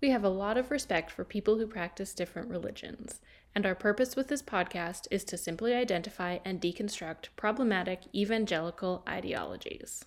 We 0.00 0.10
have 0.10 0.22
a 0.22 0.28
lot 0.28 0.56
of 0.56 0.70
respect 0.70 1.10
for 1.10 1.24
people 1.24 1.58
who 1.58 1.66
practice 1.66 2.14
different 2.14 2.48
religions, 2.48 3.20
and 3.52 3.66
our 3.66 3.74
purpose 3.74 4.14
with 4.14 4.28
this 4.28 4.42
podcast 4.42 5.08
is 5.10 5.24
to 5.24 5.36
simply 5.36 5.74
identify 5.74 6.38
and 6.44 6.60
deconstruct 6.60 7.30
problematic 7.34 8.02
evangelical 8.14 9.02
ideologies. 9.08 10.04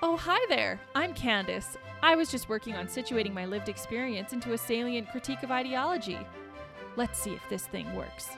Oh, 0.00 0.16
hi 0.16 0.38
there. 0.48 0.80
I'm 0.94 1.12
Candace. 1.12 1.76
I 2.04 2.14
was 2.14 2.30
just 2.30 2.48
working 2.48 2.76
on 2.76 2.86
situating 2.86 3.32
my 3.32 3.46
lived 3.46 3.68
experience 3.68 4.32
into 4.32 4.52
a 4.52 4.58
salient 4.58 5.10
critique 5.10 5.42
of 5.42 5.50
ideology. 5.50 6.18
Let's 6.94 7.18
see 7.18 7.32
if 7.32 7.42
this 7.50 7.66
thing 7.66 7.92
works. 7.96 8.28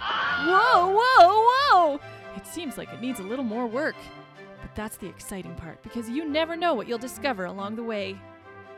Whoa, 0.00 0.98
whoa, 0.98 1.98
whoa! 2.00 2.00
It 2.36 2.46
seems 2.46 2.78
like 2.78 2.92
it 2.92 3.00
needs 3.00 3.20
a 3.20 3.24
little 3.24 3.44
more 3.44 3.66
work. 3.66 3.96
But 4.60 4.74
that's 4.74 4.96
the 4.96 5.08
exciting 5.08 5.54
part 5.56 5.82
because 5.82 6.08
you 6.08 6.24
never 6.24 6.56
know 6.56 6.74
what 6.74 6.88
you'll 6.88 6.98
discover 6.98 7.44
along 7.44 7.76
the 7.76 7.82
way. 7.82 8.16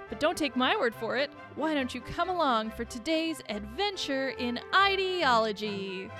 But 0.08 0.20
don't 0.20 0.36
take 0.36 0.56
my 0.56 0.76
word 0.76 0.94
for 0.94 1.16
it. 1.16 1.30
Why 1.54 1.74
don't 1.74 1.94
you 1.94 2.00
come 2.00 2.28
along 2.28 2.70
for 2.70 2.84
today's 2.84 3.42
adventure 3.48 4.30
in 4.30 4.60
ideology? 4.74 6.10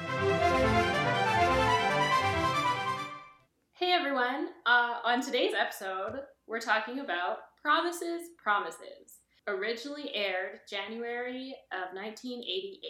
Hey 3.72 3.92
everyone! 3.92 4.48
Uh, 4.64 5.00
on 5.04 5.20
today's 5.20 5.54
episode, 5.58 6.20
we're 6.46 6.60
talking 6.60 7.00
about 7.00 7.38
Promises, 7.60 8.28
Promises, 8.42 9.20
originally 9.46 10.14
aired 10.14 10.60
January 10.70 11.54
of 11.72 11.94
1988. 11.94 12.80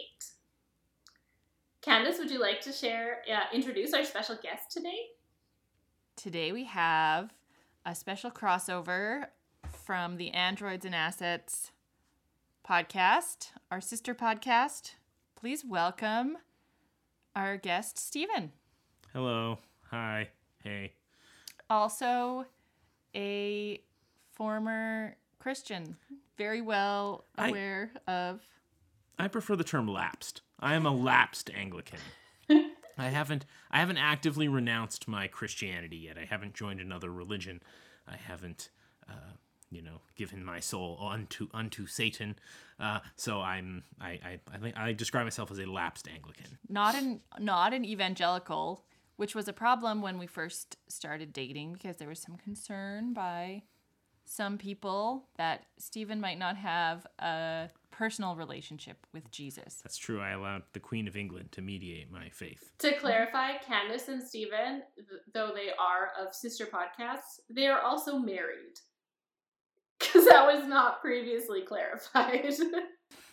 Candace, 1.85 2.19
would 2.19 2.31
you 2.31 2.41
like 2.41 2.63
to 2.63 2.73
share, 2.73 3.19
uh, 3.31 3.55
introduce 3.55 3.93
our 3.93 4.05
special 4.05 4.37
guest 4.43 4.71
today? 4.71 5.09
Today 6.17 6.51
we 6.51 6.65
have 6.65 7.35
a 7.85 7.95
special 7.95 8.31
crossover 8.31 9.27
from 9.71 10.17
the 10.17 10.31
Androids 10.31 10.87
and 10.87 10.95
Assets 10.95 11.73
podcast, 12.67 13.49
our 13.71 13.83
sister 13.83 14.15
podcast. 14.15 14.93
Please 15.37 15.63
welcome 15.63 16.39
our 17.37 17.59
guest, 17.59 17.99
Stephen. 17.99 18.53
Hello. 19.13 19.59
Hi. 19.91 20.31
Hey. 20.63 20.95
Also, 21.69 22.47
a 23.15 23.83
former 24.33 25.17
Christian, 25.39 25.97
very 26.39 26.63
well 26.63 27.27
I- 27.37 27.49
aware 27.51 27.91
of. 28.09 28.41
I 29.19 29.29
prefer 29.29 29.55
the 29.55 29.65
term 29.65 29.87
lapsed. 29.87 30.41
I 30.65 30.75
am 30.75 30.87
a 30.87 30.91
lapsed 30.91 31.51
Anglican. 31.55 31.99
I 32.97 33.09
haven't 33.09 33.45
I 33.71 33.81
haven't 33.81 33.99
actively 33.99 34.49
renounced 34.49 35.07
my 35.07 35.29
Christianity 35.29 35.97
yet. 35.97 36.17
I 36.17 36.25
haven't 36.25 36.55
joined 36.55 36.81
another 36.81 37.11
religion. 37.13 37.63
I 38.09 38.17
haven't 38.17 38.71
uh, 39.09 39.35
you 39.71 39.83
know, 39.83 40.01
given 40.15 40.45
my 40.45 40.61
soul 40.61 40.99
unto 41.03 41.49
unto 41.53 41.87
Satan. 41.87 42.37
Uh, 42.81 43.01
so 43.17 43.41
I'm 43.41 43.83
I, 44.01 44.09
I 44.11 44.41
I 44.53 44.59
think 44.59 44.77
I 44.79 44.93
describe 44.93 45.25
myself 45.25 45.51
as 45.51 45.59
a 45.59 45.67
lapsed 45.67 46.09
Anglican. 46.09 46.59
not 46.69 46.95
an 46.95 47.21
not 47.39 47.75
an 47.75 47.85
evangelical, 47.85 48.87
which 49.17 49.35
was 49.35 49.49
a 49.49 49.53
problem 49.53 50.01
when 50.01 50.17
we 50.17 50.27
first 50.27 50.77
started 50.89 51.33
dating 51.33 51.75
because 51.75 51.97
there 51.97 52.09
was 52.09 52.21
some 52.21 52.37
concern 52.37 53.13
by 53.13 53.65
some 54.25 54.57
people 54.57 55.27
that 55.37 55.67
Stephen 55.79 56.21
might 56.21 56.39
not 56.39 56.57
have 56.57 57.07
a 57.19 57.69
personal 57.97 58.35
relationship 58.35 59.07
with 59.13 59.31
Jesus. 59.31 59.81
That's 59.83 59.97
true. 59.97 60.21
I 60.21 60.31
allowed 60.31 60.63
the 60.73 60.81
Queen 60.81 61.07
of 61.07 61.17
England 61.17 61.53
to 61.53 61.63
mediate 61.63 62.11
my 62.11 62.29
faith. 62.29 62.73
To 62.81 62.93
clarify, 62.97 63.53
Candace 63.59 64.09
and 64.09 64.21
Stephen, 64.21 64.83
th- 64.97 65.21
though 65.33 65.53
they 65.55 65.71
are 65.79 66.11
of 66.21 66.35
sister 66.35 66.67
podcasts, 66.67 67.39
they 67.49 67.69
are 67.69 67.81
also 67.81 68.19
married. 68.19 68.79
Because 70.01 70.27
that 70.27 70.45
was 70.45 70.67
not 70.67 71.01
previously 71.01 71.63
clarified. 71.63 72.53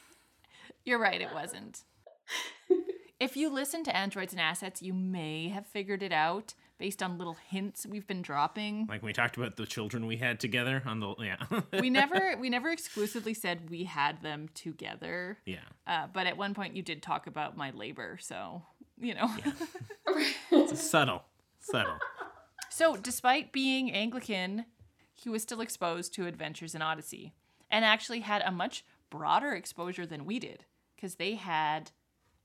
You're 0.85 0.99
right, 0.99 1.19
it 1.19 1.33
wasn't. 1.33 1.81
if 3.19 3.35
you 3.35 3.49
listen 3.49 3.83
to 3.83 3.95
Androids 3.95 4.31
and 4.31 4.39
Assets, 4.39 4.81
you 4.81 4.93
may 4.93 5.49
have 5.49 5.67
figured 5.67 6.01
it 6.01 6.13
out 6.13 6.53
based 6.81 7.03
on 7.03 7.19
little 7.19 7.37
hints 7.47 7.85
we've 7.85 8.07
been 8.07 8.23
dropping. 8.23 8.87
Like 8.89 9.03
we 9.03 9.13
talked 9.13 9.37
about 9.37 9.55
the 9.55 9.67
children 9.67 10.07
we 10.07 10.17
had 10.17 10.39
together 10.39 10.81
on 10.83 10.99
the 10.99 11.13
yeah. 11.19 11.37
we 11.79 11.91
never 11.91 12.35
we 12.39 12.49
never 12.49 12.71
exclusively 12.71 13.35
said 13.35 13.69
we 13.69 13.83
had 13.83 14.23
them 14.23 14.49
together. 14.55 15.37
yeah. 15.45 15.59
Uh, 15.85 16.07
but 16.11 16.25
at 16.25 16.37
one 16.37 16.55
point 16.55 16.75
you 16.75 16.81
did 16.81 17.03
talk 17.03 17.27
about 17.27 17.55
my 17.55 17.69
labor, 17.69 18.17
so 18.19 18.63
you 18.99 19.13
know. 19.13 19.29
Yeah. 19.45 19.51
It's 20.51 20.81
subtle. 20.81 21.23
Subtle. 21.59 21.97
So, 22.69 22.95
despite 22.97 23.51
being 23.51 23.91
Anglican, 23.91 24.65
he 25.13 25.29
was 25.29 25.43
still 25.43 25.61
exposed 25.61 26.13
to 26.15 26.25
Adventures 26.25 26.75
in 26.75 26.81
Odyssey 26.81 27.33
and 27.69 27.85
actually 27.85 28.21
had 28.21 28.41
a 28.41 28.51
much 28.51 28.83
broader 29.09 29.53
exposure 29.53 30.05
than 30.05 30.25
we 30.25 30.39
did 30.39 30.65
because 30.95 31.15
they 31.15 31.35
had 31.35 31.91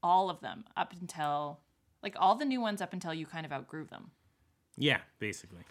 all 0.02 0.30
of 0.30 0.40
them 0.40 0.64
up 0.76 0.92
until, 1.00 1.60
like, 2.02 2.14
all 2.18 2.36
the 2.36 2.44
new 2.44 2.60
ones 2.60 2.80
up 2.80 2.92
until 2.92 3.14
you 3.14 3.26
kind 3.26 3.46
of 3.46 3.52
outgrew 3.52 3.84
them. 3.84 4.12
Yeah, 4.76 4.98
basically. 5.18 5.62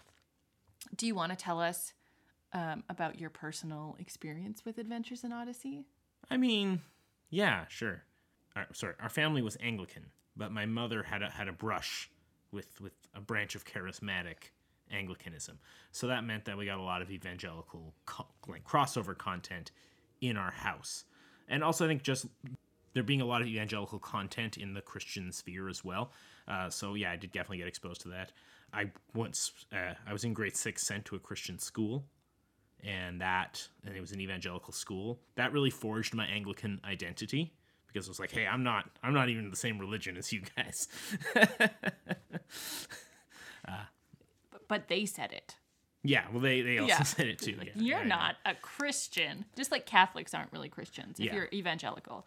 Do 0.94 1.06
you 1.06 1.14
want 1.14 1.30
to 1.30 1.36
tell 1.36 1.60
us 1.60 1.92
um, 2.52 2.84
about 2.88 3.20
your 3.20 3.30
personal 3.30 3.96
experience 3.98 4.64
with 4.64 4.78
Adventures 4.78 5.24
in 5.24 5.32
Odyssey? 5.32 5.84
I 6.30 6.36
mean, 6.36 6.80
yeah, 7.30 7.66
sure. 7.68 8.02
Our, 8.54 8.66
sorry, 8.72 8.94
our 9.00 9.08
family 9.08 9.42
was 9.42 9.56
Anglican, 9.60 10.06
but 10.36 10.50
my 10.52 10.66
mother 10.66 11.02
had 11.02 11.22
a 11.22 11.30
had 11.30 11.48
a 11.48 11.52
brush 11.52 12.10
with 12.52 12.80
with 12.80 12.94
a 13.14 13.20
branch 13.20 13.54
of 13.54 13.64
charismatic 13.64 14.50
Anglicanism. 14.90 15.58
So 15.92 16.06
that 16.06 16.24
meant 16.24 16.44
that 16.46 16.56
we 16.56 16.66
got 16.66 16.78
a 16.78 16.82
lot 16.82 17.02
of 17.02 17.10
evangelical 17.10 17.94
co- 18.06 18.26
like 18.48 18.64
crossover 18.64 19.16
content 19.16 19.72
in 20.20 20.36
our 20.36 20.52
house, 20.52 21.04
and 21.48 21.62
also 21.62 21.84
I 21.84 21.88
think 21.88 22.02
just 22.02 22.26
there 22.94 23.02
being 23.02 23.20
a 23.20 23.26
lot 23.26 23.42
of 23.42 23.46
evangelical 23.48 23.98
content 23.98 24.56
in 24.56 24.72
the 24.72 24.80
Christian 24.80 25.30
sphere 25.30 25.68
as 25.68 25.84
well. 25.84 26.12
Uh, 26.48 26.70
so 26.70 26.94
yeah, 26.94 27.10
I 27.10 27.16
did 27.16 27.30
definitely 27.30 27.58
get 27.58 27.68
exposed 27.68 28.00
to 28.02 28.08
that. 28.08 28.32
I 28.76 28.90
once 29.14 29.52
uh, 29.72 29.94
I 30.06 30.12
was 30.12 30.24
in 30.24 30.34
grade 30.34 30.56
six, 30.56 30.86
sent 30.86 31.04
to 31.06 31.16
a 31.16 31.18
Christian 31.18 31.58
school, 31.58 32.04
and 32.84 33.20
that 33.20 33.66
and 33.84 33.96
it 33.96 34.00
was 34.00 34.12
an 34.12 34.20
evangelical 34.20 34.72
school 34.72 35.18
that 35.36 35.52
really 35.52 35.70
forged 35.70 36.14
my 36.14 36.26
anglican 36.26 36.78
identity 36.84 37.54
because 37.88 38.06
it 38.06 38.10
was 38.10 38.20
like 38.20 38.30
hey 38.30 38.46
i'm 38.46 38.62
not 38.62 38.84
i'm 39.02 39.14
not 39.14 39.30
even 39.30 39.48
the 39.50 39.56
same 39.56 39.78
religion 39.78 40.16
as 40.18 40.30
you 40.32 40.42
guys 40.56 40.86
But, 44.50 44.68
but 44.68 44.88
they 44.88 45.06
said 45.06 45.32
it. 45.32 45.56
yeah 46.04 46.24
well 46.30 46.40
they 46.40 46.60
they 46.60 46.78
also 46.78 46.88
Yeah. 46.94 47.02
said 47.16 47.26
it 47.26 47.38
too 47.38 47.56
Like, 47.56 47.68
yeah, 47.68 47.72
you're 47.76 47.98
yeah, 47.98 48.02
yeah. 48.04 48.08
not 48.08 48.36
a 48.44 48.54
Christian. 48.54 49.44
Just 49.56 49.72
like 49.72 49.86
Catholics 49.86 50.34
aren't 50.34 50.52
really 50.52 50.68
Christians 50.68 51.18
if 51.18 51.26
Yeah. 51.26 51.34
you're 51.34 51.48
evangelical. 51.52 52.26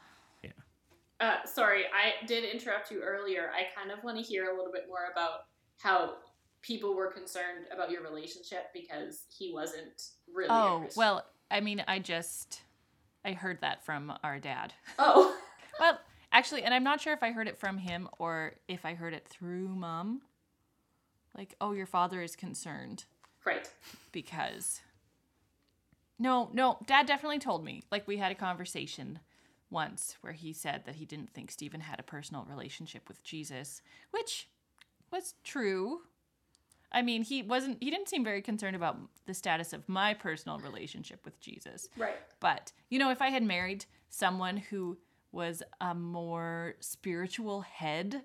Uh, 1.22 1.44
sorry, 1.46 1.84
I 1.94 2.26
did 2.28 2.46
interrupt 2.46 2.92
you 2.92 3.02
earlier. 3.02 3.52
I 3.54 3.64
kind 3.78 3.92
of 3.92 4.02
want 4.06 4.16
to 4.16 4.24
hear 4.24 4.46
a 4.52 4.56
little 4.56 4.72
bit 4.72 4.86
more 4.88 5.12
about 5.12 5.48
how 5.78 6.14
people 6.62 6.96
were 6.96 7.12
concerned 7.12 7.66
about 7.74 7.92
your 7.92 8.04
relationship 8.04 8.68
because 8.74 9.24
he 9.30 9.54
wasn't 9.54 10.10
really. 10.34 10.50
Oh, 10.50 10.88
well, 10.96 11.26
I 11.50 11.60
mean, 11.60 11.84
I 11.88 12.00
just 12.00 12.62
I 13.26 13.34
heard 13.34 13.62
that 13.62 13.86
from 13.86 14.14
our 14.24 14.40
dad. 14.40 14.74
Oh, 14.98 15.36
Well, 15.80 16.00
actually, 16.32 16.64
and 16.64 16.74
I'm 16.74 16.84
not 16.84 17.00
sure 17.00 17.14
if 17.14 17.24
I 17.24 17.32
heard 17.32 17.48
it 17.48 17.58
from 17.58 17.78
him 17.78 18.10
or 18.18 18.54
if 18.68 18.86
I 18.86 18.94
heard 18.94 19.14
it 19.14 19.28
through 19.28 19.70
mom. 19.70 20.22
Like, 21.38 21.56
oh, 21.62 21.72
your 21.72 21.86
father 21.86 22.22
is 22.22 22.36
concerned 22.36 23.06
right. 23.46 23.70
because 24.12 24.82
No, 26.18 26.50
no, 26.54 26.80
dad 26.86 27.06
definitely 27.06 27.40
told 27.40 27.64
me. 27.64 27.84
Like 27.92 28.08
we 28.08 28.18
had 28.18 28.32
a 28.32 28.36
conversation 28.36 29.20
once 29.70 30.18
where 30.22 30.34
he 30.34 30.52
said 30.52 30.84
that 30.86 30.96
he 30.96 31.06
didn't 31.06 31.30
think 31.34 31.52
Stephen 31.52 31.82
had 31.82 32.00
a 32.00 32.04
personal 32.04 32.46
relationship 32.50 33.08
with 33.08 33.24
Jesus, 33.24 33.82
which 34.12 34.50
was 35.12 35.36
true. 35.44 36.02
I 36.92 37.02
mean, 37.02 37.24
he 37.24 37.44
wasn't 37.44 37.78
he 37.82 37.90
didn't 37.92 38.10
seem 38.10 38.24
very 38.24 38.42
concerned 38.42 38.76
about 38.76 38.98
the 39.26 39.34
status 39.34 39.74
of 39.74 39.88
my 39.88 40.14
personal 40.14 40.60
relationship 40.60 41.24
with 41.24 41.40
Jesus. 41.40 41.88
Right. 41.98 42.16
But, 42.40 42.72
you 42.90 43.00
know, 43.00 43.12
if 43.12 43.22
I 43.22 43.30
had 43.30 43.44
married 43.44 43.86
someone 44.10 44.58
who 44.58 44.98
was 45.32 45.62
a 45.80 45.94
more 45.94 46.76
spiritual 46.80 47.62
head 47.62 48.24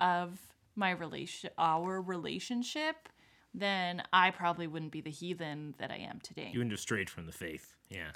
of 0.00 0.38
my 0.74 0.90
relation 0.90 1.50
our 1.58 2.00
relationship, 2.00 3.08
then 3.52 4.02
I 4.12 4.30
probably 4.30 4.66
wouldn't 4.66 4.92
be 4.92 5.00
the 5.00 5.10
heathen 5.10 5.74
that 5.78 5.90
I 5.90 5.96
am 5.96 6.20
today. 6.22 6.50
You 6.52 6.60
wouldn't 6.60 6.72
have 6.72 6.80
strayed 6.80 7.10
from 7.10 7.26
the 7.26 7.32
faith. 7.32 7.74
Yeah. 7.90 8.12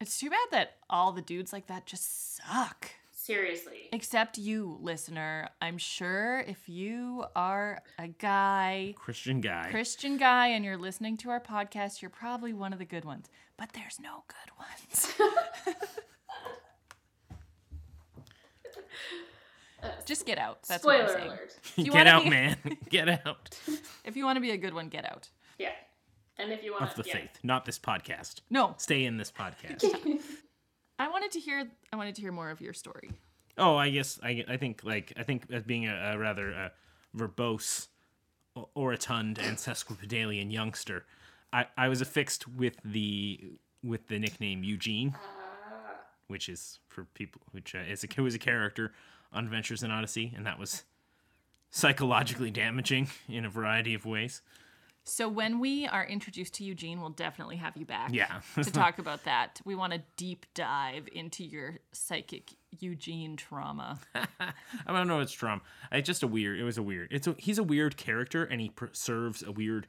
It's 0.00 0.18
too 0.18 0.30
bad 0.30 0.46
that 0.52 0.76
all 0.88 1.12
the 1.12 1.22
dudes 1.22 1.52
like 1.52 1.66
that 1.66 1.86
just 1.86 2.36
suck. 2.36 2.90
Seriously. 3.22 3.90
Except 3.92 4.38
you, 4.38 4.78
listener. 4.80 5.50
I'm 5.60 5.76
sure 5.76 6.40
if 6.40 6.70
you 6.70 7.26
are 7.36 7.82
a 7.98 8.08
guy, 8.08 8.94
Christian 8.96 9.42
guy. 9.42 9.68
Christian 9.70 10.16
guy, 10.16 10.48
and 10.48 10.64
you're 10.64 10.78
listening 10.78 11.18
to 11.18 11.28
our 11.28 11.38
podcast, 11.40 12.00
you're 12.00 12.10
probably 12.10 12.54
one 12.54 12.72
of 12.72 12.78
the 12.78 12.86
good 12.86 13.04
ones. 13.04 13.26
But 13.58 13.74
there's 13.74 14.00
no 14.00 14.24
good 14.26 14.56
ones. 14.56 15.12
Uh, 19.82 19.88
Just 20.06 20.24
get 20.24 20.38
out. 20.38 20.62
That's 20.62 20.82
what 20.82 21.02
I'm 21.02 21.08
spoiler 21.08 21.18
saying. 21.18 21.30
alert. 21.30 21.58
you 21.76 21.92
Get 21.92 22.06
out, 22.06 22.24
be- 22.24 22.30
man. 22.30 22.56
Get 22.88 23.26
out 23.26 23.58
If 24.02 24.16
you 24.16 24.24
want 24.24 24.36
to 24.36 24.40
be 24.40 24.52
a 24.52 24.56
good 24.56 24.72
one, 24.72 24.88
get 24.88 25.04
out. 25.04 25.28
Yeah. 25.58 25.72
And 26.38 26.52
if 26.52 26.64
you 26.64 26.72
want 26.72 26.84
of 26.84 26.94
the 26.94 27.04
yeah. 27.06 27.16
faith, 27.16 27.38
not 27.42 27.66
this 27.66 27.78
podcast. 27.78 28.40
No, 28.48 28.74
Stay 28.78 29.04
in 29.04 29.18
this 29.18 29.30
podcast. 29.30 29.84
I 31.00 31.08
wanted 31.08 31.30
to 31.32 31.40
hear. 31.40 31.66
I 31.90 31.96
wanted 31.96 32.14
to 32.16 32.20
hear 32.20 32.30
more 32.30 32.50
of 32.50 32.60
your 32.60 32.74
story. 32.74 33.10
Oh, 33.56 33.74
I 33.74 33.88
guess 33.88 34.20
I, 34.22 34.44
I 34.46 34.58
think 34.58 34.82
like 34.84 35.14
I 35.16 35.22
think 35.22 35.44
as 35.50 35.62
being 35.62 35.88
a, 35.88 36.12
a 36.12 36.18
rather 36.18 36.52
uh, 36.52 36.68
verbose, 37.16 37.88
orotund, 38.76 39.38
and 39.38 39.56
sesquipedalian 39.56 40.52
youngster, 40.52 41.06
I, 41.54 41.66
I 41.78 41.88
was 41.88 42.02
affixed 42.02 42.46
with 42.46 42.76
the 42.84 43.40
with 43.82 44.08
the 44.08 44.18
nickname 44.18 44.62
Eugene, 44.62 45.16
which 46.26 46.50
is 46.50 46.80
for 46.88 47.04
people 47.14 47.40
which 47.52 47.74
uh, 47.74 47.78
is 47.78 48.04
a, 48.04 48.22
was 48.22 48.34
a 48.34 48.38
character 48.38 48.92
on 49.32 49.44
Adventures 49.44 49.82
in 49.82 49.90
Odyssey, 49.90 50.34
and 50.36 50.44
that 50.44 50.58
was 50.58 50.84
psychologically 51.70 52.50
damaging 52.50 53.08
in 53.26 53.46
a 53.46 53.48
variety 53.48 53.94
of 53.94 54.04
ways. 54.04 54.42
So 55.10 55.28
when 55.28 55.58
we 55.58 55.88
are 55.88 56.04
introduced 56.04 56.54
to 56.54 56.64
Eugene, 56.64 57.00
we'll 57.00 57.10
definitely 57.10 57.56
have 57.56 57.76
you 57.76 57.84
back. 57.84 58.10
Yeah. 58.12 58.40
to 58.54 58.70
talk 58.70 59.00
about 59.00 59.24
that. 59.24 59.60
We 59.64 59.74
want 59.74 59.92
to 59.92 60.00
deep 60.16 60.46
dive 60.54 61.08
into 61.12 61.44
your 61.44 61.80
psychic 61.90 62.54
Eugene 62.78 63.36
trauma. 63.36 63.98
I 64.14 64.22
don't 64.86 65.08
know. 65.08 65.18
It's 65.18 65.32
Trump. 65.32 65.64
It's 65.90 66.06
just 66.06 66.22
a 66.22 66.28
weird. 66.28 66.60
It 66.60 66.62
was 66.62 66.78
a 66.78 66.82
weird. 66.82 67.08
It's 67.10 67.26
a, 67.26 67.34
he's 67.38 67.58
a 67.58 67.64
weird 67.64 67.96
character, 67.96 68.44
and 68.44 68.60
he 68.60 68.70
serves 68.92 69.42
a 69.42 69.50
weird 69.50 69.88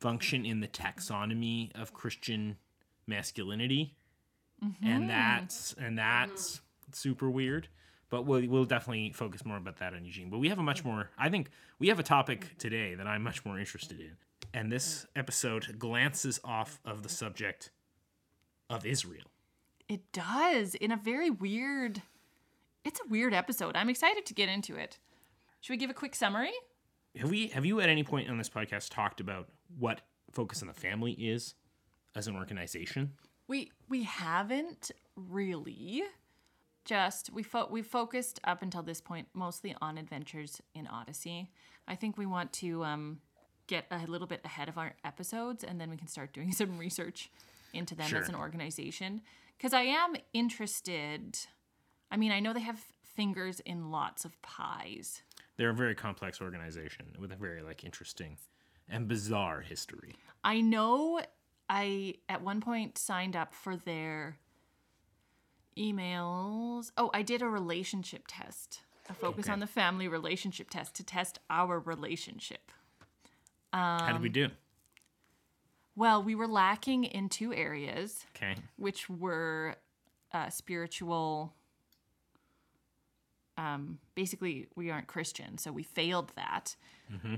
function 0.00 0.46
in 0.46 0.60
the 0.60 0.68
taxonomy 0.68 1.70
of 1.78 1.92
Christian 1.92 2.56
masculinity, 3.06 3.94
and 4.62 4.74
mm-hmm. 4.82 5.06
that's 5.08 5.74
and 5.78 5.98
that's 5.98 6.62
super 6.92 7.28
weird. 7.28 7.68
But 8.12 8.26
we'll 8.26 8.46
we'll 8.46 8.66
definitely 8.66 9.10
focus 9.12 9.42
more 9.42 9.56
about 9.56 9.78
that 9.78 9.94
on 9.94 10.04
Eugene. 10.04 10.28
But 10.28 10.36
we 10.36 10.50
have 10.50 10.58
a 10.58 10.62
much 10.62 10.84
more. 10.84 11.08
I 11.16 11.30
think 11.30 11.48
we 11.78 11.88
have 11.88 11.98
a 11.98 12.02
topic 12.02 12.58
today 12.58 12.94
that 12.94 13.06
I'm 13.06 13.22
much 13.22 13.42
more 13.42 13.58
interested 13.58 14.00
in, 14.00 14.18
and 14.52 14.70
this 14.70 15.06
episode 15.16 15.78
glances 15.78 16.38
off 16.44 16.78
of 16.84 17.04
the 17.04 17.08
subject 17.08 17.70
of 18.68 18.84
Israel. 18.84 19.24
It 19.88 20.12
does 20.12 20.74
in 20.74 20.92
a 20.92 20.96
very 20.98 21.30
weird. 21.30 22.02
It's 22.84 23.00
a 23.00 23.08
weird 23.08 23.32
episode. 23.32 23.76
I'm 23.76 23.88
excited 23.88 24.26
to 24.26 24.34
get 24.34 24.50
into 24.50 24.76
it. 24.76 24.98
Should 25.62 25.72
we 25.72 25.78
give 25.78 25.88
a 25.88 25.94
quick 25.94 26.14
summary? 26.14 26.52
Have 27.16 27.30
we 27.30 27.46
have 27.48 27.64
you 27.64 27.80
at 27.80 27.88
any 27.88 28.04
point 28.04 28.28
on 28.28 28.36
this 28.36 28.50
podcast 28.50 28.90
talked 28.90 29.20
about 29.20 29.48
what 29.78 30.02
Focus 30.30 30.60
on 30.60 30.68
the 30.68 30.74
Family 30.74 31.12
is 31.12 31.54
as 32.14 32.26
an 32.26 32.36
organization? 32.36 33.12
We 33.48 33.72
we 33.88 34.02
haven't 34.02 34.90
really. 35.16 36.02
Just 36.84 37.32
we 37.32 37.42
fo- 37.42 37.68
we 37.70 37.82
focused 37.82 38.40
up 38.44 38.62
until 38.62 38.82
this 38.82 39.00
point 39.00 39.28
mostly 39.34 39.74
on 39.80 39.98
adventures 39.98 40.60
in 40.74 40.86
Odyssey. 40.86 41.50
I 41.86 41.94
think 41.94 42.16
we 42.18 42.26
want 42.26 42.52
to 42.54 42.84
um, 42.84 43.20
get 43.66 43.86
a 43.90 44.06
little 44.06 44.26
bit 44.26 44.40
ahead 44.44 44.68
of 44.68 44.78
our 44.78 44.94
episodes, 45.04 45.62
and 45.64 45.80
then 45.80 45.90
we 45.90 45.96
can 45.96 46.08
start 46.08 46.32
doing 46.32 46.52
some 46.60 46.78
research 46.78 47.30
into 47.72 47.94
them 47.94 48.08
Sure. 48.08 48.20
as 48.20 48.28
an 48.28 48.34
organization. 48.34 49.22
Because 49.56 49.72
I 49.72 49.82
am 49.82 50.14
interested. 50.32 51.38
I 52.10 52.16
mean, 52.16 52.32
I 52.32 52.40
know 52.40 52.52
they 52.52 52.60
have 52.60 52.80
fingers 53.04 53.60
in 53.60 53.90
lots 53.90 54.24
of 54.24 54.40
pies. 54.42 55.22
They're 55.56 55.70
a 55.70 55.74
very 55.74 55.94
complex 55.94 56.40
organization 56.40 57.06
with 57.18 57.30
a 57.30 57.36
very 57.36 57.62
like 57.62 57.84
interesting 57.84 58.38
and 58.88 59.06
bizarre 59.06 59.60
history. 59.60 60.16
I 60.42 60.60
know 60.60 61.20
I 61.68 62.14
at 62.28 62.42
one 62.42 62.60
point 62.60 62.98
signed 62.98 63.36
up 63.36 63.54
for 63.54 63.76
their 63.76 64.38
emails. 65.76 66.90
Oh, 66.96 67.10
I 67.14 67.22
did 67.22 67.42
a 67.42 67.48
relationship 67.48 68.24
test. 68.28 68.80
A 69.08 69.14
focus 69.14 69.46
Okay. 69.46 69.52
on 69.52 69.60
the 69.60 69.66
family 69.66 70.06
relationship 70.08 70.70
test 70.70 70.94
to 70.96 71.04
test 71.04 71.38
our 71.50 71.78
relationship. 71.78 72.70
How 73.72 74.12
did 74.12 74.20
we 74.20 74.28
Um, 74.28 74.32
do? 74.32 74.48
Well, 75.96 76.22
we 76.22 76.34
were 76.34 76.46
lacking 76.46 77.04
in 77.04 77.28
two 77.28 77.52
areas, 77.52 78.24
Okay. 78.36 78.54
which 78.76 79.08
were 79.10 79.76
uh, 80.32 80.48
spiritual. 80.48 81.54
Um, 83.58 83.98
basically, 84.14 84.68
we 84.74 84.90
aren't 84.90 85.06
Christian, 85.08 85.58
so 85.58 85.70
we 85.72 85.82
failed 85.82 86.32
that. 86.36 86.76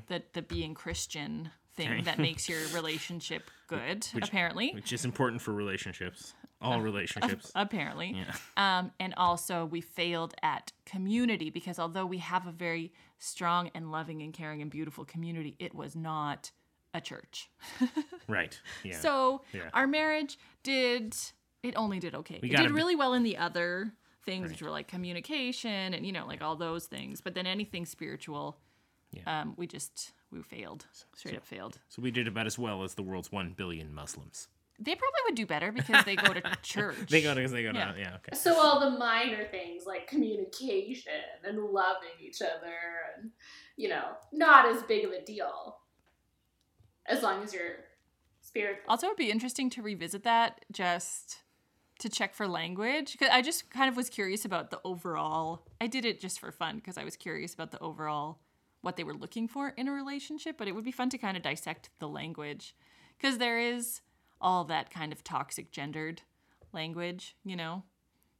The 0.06 0.22
the 0.34 0.42
being 0.42 0.72
Christian 0.74 1.50
thing 1.74 1.88
Mm-hmm. 1.88 1.94
Okay. 1.96 2.02
that 2.04 2.18
makes 2.20 2.48
your 2.48 2.60
relationship 2.74 3.50
good, 3.66 4.04
Which- 4.12 4.28
apparently. 4.28 4.70
Which 4.72 4.92
is 4.92 5.04
important 5.04 5.42
for 5.42 5.52
relationships. 5.52 6.34
All 6.64 6.80
relationships. 6.92 7.52
apparently. 7.54 8.16
Yeah. 8.16 8.78
Um, 8.78 8.92
and 8.98 9.14
also, 9.16 9.64
we 9.66 9.80
failed 9.80 10.34
at 10.42 10.72
community 10.86 11.50
because 11.50 11.78
although 11.78 12.06
we 12.06 12.18
have 12.18 12.46
a 12.46 12.52
very 12.52 12.92
strong 13.18 13.70
and 13.74 13.90
loving 13.92 14.22
and 14.22 14.32
caring 14.32 14.62
and 14.62 14.70
beautiful 14.70 15.04
community, 15.04 15.56
it 15.58 15.74
was 15.74 15.94
not 15.94 16.50
a 16.92 17.00
church. 17.00 17.50
Right. 18.28 18.58
Yeah. 18.82 18.98
So 18.98 19.42
Yeah. 19.52 19.68
our 19.74 19.86
marriage 19.86 20.38
did, 20.62 21.14
it 21.62 21.74
only 21.76 21.98
did 22.00 22.14
okay. 22.14 22.38
We 22.42 22.50
it 22.50 22.56
did 22.56 22.70
really 22.70 22.96
well 22.96 23.12
in 23.12 23.22
the 23.22 23.36
other 23.36 23.92
things, 24.24 24.50
which 24.50 24.62
were 24.62 24.70
like 24.70 24.88
communication 24.88 25.92
and, 25.92 26.06
you 26.06 26.12
know, 26.12 26.26
like 26.26 26.40
all 26.42 26.56
those 26.56 26.86
things. 26.86 27.20
But 27.20 27.34
then 27.34 27.46
anything 27.46 27.84
spiritual, 27.84 28.56
Yeah. 29.12 29.42
um, 29.42 29.54
we 29.58 29.66
just, 29.66 30.12
we 30.32 30.40
failed. 30.42 30.86
Straight 31.14 31.36
up 31.36 31.44
failed. 31.44 31.78
so 31.90 32.00
we 32.00 32.10
did 32.10 32.26
about 32.26 32.46
as 32.46 32.58
well 32.58 32.82
as 32.82 32.94
the 32.94 33.02
world's 33.02 33.30
one 33.30 33.52
billion 33.52 33.92
Muslims. 33.94 34.48
They 34.78 34.94
probably 34.94 35.20
would 35.26 35.36
do 35.36 35.46
better 35.46 35.70
because 35.70 36.04
they 36.04 36.16
go 36.16 36.32
to 36.32 36.42
church. 36.62 37.08
They 37.08 37.22
go 37.22 37.34
to 37.34 37.48
they 37.48 37.62
go 37.62 37.72
to 37.72 37.78
Yeah. 37.78 37.92
yeah, 37.96 38.16
okay. 38.16 38.36
So 38.36 38.58
all 38.58 38.80
the 38.80 38.98
minor 38.98 39.44
things 39.44 39.86
like 39.86 40.08
communication 40.08 41.12
and 41.44 41.58
loving 41.58 42.10
each 42.20 42.42
other 42.42 42.74
and 43.16 43.30
you 43.76 43.88
know, 43.88 44.12
not 44.32 44.66
as 44.66 44.82
big 44.82 45.04
of 45.04 45.12
a 45.12 45.24
deal. 45.24 45.78
As 47.06 47.22
long 47.22 47.42
as 47.42 47.52
you're 47.52 47.76
spiritual. 48.40 48.84
Also, 48.88 49.06
it'd 49.06 49.16
be 49.16 49.30
interesting 49.30 49.68
to 49.70 49.82
revisit 49.82 50.24
that 50.24 50.64
just 50.72 51.38
to 51.98 52.08
check 52.08 52.34
for 52.34 52.48
language 52.48 53.12
because 53.12 53.28
I 53.30 53.42
just 53.42 53.70
kind 53.70 53.88
of 53.88 53.96
was 53.96 54.08
curious 54.08 54.44
about 54.44 54.70
the 54.70 54.80
overall. 54.84 55.66
I 55.80 55.86
did 55.86 56.04
it 56.04 56.20
just 56.20 56.40
for 56.40 56.50
fun 56.50 56.76
because 56.76 56.98
I 56.98 57.04
was 57.04 57.16
curious 57.16 57.54
about 57.54 57.70
the 57.70 57.78
overall 57.80 58.40
what 58.80 58.96
they 58.96 59.04
were 59.04 59.14
looking 59.14 59.48
for 59.48 59.70
in 59.70 59.88
a 59.88 59.92
relationship, 59.92 60.56
but 60.58 60.68
it 60.68 60.74
would 60.74 60.84
be 60.84 60.92
fun 60.92 61.08
to 61.10 61.18
kind 61.18 61.36
of 61.36 61.42
dissect 61.42 61.90
the 62.00 62.08
language 62.08 62.74
because 63.16 63.38
there 63.38 63.58
is 63.58 64.00
all 64.44 64.62
that 64.64 64.90
kind 64.90 65.10
of 65.10 65.24
toxic 65.24 65.72
gendered 65.72 66.22
language, 66.72 67.34
you 67.44 67.56
know, 67.56 67.82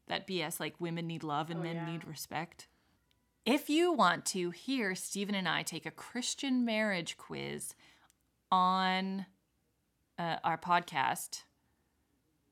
that 0.06 0.28
BS 0.28 0.60
like 0.60 0.78
women 0.78 1.06
need 1.06 1.24
love 1.24 1.50
and 1.50 1.60
Oh, 1.60 1.62
men 1.62 1.76
yeah. 1.76 1.86
need 1.90 2.04
respect. 2.06 2.68
If 3.46 3.68
you 3.70 3.92
want 3.92 4.24
to 4.26 4.50
hear 4.50 4.94
Stephen 4.94 5.34
and 5.34 5.48
I 5.48 5.62
take 5.62 5.86
a 5.86 5.90
Christian 5.90 6.64
marriage 6.64 7.16
quiz 7.16 7.74
on 8.52 9.26
uh, 10.18 10.37
our 10.44 10.58
podcast, 10.58 11.42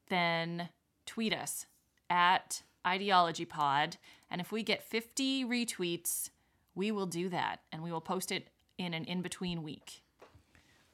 then 0.09 0.69
tweet 1.07 1.33
us 1.35 1.67
at 2.11 2.63
ideologypod. 2.87 3.97
And 4.31 4.41
if 4.41 4.51
we 4.51 4.63
get 4.63 4.83
50 4.83 5.45
retweets, 5.45 6.31
we 6.75 6.91
will 6.91 7.07
do 7.07 7.29
that 7.29 7.61
and 7.71 7.83
we 7.83 7.93
will 7.93 8.01
post 8.01 8.33
it 8.33 8.49
in 8.79 8.95
an 8.95 9.05
in 9.05 9.21
between 9.23 9.63
week. 9.63 10.03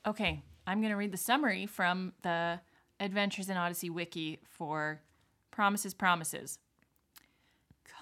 Okay, 0.08 0.40
I'm 0.66 0.80
going 0.80 0.90
to 0.90 0.96
read 0.96 1.12
the 1.12 1.18
summary 1.18 1.66
from 1.66 2.14
the 2.22 2.60
Adventures 2.98 3.50
in 3.50 3.58
Odyssey 3.58 3.90
wiki 3.90 4.40
for 4.42 5.02
Promises 5.50 5.92
Promises. 5.92 6.58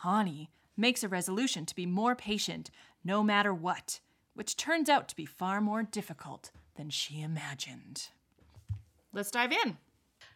Connie 0.01 0.49
makes 0.77 1.03
a 1.03 1.09
resolution 1.09 1.67
to 1.67 1.75
be 1.75 1.85
more 1.85 2.15
patient 2.15 2.71
no 3.03 3.25
matter 3.25 3.53
what, 3.53 3.99
which 4.35 4.57
turns 4.57 4.89
out 4.89 5.09
to 5.09 5.17
be 5.17 5.27
far 5.27 5.61
more 5.61 5.83
difficult 5.83 6.53
than 6.77 6.91
she 6.91 7.23
imagined. 7.23 8.11
Let's 9.13 9.33
dive 9.33 9.51
in. 9.51 9.77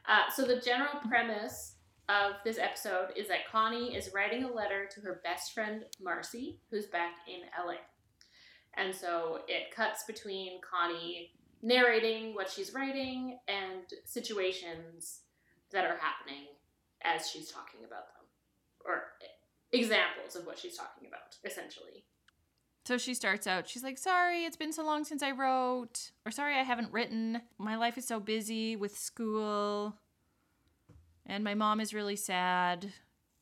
Uh, 0.09 0.29
so 0.35 0.45
the 0.45 0.61
general 0.61 0.99
premise 1.09 1.77
of 2.09 2.33
this 2.45 2.59
episode 2.59 3.11
is 3.15 3.29
that 3.29 3.47
Connie 3.49 3.95
is 3.95 4.11
writing 4.13 4.43
a 4.43 4.53
letter 4.53 4.89
to 4.93 5.01
her 5.03 5.21
best 5.23 5.55
friend 5.55 5.85
Marcy, 6.03 6.59
who's 6.69 6.87
back 6.87 7.13
in 7.29 7.43
LA. 7.65 7.75
And 8.75 8.93
so 8.93 9.43
it 9.47 9.73
cuts 9.73 10.03
between 10.09 10.61
Connie 10.69 11.31
narrating 11.63 12.35
what 12.35 12.51
she's 12.51 12.73
writing 12.75 13.39
and 13.49 13.83
situations 14.05 15.21
that 15.73 15.85
are 15.85 15.99
happening 16.01 16.47
as 17.03 17.31
she's 17.31 17.51
talking 17.51 17.81
about 17.81 18.07
them, 18.09 18.27
or 18.85 19.03
examples 19.73 20.37
of 20.37 20.47
what 20.47 20.59
she's 20.59 20.77
talking 20.77 21.09
about, 21.09 21.37
essentially. 21.45 22.05
So 22.85 22.99
she 22.99 23.15
starts 23.15 23.47
out, 23.47 23.69
she's 23.69 23.83
like, 23.83 23.99
Sorry, 23.99 24.45
it's 24.45 24.57
been 24.57 24.73
so 24.73 24.85
long 24.85 25.05
since 25.05 25.23
I 25.23 25.31
wrote, 25.31 26.11
or 26.27 26.33
sorry, 26.33 26.57
I 26.57 26.63
haven't 26.63 26.93
written. 26.93 27.43
My 27.59 27.77
life 27.77 27.97
is 27.99 28.07
so 28.07 28.21
busy 28.21 28.77
with 28.77 28.97
school. 28.97 29.97
And 31.27 31.45
my 31.45 31.55
mom 31.55 31.81
is 31.81 31.95
really 31.95 32.17
sad 32.17 32.93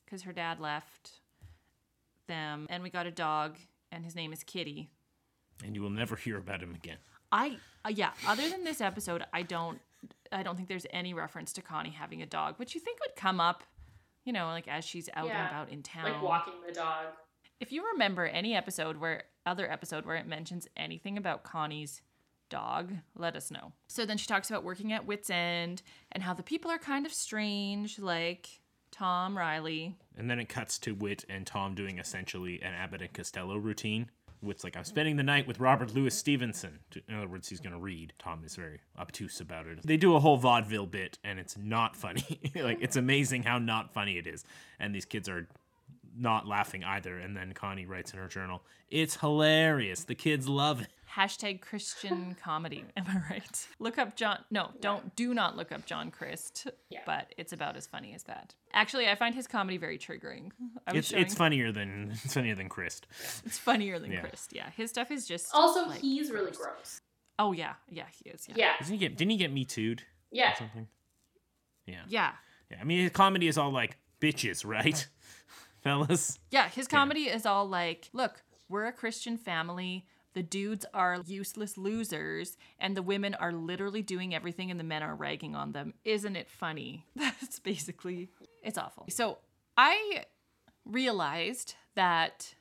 because 0.04 0.22
her 0.22 0.32
dad 0.32 0.60
left 0.60 1.12
them. 2.26 2.66
And 2.68 2.82
we 2.82 2.90
got 2.90 3.06
a 3.06 3.10
dog, 3.10 3.56
and 3.90 4.04
his 4.04 4.14
name 4.14 4.32
is 4.32 4.42
Kitty. 4.42 4.90
And 5.64 5.74
you 5.74 5.82
will 5.82 5.90
never 5.90 6.14
hear 6.14 6.36
about 6.36 6.62
him 6.62 6.74
again. 6.74 6.98
I, 7.30 7.58
uh, 7.84 7.90
yeah, 7.90 8.10
other 8.26 8.48
than 8.48 8.64
this 8.64 8.80
episode, 8.80 9.24
I 9.32 9.42
don't. 9.42 9.80
I 10.30 10.42
don't 10.42 10.56
think 10.56 10.68
there's 10.68 10.86
any 10.90 11.14
reference 11.14 11.52
to 11.54 11.62
Connie 11.62 11.90
having 11.90 12.22
a 12.22 12.26
dog, 12.26 12.54
which 12.58 12.74
you 12.74 12.80
think 12.80 13.00
would 13.00 13.16
come 13.16 13.40
up, 13.40 13.64
you 14.24 14.32
know, 14.32 14.46
like 14.46 14.68
as 14.68 14.84
she's 14.84 15.08
out 15.14 15.26
Yeah, 15.26 15.40
and 15.40 15.48
about 15.48 15.72
in 15.72 15.82
town. 15.82 16.04
Like 16.04 16.22
walking 16.22 16.54
the 16.66 16.72
dog. 16.72 17.06
If 17.60 17.72
you 17.72 17.84
remember 17.92 18.26
any 18.26 18.54
episode 18.54 18.98
where 18.98 19.24
other 19.44 19.70
episode 19.70 20.04
where 20.06 20.16
it 20.16 20.26
mentions 20.26 20.68
anything 20.76 21.16
about 21.18 21.42
Connie's 21.42 22.02
dog, 22.48 22.92
let 23.16 23.34
us 23.36 23.50
know. 23.50 23.72
So 23.88 24.06
then 24.06 24.18
she 24.18 24.26
talks 24.26 24.50
about 24.50 24.64
working 24.64 24.92
at 24.92 25.06
Whit's 25.06 25.30
End 25.30 25.82
and 26.12 26.22
how 26.22 26.34
the 26.34 26.42
people 26.42 26.70
are 26.70 26.78
kind 26.78 27.06
of 27.06 27.12
strange, 27.12 27.98
like 27.98 28.60
Tom 28.90 29.36
Riley. 29.36 29.96
And 30.16 30.30
then 30.30 30.38
it 30.38 30.48
cuts 30.48 30.78
to 30.80 30.94
Whit 30.94 31.24
and 31.28 31.46
Tom 31.46 31.74
doing 31.74 31.98
essentially 31.98 32.62
an 32.62 32.74
Abbott 32.74 33.02
and 33.02 33.12
Costello 33.12 33.56
routine. 33.56 34.10
Whit's 34.40 34.64
like, 34.64 34.76
I'm 34.76 34.84
spending 34.84 35.16
the 35.16 35.22
night 35.22 35.46
with 35.46 35.60
Robert 35.60 35.94
Louis 35.94 36.14
Stevenson. 36.14 36.78
In 37.08 37.14
other 37.16 37.28
words, 37.28 37.48
he's 37.48 37.60
going 37.60 37.72
to 37.72 37.78
read. 37.78 38.12
Tom 38.18 38.42
is 38.44 38.56
very 38.56 38.80
obtuse 38.98 39.40
about 39.40 39.66
it. 39.66 39.80
They 39.84 39.96
do 39.96 40.14
a 40.14 40.20
whole 40.20 40.36
vaudeville 40.36 40.86
bit, 40.86 41.18
and 41.24 41.38
it's 41.38 41.56
not 41.56 41.96
funny. 41.96 42.40
like, 42.54 42.78
it's 42.80 42.96
amazing 42.96 43.42
how 43.42 43.58
not 43.58 43.92
funny 43.92 44.18
it 44.18 44.26
is. 44.26 44.44
And 44.78 44.94
these 44.94 45.04
kids 45.04 45.28
are 45.28 45.48
not 46.16 46.46
laughing 46.46 46.84
either. 46.84 47.18
And 47.18 47.36
then 47.36 47.52
Connie 47.52 47.86
writes 47.86 48.12
in 48.12 48.18
her 48.18 48.28
journal, 48.28 48.62
It's 48.90 49.16
hilarious. 49.16 50.04
The 50.04 50.14
kids 50.14 50.48
love 50.48 50.82
it. 50.82 50.88
Hashtag 51.18 51.60
Christian 51.60 52.36
comedy. 52.42 52.84
Am 52.96 53.04
I 53.08 53.32
right? 53.32 53.66
Look 53.80 53.98
up 53.98 54.14
John. 54.14 54.38
No, 54.50 54.70
don't. 54.80 55.16
Do 55.16 55.34
not 55.34 55.56
look 55.56 55.72
up 55.72 55.84
John 55.84 56.12
Crist. 56.12 56.68
Yeah. 56.90 57.00
But 57.04 57.34
it's 57.36 57.52
about 57.52 57.76
as 57.76 57.86
funny 57.88 58.14
as 58.14 58.22
that. 58.24 58.54
Actually, 58.72 59.08
I 59.08 59.16
find 59.16 59.34
his 59.34 59.48
comedy 59.48 59.78
very 59.78 59.98
triggering. 59.98 60.50
I 60.86 60.92
was 60.92 60.98
It's, 61.00 61.08
showing, 61.08 61.22
it's 61.22 61.34
funnier 61.34 61.72
than 61.72 62.10
it's 62.24 62.34
funnier 62.34 62.54
than 62.54 62.68
Crist. 62.68 63.08
It's 63.44 63.58
funnier 63.58 63.98
than 63.98 64.12
Yeah. 64.12 64.20
Crist. 64.20 64.52
Yeah, 64.54 64.70
his 64.76 64.90
stuff 64.90 65.10
is 65.10 65.26
just. 65.26 65.48
Also, 65.52 65.88
like, 65.88 66.00
he's 66.00 66.30
really 66.30 66.52
gross. 66.52 67.00
Oh 67.38 67.50
yeah, 67.52 67.74
yeah, 67.90 68.04
he 68.22 68.30
is. 68.30 68.46
Yeah. 68.48 68.54
Yeah, 68.56 68.72
Doesn't 68.78 68.92
he 68.94 68.98
get? 68.98 69.16
Didn't 69.16 69.32
he 69.32 69.36
get 69.38 69.52
me 69.52 69.64
too'd 69.64 70.02
yeah. 70.30 70.52
or 70.52 70.56
something? 70.56 70.86
Yeah. 71.86 72.02
Yeah. 72.08 72.30
Yeah. 72.70 72.78
I 72.80 72.84
mean, 72.84 73.00
his 73.00 73.10
comedy 73.10 73.48
is 73.48 73.58
all 73.58 73.72
like 73.72 73.96
bitches, 74.20 74.64
right, 74.64 75.06
fellas? 75.82 76.38
Yeah, 76.50 76.68
his 76.68 76.86
comedy 76.86 77.24
is 77.24 77.44
all 77.46 77.68
like, 77.68 78.08
look, 78.12 78.42
we're 78.68 78.86
a 78.86 78.92
Christian 78.92 79.36
family. 79.36 80.06
The 80.34 80.42
dudes 80.42 80.84
are 80.94 81.22
useless 81.26 81.76
losers, 81.76 82.56
and 82.78 82.96
the 82.96 83.02
women 83.02 83.34
are 83.34 83.52
literally 83.52 84.02
doing 84.02 84.34
everything, 84.34 84.70
and 84.70 84.78
the 84.78 84.84
men 84.84 85.02
are 85.02 85.14
ragging 85.14 85.54
on 85.56 85.72
them. 85.72 85.94
Isn't 86.04 86.36
it 86.36 86.48
funny? 86.48 87.06
That's 87.16 87.58
basically, 87.58 88.30
it's 88.62 88.78
awful. 88.78 89.06
So 89.08 89.38
I 89.76 90.24
realized 90.84 91.74
that 91.94 92.54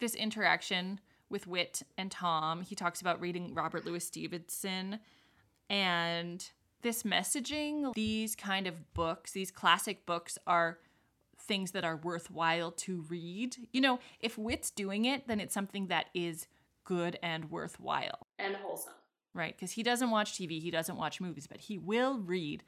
this 0.00 0.14
interaction 0.14 1.00
with 1.28 1.46
Whit 1.46 1.82
and 1.96 2.10
Tom, 2.10 2.62
he 2.62 2.74
talks 2.74 3.00
about 3.00 3.20
reading 3.20 3.54
Robert 3.54 3.84
Louis 3.84 4.04
Stevenson 4.04 5.00
and 5.68 6.48
this 6.82 7.02
messaging, 7.02 7.92
these 7.94 8.36
kind 8.36 8.66
of 8.66 8.94
books, 8.94 9.32
these 9.32 9.50
classic 9.50 10.06
books 10.06 10.38
are 10.46 10.78
things 11.38 11.72
that 11.72 11.84
are 11.84 11.96
worthwhile 11.96 12.70
to 12.72 13.04
read. 13.08 13.56
You 13.72 13.80
know, 13.80 13.98
if 14.20 14.38
Whit's 14.38 14.70
doing 14.70 15.04
it, 15.04 15.26
then 15.26 15.40
it's 15.40 15.54
something 15.54 15.88
that 15.88 16.06
is 16.14 16.46
good 16.86 17.18
and 17.22 17.50
worthwhile, 17.50 18.26
And 18.38 18.56
wholesome. 18.56 18.94
right? 19.34 19.54
Because 19.54 19.72
he 19.72 19.82
doesn't 19.82 20.10
watch 20.10 20.32
TV, 20.32 20.62
he 20.62 20.70
doesn't 20.70 20.96
watch 20.96 21.20
movies, 21.20 21.46
but 21.46 21.60
he 21.60 21.76
will 21.76 22.18
read 22.18 22.62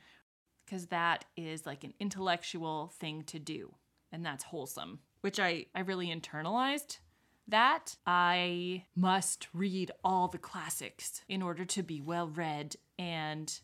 because 0.67 0.89
that 0.89 1.25
is 1.35 1.65
like 1.65 1.83
an 1.85 1.95
intellectual 1.99 2.93
thing 2.99 3.23
to 3.23 3.39
do. 3.39 3.75
And 4.13 4.23
that's 4.27 4.45
wholesome, 4.45 4.99
which 5.23 5.41
I, 5.41 5.67
I 5.75 5.81
really 5.81 6.09
internalized. 6.09 6.99
That 7.47 7.97
I 8.07 8.85
must 8.95 9.49
read 9.55 9.91
all 10.05 10.29
the 10.29 10.37
classics 10.37 11.23
in 11.29 11.41
order 11.41 11.65
to 11.65 11.83
be 11.83 12.01
well 12.03 12.29
read 12.29 12.77
and 12.99 13.59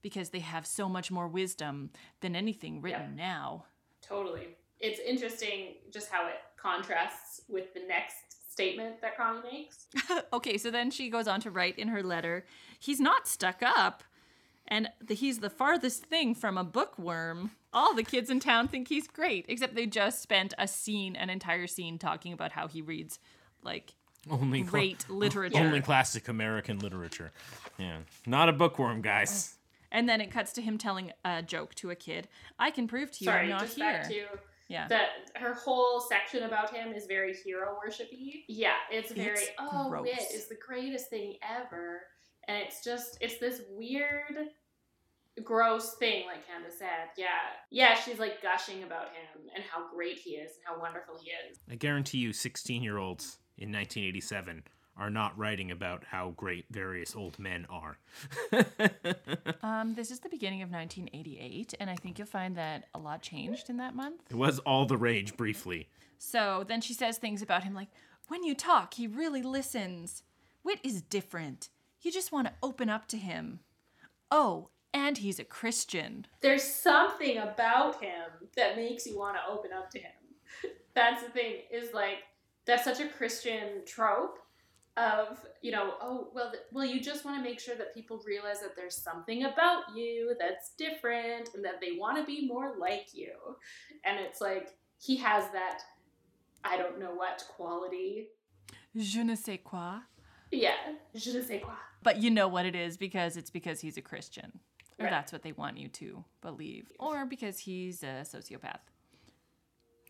because 0.00 0.30
they 0.30 0.38
have 0.38 0.66
so 0.66 0.88
much 0.88 1.10
more 1.10 1.28
wisdom 1.28 1.90
than 2.20 2.34
anything 2.34 2.80
written 2.80 3.16
now. 3.16 3.64
Totally. 4.00 4.56
It's 4.80 5.00
interesting 5.00 5.74
just 5.90 6.08
how 6.10 6.28
it 6.28 6.36
contrasts 6.56 7.42
with 7.48 7.74
the 7.74 7.80
next 7.86 8.27
statement 8.58 9.00
that 9.02 9.16
Connie 9.16 9.40
makes. 9.52 9.86
okay, 10.32 10.58
so 10.58 10.70
then 10.70 10.90
she 10.90 11.08
goes 11.10 11.28
on 11.28 11.40
to 11.42 11.50
write 11.50 11.78
in 11.78 11.88
her 11.88 12.02
letter, 12.02 12.44
he's 12.78 12.98
not 12.98 13.28
stuck 13.28 13.62
up, 13.62 14.02
and 14.66 14.88
the, 15.00 15.14
he's 15.14 15.38
the 15.38 15.48
farthest 15.50 16.04
thing 16.04 16.34
from 16.34 16.58
a 16.58 16.64
bookworm. 16.64 17.52
All 17.72 17.94
the 17.94 18.02
kids 18.02 18.30
in 18.30 18.40
town 18.40 18.66
think 18.66 18.88
he's 18.88 19.06
great, 19.06 19.44
except 19.48 19.74
they 19.76 19.86
just 19.86 20.20
spent 20.22 20.54
a 20.58 20.66
scene, 20.66 21.14
an 21.14 21.30
entire 21.30 21.66
scene, 21.68 21.98
talking 21.98 22.32
about 22.32 22.50
how 22.52 22.66
he 22.66 22.82
reads 22.82 23.20
like 23.62 23.94
Only 24.28 24.62
cla- 24.62 24.70
great 24.70 25.08
literature. 25.10 25.58
Only 25.58 25.80
classic 25.80 26.26
American 26.28 26.80
literature. 26.80 27.30
Yeah. 27.78 27.98
Not 28.26 28.48
a 28.48 28.52
bookworm, 28.52 29.02
guys. 29.02 29.54
And 29.92 30.08
then 30.08 30.20
it 30.20 30.30
cuts 30.30 30.52
to 30.54 30.62
him 30.62 30.76
telling 30.78 31.12
a 31.24 31.42
joke 31.42 31.74
to 31.76 31.90
a 31.90 31.94
kid. 31.94 32.28
I 32.58 32.70
can 32.70 32.88
prove 32.88 33.10
to 33.12 33.24
you 33.24 33.30
Sorry, 33.30 33.44
I'm 33.44 33.50
not 33.50 33.60
just 33.60 33.76
here. 33.76 33.92
back 33.92 34.08
to 34.08 34.14
yeah. 34.68 34.86
that 34.88 35.08
her 35.36 35.54
whole 35.54 36.00
section 36.00 36.44
about 36.44 36.74
him 36.74 36.92
is 36.92 37.06
very 37.06 37.34
hero 37.34 37.76
worshipy. 37.76 38.44
Yeah, 38.48 38.74
it's 38.90 39.12
very 39.12 39.38
It's 39.38 39.50
oh 39.58 39.88
gross. 39.88 40.04
Whit 40.04 40.26
is 40.34 40.48
the 40.48 40.58
greatest 40.64 41.08
thing 41.08 41.36
ever. 41.42 42.02
And 42.46 42.58
it's 42.58 42.84
just 42.84 43.18
it's 43.20 43.38
this 43.38 43.62
weird 43.70 44.48
gross 45.44 45.94
thing, 45.94 46.26
like 46.26 46.46
Candace 46.46 46.78
said. 46.78 47.10
Yeah. 47.16 47.26
Yeah, 47.70 47.94
she's 47.94 48.18
like 48.18 48.42
gushing 48.42 48.82
about 48.82 49.06
him 49.06 49.48
and 49.54 49.64
how 49.64 49.90
great 49.94 50.18
he 50.18 50.32
is 50.32 50.52
and 50.56 50.76
how 50.76 50.80
wonderful 50.80 51.18
he 51.22 51.30
is. 51.30 51.58
I 51.70 51.76
guarantee 51.76 52.18
you, 52.18 52.32
16 52.32 52.82
year 52.82 52.98
olds 52.98 53.38
in 53.56 53.72
1987 53.72 54.64
are 54.98 55.10
not 55.10 55.38
writing 55.38 55.70
about 55.70 56.04
how 56.04 56.34
great 56.36 56.66
various 56.70 57.14
old 57.14 57.38
men 57.38 57.66
are. 57.70 57.98
um, 59.62 59.94
this 59.94 60.10
is 60.10 60.20
the 60.20 60.28
beginning 60.28 60.62
of 60.62 60.70
1988, 60.70 61.74
and 61.78 61.88
I 61.88 61.94
think 61.94 62.18
you'll 62.18 62.26
find 62.26 62.56
that 62.56 62.86
a 62.94 62.98
lot 62.98 63.22
changed 63.22 63.70
in 63.70 63.76
that 63.76 63.94
month. 63.94 64.22
it 64.28 64.36
was 64.36 64.58
all 64.60 64.86
the 64.86 64.96
rage 64.96 65.36
briefly. 65.36 65.88
So 66.18 66.64
then 66.66 66.80
she 66.80 66.94
says 66.94 67.18
things 67.18 67.42
about 67.42 67.64
him 67.64 67.74
like, 67.74 67.88
when 68.26 68.42
you 68.42 68.54
talk, 68.54 68.94
he 68.94 69.06
really 69.06 69.42
listens. 69.42 70.22
Wit 70.64 70.80
is 70.82 71.00
different. 71.00 71.70
You 72.02 72.12
just 72.12 72.32
want 72.32 72.48
to 72.48 72.54
open 72.62 72.90
up 72.90 73.06
to 73.08 73.16
him. 73.16 73.60
Oh, 74.30 74.70
and 74.92 75.18
he's 75.18 75.38
a 75.38 75.44
Christian. 75.44 76.26
There's 76.40 76.62
something 76.62 77.38
about 77.38 78.02
him 78.02 78.48
that 78.56 78.76
makes 78.76 79.06
you 79.06 79.18
want 79.18 79.36
to 79.36 79.52
open 79.52 79.70
up 79.72 79.90
to 79.92 79.98
him. 79.98 80.10
That's 80.94 81.22
the 81.22 81.30
thing, 81.30 81.54
is 81.70 81.94
like, 81.94 82.18
that's 82.64 82.84
such 82.84 83.00
a 83.00 83.06
Christian 83.08 83.82
trope 83.86 84.38
of, 84.98 85.38
you 85.62 85.70
know, 85.70 85.94
oh, 86.00 86.28
well, 86.34 86.50
th- 86.50 86.64
well, 86.72 86.84
you 86.84 87.00
just 87.00 87.24
want 87.24 87.36
to 87.38 87.42
make 87.48 87.60
sure 87.60 87.76
that 87.76 87.94
people 87.94 88.20
realize 88.26 88.60
that 88.60 88.74
there's 88.76 88.96
something 88.96 89.44
about 89.44 89.84
you 89.94 90.34
that's 90.38 90.72
different 90.76 91.50
and 91.54 91.64
that 91.64 91.80
they 91.80 91.92
want 91.98 92.16
to 92.18 92.24
be 92.24 92.46
more 92.46 92.74
like 92.78 93.08
you. 93.14 93.32
And 94.04 94.18
it's 94.18 94.40
like, 94.40 94.74
he 95.00 95.16
has 95.16 95.44
that, 95.52 95.80
I 96.64 96.76
don't 96.76 96.98
know 96.98 97.14
what 97.14 97.44
quality. 97.56 98.28
Je 98.96 99.22
ne 99.22 99.36
sais 99.36 99.60
quoi. 99.62 100.00
Yeah, 100.50 100.74
je 101.14 101.32
ne 101.32 101.42
sais 101.42 101.60
quoi. 101.62 101.74
But 102.02 102.18
you 102.22 102.30
know 102.30 102.48
what 102.48 102.66
it 102.66 102.74
is 102.74 102.96
because 102.96 103.36
it's 103.36 103.50
because 103.50 103.80
he's 103.80 103.96
a 103.96 104.02
Christian. 104.02 104.60
Or 104.98 105.04
Right. 105.04 105.10
that's 105.10 105.32
what 105.32 105.42
they 105.42 105.52
want 105.52 105.76
you 105.78 105.86
to 105.88 106.24
believe. 106.42 106.90
Or 106.98 107.24
because 107.24 107.60
he's 107.60 108.02
a 108.02 108.24
sociopath. 108.24 108.80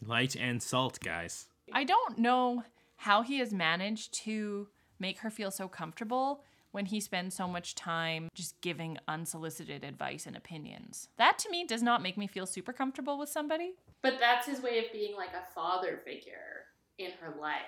Light 0.07 0.35
and 0.37 0.63
salt, 0.63 0.99
guys. 1.01 1.49
I 1.73 1.85
don't 1.85 2.19
know 2.19 2.63
how 2.97 3.23
he 3.23 3.39
has 3.41 3.53
managed 3.53 4.15
to 4.25 4.69
make 4.99 5.21
her 5.21 5.31
feel 5.31 5.51
so 5.51 5.69
comfortable 5.69 6.43
when 6.71 6.87
he 6.87 7.01
spends 7.01 7.35
so 7.35 7.49
much 7.49 7.75
time 7.75 8.29
just 8.35 8.61
giving 8.61 8.99
unsolicited 9.09 9.85
advice 9.85 10.27
and 10.27 10.37
opinions. 10.37 11.09
That 11.17 11.39
to 11.41 11.51
me 11.51 11.65
does 11.67 11.83
not 11.83 12.03
make 12.03 12.19
me 12.19 12.27
feel 12.27 12.47
super 12.47 12.73
comfortable 12.73 13.19
with 13.19 13.29
somebody. 13.31 13.73
But 14.03 14.19
that's 14.21 14.47
his 14.47 14.61
way 14.63 14.79
of 14.79 14.93
being 14.93 15.17
like 15.17 15.33
a 15.33 15.53
father 15.55 16.01
figure 16.05 16.67
in 16.99 17.13
her 17.21 17.35
life. 17.41 17.63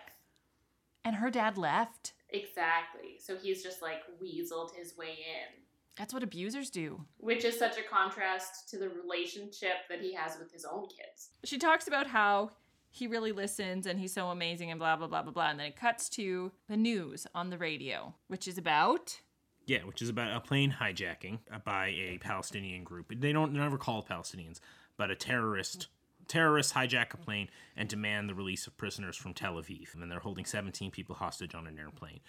And 1.04 1.16
her 1.16 1.30
dad 1.30 1.56
left. 1.56 2.12
Exactly. 2.28 3.16
So 3.18 3.36
he's 3.36 3.62
just 3.62 3.80
like 3.82 4.02
weaseled 4.22 4.74
his 4.76 4.96
way 4.96 5.12
in, 5.12 5.62
That's 5.96 6.12
what 6.12 6.22
abusers 6.22 6.68
do. 6.70 7.04
which 7.16 7.44
is 7.44 7.58
such 7.58 7.78
a 7.78 7.82
contrast 7.82 8.68
to 8.68 8.78
the 8.78 8.90
relationship 8.90 9.88
that 9.88 10.00
he 10.02 10.12
has 10.14 10.38
with 10.38 10.52
his 10.52 10.64
own 10.66 10.82
kids. 10.88 11.30
She 11.44 11.58
talks 11.58 11.88
about 11.88 12.06
how 12.06 12.50
he 12.90 13.06
really 13.06 13.32
listens 13.32 13.86
and 13.86 13.98
he's 13.98 14.12
so 14.12 14.28
amazing 14.28 14.70
and 14.70 14.78
blah, 14.78 14.96
blah, 14.96 15.06
blah, 15.06 15.22
blah, 15.22 15.32
blah. 15.32 15.50
And 15.50 15.60
then 15.60 15.66
it 15.66 15.76
cuts 15.76 16.08
to 16.10 16.52
the 16.68 16.76
news 16.76 17.26
on 17.34 17.50
the 17.50 17.58
radio, 17.58 18.14
which 18.28 18.48
is 18.48 18.58
about. 18.58 19.20
Yeah, 19.66 19.80
which 19.84 20.02
is 20.02 20.08
about 20.08 20.34
a 20.34 20.40
plane 20.40 20.76
hijacking 20.80 21.38
uh, 21.52 21.58
by 21.64 21.88
a 21.88 22.18
Palestinian 22.18 22.82
group. 22.82 23.12
They 23.14 23.32
don't 23.32 23.52
never 23.52 23.78
called 23.78 24.08
Palestinians, 24.08 24.60
but 24.96 25.10
a 25.10 25.14
terrorist 25.14 25.88
terrorists 26.26 26.72
hijack 26.72 27.12
a 27.12 27.16
plane 27.16 27.48
and 27.76 27.88
demand 27.88 28.28
the 28.28 28.34
release 28.34 28.66
of 28.66 28.76
prisoners 28.76 29.16
from 29.16 29.34
Tel 29.34 29.54
Aviv. 29.54 29.94
And 29.94 30.10
they're 30.10 30.20
holding 30.20 30.44
17 30.44 30.90
people 30.90 31.16
hostage 31.16 31.54
on 31.54 31.66
an 31.66 31.78
airplane. 31.78 32.20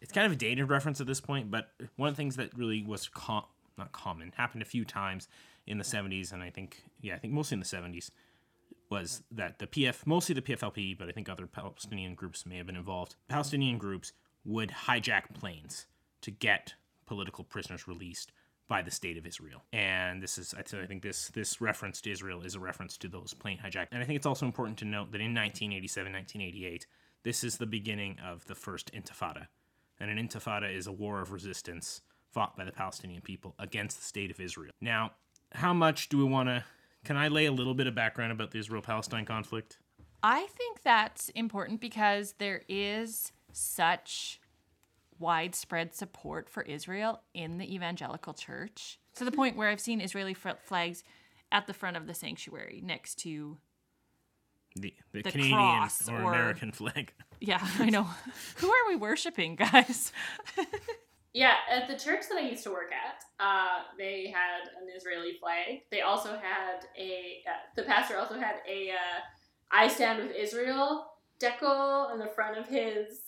It's 0.00 0.12
kind 0.12 0.26
of 0.26 0.32
a 0.32 0.36
dated 0.36 0.70
reference 0.70 1.00
at 1.00 1.06
this 1.06 1.20
point, 1.20 1.50
but 1.50 1.72
one 1.96 2.08
of 2.08 2.14
the 2.14 2.16
things 2.16 2.36
that 2.36 2.56
really 2.56 2.82
was 2.82 3.08
com- 3.08 3.44
not 3.76 3.92
common 3.92 4.32
happened 4.36 4.62
a 4.62 4.66
few 4.66 4.84
times 4.84 5.28
in 5.66 5.76
the 5.76 5.84
70s, 5.84 6.32
and 6.32 6.42
I 6.42 6.50
think 6.50 6.84
yeah, 7.00 7.14
I 7.14 7.18
think 7.18 7.34
mostly 7.34 7.56
in 7.56 7.60
the 7.60 7.66
70s 7.66 8.10
was 8.90 9.22
that 9.30 9.58
the 9.58 9.66
PF, 9.66 10.04
mostly 10.04 10.34
the 10.34 10.42
PFLP, 10.42 10.98
but 10.98 11.08
I 11.08 11.12
think 11.12 11.28
other 11.28 11.46
Palestinian 11.46 12.14
groups 12.14 12.44
may 12.44 12.56
have 12.56 12.66
been 12.66 12.76
involved. 12.76 13.14
Palestinian 13.28 13.78
groups 13.78 14.12
would 14.44 14.70
hijack 14.70 15.32
planes 15.32 15.86
to 16.22 16.30
get 16.30 16.74
political 17.06 17.44
prisoners 17.44 17.86
released 17.86 18.32
by 18.68 18.82
the 18.82 18.90
state 18.90 19.16
of 19.16 19.26
Israel. 19.26 19.62
And 19.72 20.22
this 20.22 20.38
is, 20.38 20.54
I 20.54 20.62
think 20.62 21.02
this 21.02 21.28
this 21.28 21.60
reference 21.60 22.00
to 22.02 22.10
Israel 22.10 22.42
is 22.42 22.54
a 22.54 22.60
reference 22.60 22.96
to 22.98 23.08
those 23.08 23.34
plane 23.34 23.58
hijacks. 23.58 23.88
And 23.90 24.02
I 24.02 24.06
think 24.06 24.16
it's 24.16 24.26
also 24.26 24.46
important 24.46 24.78
to 24.78 24.84
note 24.84 25.10
that 25.12 25.20
in 25.20 25.34
1987, 25.34 26.12
1988, 26.12 26.86
this 27.22 27.42
is 27.42 27.58
the 27.58 27.66
beginning 27.66 28.18
of 28.24 28.46
the 28.46 28.54
first 28.54 28.92
Intifada. 28.92 29.48
And 29.98 30.10
an 30.10 30.18
Intifada 30.24 30.74
is 30.74 30.86
a 30.86 30.92
war 30.92 31.20
of 31.20 31.32
resistance 31.32 32.00
fought 32.30 32.56
by 32.56 32.64
the 32.64 32.72
Palestinian 32.72 33.22
people 33.22 33.54
against 33.58 33.98
the 33.98 34.04
state 34.04 34.30
of 34.30 34.40
Israel. 34.40 34.72
Now, 34.80 35.12
how 35.52 35.74
much 35.74 36.08
do 36.08 36.16
we 36.16 36.24
want 36.24 36.48
to? 36.48 36.64
Can 37.04 37.16
I 37.16 37.28
lay 37.28 37.46
a 37.46 37.52
little 37.52 37.74
bit 37.74 37.86
of 37.86 37.94
background 37.94 38.32
about 38.32 38.50
the 38.50 38.58
Israel 38.58 38.82
Palestine 38.82 39.24
conflict? 39.24 39.78
I 40.22 40.46
think 40.56 40.82
that's 40.82 41.30
important 41.30 41.80
because 41.80 42.34
there 42.38 42.62
is 42.68 43.32
such 43.52 44.40
widespread 45.18 45.94
support 45.94 46.48
for 46.48 46.62
Israel 46.62 47.22
in 47.34 47.58
the 47.58 47.74
evangelical 47.74 48.32
church 48.34 48.98
to 49.14 49.24
the 49.24 49.32
point 49.32 49.56
where 49.56 49.68
I've 49.68 49.80
seen 49.80 50.00
Israeli 50.00 50.34
flags 50.34 51.02
at 51.52 51.66
the 51.66 51.74
front 51.74 51.96
of 51.96 52.06
the 52.06 52.14
sanctuary 52.14 52.80
next 52.84 53.16
to 53.20 53.58
the, 54.76 54.94
the, 55.12 55.22
The 55.22 55.32
Canadian 55.32 55.56
cross 55.56 56.08
or, 56.08 56.22
or- 56.22 56.32
American 56.32 56.72
flag. 56.72 57.12
Yeah, 57.40 57.66
I 57.78 57.90
know. 57.90 58.04
Who 58.56 58.68
are 58.68 58.88
we 58.88 58.96
worshiping, 58.96 59.56
guys? 59.56 60.12
Yeah, 61.32 61.54
at 61.70 61.86
the 61.86 61.96
church 61.96 62.24
that 62.28 62.38
I 62.38 62.48
used 62.48 62.64
to 62.64 62.70
work 62.70 62.90
at, 62.92 63.22
uh, 63.44 63.84
they 63.96 64.32
had 64.34 64.68
an 64.82 64.88
Israeli 64.96 65.34
flag. 65.40 65.82
They 65.90 66.00
also 66.00 66.30
had 66.30 66.86
a, 66.98 67.42
uh, 67.46 67.60
the 67.76 67.84
pastor 67.84 68.18
also 68.18 68.34
had 68.34 68.56
a 68.68 68.90
uh, 68.90 69.20
I 69.70 69.86
Stand 69.86 70.20
with 70.20 70.34
Israel 70.34 71.06
decal 71.40 72.10
on 72.10 72.18
the 72.18 72.26
front 72.34 72.58
of 72.58 72.66
his 72.66 73.20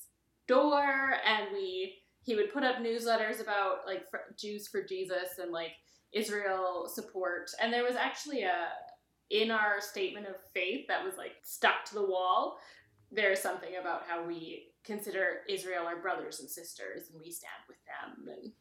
door, 0.49 1.15
and 1.25 1.47
we, 1.53 1.99
he 2.25 2.35
would 2.35 2.53
put 2.53 2.65
up 2.65 2.77
newsletters 2.77 3.41
about 3.41 3.87
like 3.87 4.11
fr- 4.11 4.35
Jews 4.37 4.67
for 4.67 4.83
Jesus 4.83 5.39
and 5.41 5.53
like 5.53 5.73
Israel 6.13 6.91
support. 6.93 7.51
And 7.61 7.73
there 7.73 7.85
was 7.85 7.95
actually 7.95 8.43
a, 8.43 8.69
in 9.31 9.53
our 9.53 9.81
statement 9.81 10.27
of 10.27 10.35
faith 10.53 10.87
that 10.89 11.05
was 11.05 11.17
like 11.17 11.33
stuck 11.45 11.85
to 11.87 11.95
the 11.95 12.07
wall, 12.07 12.59
there's 13.13 13.41
something 13.41 13.77
about 13.81 14.03
how 14.09 14.27
we 14.27 14.72
consider 14.85 15.41
Israel 15.49 15.87
our 15.87 15.97
brothers 15.97 16.41
and 16.41 16.49
sisters 16.49 17.09
and 17.13 17.21
we 17.21 17.31
stand 17.31 17.63
with 17.69 17.79
them 17.87 18.29
and 18.29 18.53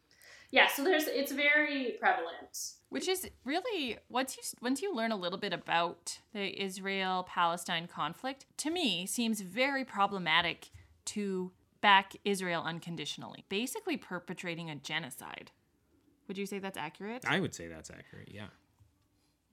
yeah 0.51 0.67
so 0.67 0.83
there's 0.83 1.07
it's 1.07 1.31
very 1.31 1.97
prevalent 1.99 2.75
Which 2.89 3.07
is 3.07 3.29
really 3.45 3.97
once 4.09 4.35
you 4.35 4.43
once 4.61 4.81
you 4.81 4.93
learn 4.93 5.13
a 5.13 5.15
little 5.15 5.39
bit 5.39 5.53
about 5.53 6.19
the 6.33 6.61
Israel 6.61 7.23
Palestine 7.23 7.87
conflict, 7.87 8.45
to 8.57 8.69
me 8.69 9.05
seems 9.05 9.39
very 9.39 9.85
problematic 9.85 10.71
to 11.05 11.51
back 11.79 12.13
Israel 12.25 12.63
unconditionally, 12.65 13.45
basically 13.47 13.95
perpetrating 13.95 14.69
a 14.69 14.75
genocide. 14.75 15.51
Would 16.27 16.37
you 16.37 16.45
say 16.45 16.59
that's 16.59 16.77
accurate? 16.77 17.23
I 17.25 17.39
would 17.39 17.55
say 17.55 17.69
that's 17.69 17.89
accurate. 17.89 18.29
Yeah. 18.29 18.47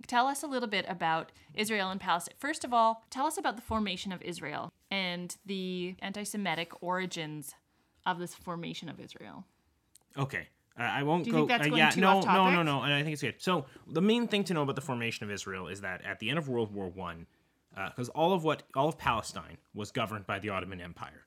Tell 0.06 0.26
us 0.26 0.42
a 0.42 0.48
little 0.48 0.68
bit 0.68 0.84
about 0.88 1.30
Israel 1.54 1.90
and 1.90 2.00
Palestine. 2.00 2.34
First 2.38 2.64
of 2.64 2.72
all, 2.72 3.04
tell 3.08 3.26
us 3.26 3.38
about 3.38 3.54
the 3.56 3.62
formation 3.62 4.12
of 4.12 4.20
Israel 4.22 4.72
and 4.90 5.36
the 5.46 5.94
anti 6.00 6.24
Semitic 6.24 6.82
origins 6.82 7.54
of 8.06 8.18
this 8.18 8.34
formation 8.34 8.88
of 8.88 9.00
Israel. 9.00 9.44
Okay. 10.16 10.48
Uh, 10.78 10.82
I 10.82 11.02
won't 11.02 11.24
Do 11.24 11.30
you 11.30 11.32
go. 11.32 11.38
think 11.40 11.48
that's 11.48 11.66
uh, 11.66 11.70
going 11.70 11.78
yeah, 11.78 11.90
too 11.90 12.00
no, 12.00 12.18
off 12.18 12.26
no, 12.26 12.50
no, 12.50 12.62
no. 12.62 12.82
And 12.82 12.92
I 12.92 13.02
think 13.02 13.12
it's 13.12 13.22
good. 13.22 13.34
So 13.38 13.66
the 13.88 14.00
main 14.00 14.28
thing 14.28 14.44
to 14.44 14.54
know 14.54 14.62
about 14.62 14.76
the 14.76 14.80
formation 14.80 15.24
of 15.24 15.30
Israel 15.30 15.66
is 15.66 15.80
that 15.80 16.04
at 16.04 16.20
the 16.20 16.30
end 16.30 16.38
of 16.38 16.48
World 16.48 16.72
War 16.72 16.88
One, 16.88 17.26
because 17.74 18.08
all 18.10 18.32
of 18.32 18.44
what 18.44 18.62
all 18.74 18.88
of 18.88 18.96
Palestine 18.96 19.58
was 19.74 19.90
governed 19.90 20.26
by 20.26 20.38
the 20.38 20.50
Ottoman 20.50 20.80
Empire 20.80 21.26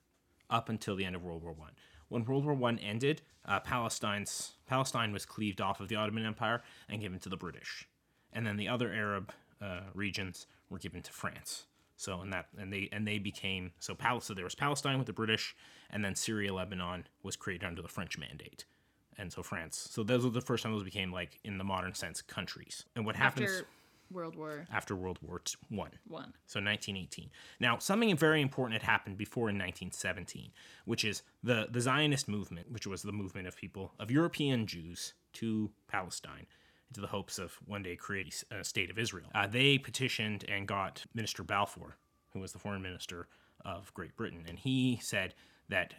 up 0.49 0.69
until 0.69 0.95
the 0.95 1.05
end 1.05 1.15
of 1.15 1.23
World 1.23 1.43
War 1.43 1.53
One. 1.53 1.71
When 2.09 2.25
World 2.25 2.45
War 2.45 2.53
One 2.53 2.79
ended, 2.79 3.21
uh, 3.45 3.59
Palestine's 3.59 4.53
Palestine 4.67 5.13
was 5.13 5.25
cleaved 5.25 5.61
off 5.61 5.79
of 5.79 5.87
the 5.87 5.95
Ottoman 5.95 6.25
Empire 6.25 6.61
and 6.89 7.01
given 7.01 7.19
to 7.19 7.29
the 7.29 7.37
British, 7.37 7.87
and 8.33 8.45
then 8.45 8.57
the 8.57 8.67
other 8.67 8.91
Arab 8.91 9.31
uh, 9.61 9.81
regions 9.93 10.47
were 10.69 10.79
given 10.79 11.01
to 11.01 11.11
France. 11.11 11.65
So 12.01 12.19
and 12.19 12.33
that 12.33 12.47
and 12.57 12.73
they 12.73 12.89
and 12.91 13.07
they 13.07 13.19
became 13.19 13.73
so 13.79 13.93
Pal- 13.93 14.21
so 14.21 14.33
there 14.33 14.43
was 14.43 14.55
Palestine 14.55 14.97
with 14.97 15.05
the 15.05 15.13
British, 15.13 15.55
and 15.91 16.03
then 16.03 16.15
Syria 16.15 16.51
Lebanon 16.51 17.05
was 17.21 17.35
created 17.35 17.63
under 17.63 17.83
the 17.83 17.87
French 17.87 18.17
mandate, 18.17 18.65
and 19.19 19.31
so 19.31 19.43
France. 19.43 19.87
So 19.91 20.01
those 20.01 20.23
were 20.23 20.31
the 20.31 20.41
first 20.41 20.63
time 20.63 20.73
those 20.73 20.83
became 20.83 21.11
like 21.11 21.39
in 21.43 21.59
the 21.59 21.63
modern 21.63 21.93
sense 21.93 22.23
countries. 22.23 22.85
And 22.95 23.05
what 23.05 23.15
happens 23.15 23.51
After 23.51 23.67
World 24.09 24.35
War 24.35 24.65
after 24.73 24.95
World 24.95 25.19
War 25.21 25.43
One? 25.69 25.91
One. 26.07 26.33
So 26.47 26.59
1918. 26.59 27.29
Now, 27.59 27.77
something 27.77 28.17
very 28.17 28.41
important 28.41 28.81
had 28.81 28.89
happened 28.89 29.17
before 29.17 29.49
in 29.49 29.55
1917, 29.55 30.49
which 30.85 31.05
is 31.05 31.21
the 31.43 31.67
the 31.69 31.81
Zionist 31.81 32.27
movement, 32.27 32.71
which 32.71 32.87
was 32.87 33.03
the 33.03 33.11
movement 33.11 33.47
of 33.47 33.55
people 33.55 33.93
of 33.99 34.09
European 34.09 34.65
Jews 34.65 35.13
to 35.33 35.69
Palestine 35.87 36.47
into 36.91 37.01
the 37.01 37.07
hopes 37.07 37.39
of 37.39 37.53
one 37.65 37.83
day 37.83 37.95
creating 37.95 38.33
a 38.51 38.63
state 38.63 38.89
of 38.89 38.99
Israel. 38.99 39.27
Uh, 39.33 39.47
they 39.47 39.77
petitioned 39.77 40.43
and 40.49 40.67
got 40.67 41.05
Minister 41.13 41.41
Balfour, 41.41 41.95
who 42.33 42.39
was 42.39 42.51
the 42.51 42.59
foreign 42.59 42.81
minister 42.81 43.27
of 43.63 43.93
Great 43.93 44.15
Britain, 44.17 44.43
and 44.47 44.59
he 44.59 44.99
said 45.01 45.33
that 45.69 45.93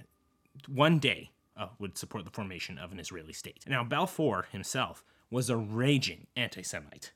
one 0.68 0.98
day 0.98 1.30
uh, 1.56 1.68
would 1.78 1.96
support 1.96 2.24
the 2.24 2.30
formation 2.30 2.76
of 2.76 2.92
an 2.92 3.00
Israeli 3.00 3.32
state. 3.32 3.64
Now, 3.66 3.82
Balfour 3.82 4.48
himself 4.52 5.02
was 5.30 5.48
a 5.48 5.56
raging 5.56 6.26
anti-Semite. 6.36 7.12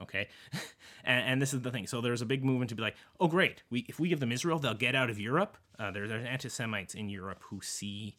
Okay, 0.00 0.28
and, 1.04 1.32
and 1.32 1.42
this 1.42 1.52
is 1.52 1.60
the 1.60 1.70
thing. 1.70 1.86
So 1.86 2.00
there's 2.00 2.22
a 2.22 2.26
big 2.26 2.42
movement 2.42 2.70
to 2.70 2.74
be 2.74 2.82
like, 2.82 2.96
oh 3.20 3.28
great, 3.28 3.62
we 3.68 3.84
if 3.86 4.00
we 4.00 4.08
give 4.08 4.18
them 4.18 4.32
Israel, 4.32 4.58
they'll 4.58 4.74
get 4.74 4.94
out 4.94 5.10
of 5.10 5.20
Europe. 5.20 5.58
Uh, 5.78 5.90
there, 5.90 6.08
there's 6.08 6.26
anti-Semites 6.26 6.94
in 6.94 7.10
Europe 7.10 7.42
who 7.50 7.60
see 7.60 8.16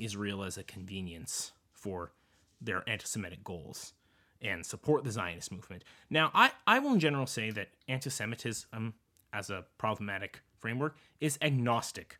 Israel 0.00 0.42
as 0.42 0.58
a 0.58 0.64
convenience 0.64 1.52
for 1.72 2.12
their 2.60 2.82
anti-Semitic 2.88 3.44
goals 3.44 3.94
and 4.42 4.66
support 4.66 5.04
the 5.04 5.10
Zionist 5.10 5.52
movement. 5.52 5.84
Now, 6.10 6.30
I, 6.34 6.50
I 6.66 6.80
will 6.80 6.92
in 6.92 7.00
general 7.00 7.26
say 7.26 7.50
that 7.50 7.68
anti-Semitism 7.88 8.94
as 9.32 9.50
a 9.50 9.64
problematic 9.78 10.42
framework 10.58 10.96
is 11.20 11.38
agnostic 11.40 12.18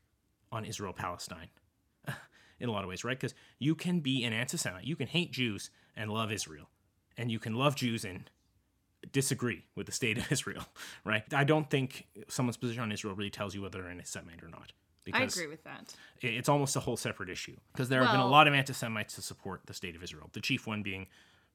on 0.51 0.65
Israel 0.65 0.93
Palestine 0.93 1.49
in 2.61 2.69
a 2.69 2.73
lot 2.73 2.85
of 2.85 2.89
ways, 2.89 3.05
right? 3.05 3.19
Because 3.19 3.35
you 3.59 3.75
can 3.75 4.01
be 4.01 4.25
an 4.25 4.33
anti 4.33 4.57
Semite, 4.57 4.85
you 4.85 4.97
can 4.97 5.09
hate 5.09 5.33
Jews 5.33 5.71
and 5.97 6.11
love 6.11 6.33
Israel, 6.33 6.69
and 7.17 7.31
you 7.31 7.39
can 7.39 7.55
love 7.55 7.75
Jews 7.77 8.05
and 8.05 8.31
disagree 9.11 9.65
with 9.75 9.87
the 9.87 9.93
state 9.93 10.17
of 10.17 10.31
Israel, 10.33 10.65
right? 11.05 11.25
I 11.35 11.45
don't 11.45 11.69
think 11.69 12.07
someone's 12.29 12.57
position 12.57 12.83
on 12.83 12.93
Israel 12.93 13.15
really 13.15 13.31
tells 13.31 13.55
you 13.55 13.63
whether 13.63 13.83
they're 13.83 13.91
an 13.91 13.99
anti 13.99 14.07
Semite 14.07 14.43
or 14.43 14.49
not. 14.49 14.73
Because 15.05 15.21
I 15.21 15.43
agree 15.43 15.51
with 15.51 15.65
that. 15.65 15.95
it's 16.21 16.49
almost 16.49 16.77
a 16.77 16.81
whole 16.81 16.97
separate 16.97 17.29
issue 17.29 17.57
because 17.73 17.89
there 17.89 18.05
have 18.05 18.13
been 18.13 18.21
a 18.21 18.29
lot 18.29 18.47
of 18.47 18.55
anti-Semites 18.55 19.17
to 19.17 19.23
support 19.23 19.63
the 19.67 19.75
state 19.75 19.97
of 19.97 20.03
Israel. 20.05 20.31
The 20.33 20.41
chief 20.41 20.65
one 20.65 20.85
being 20.85 21.09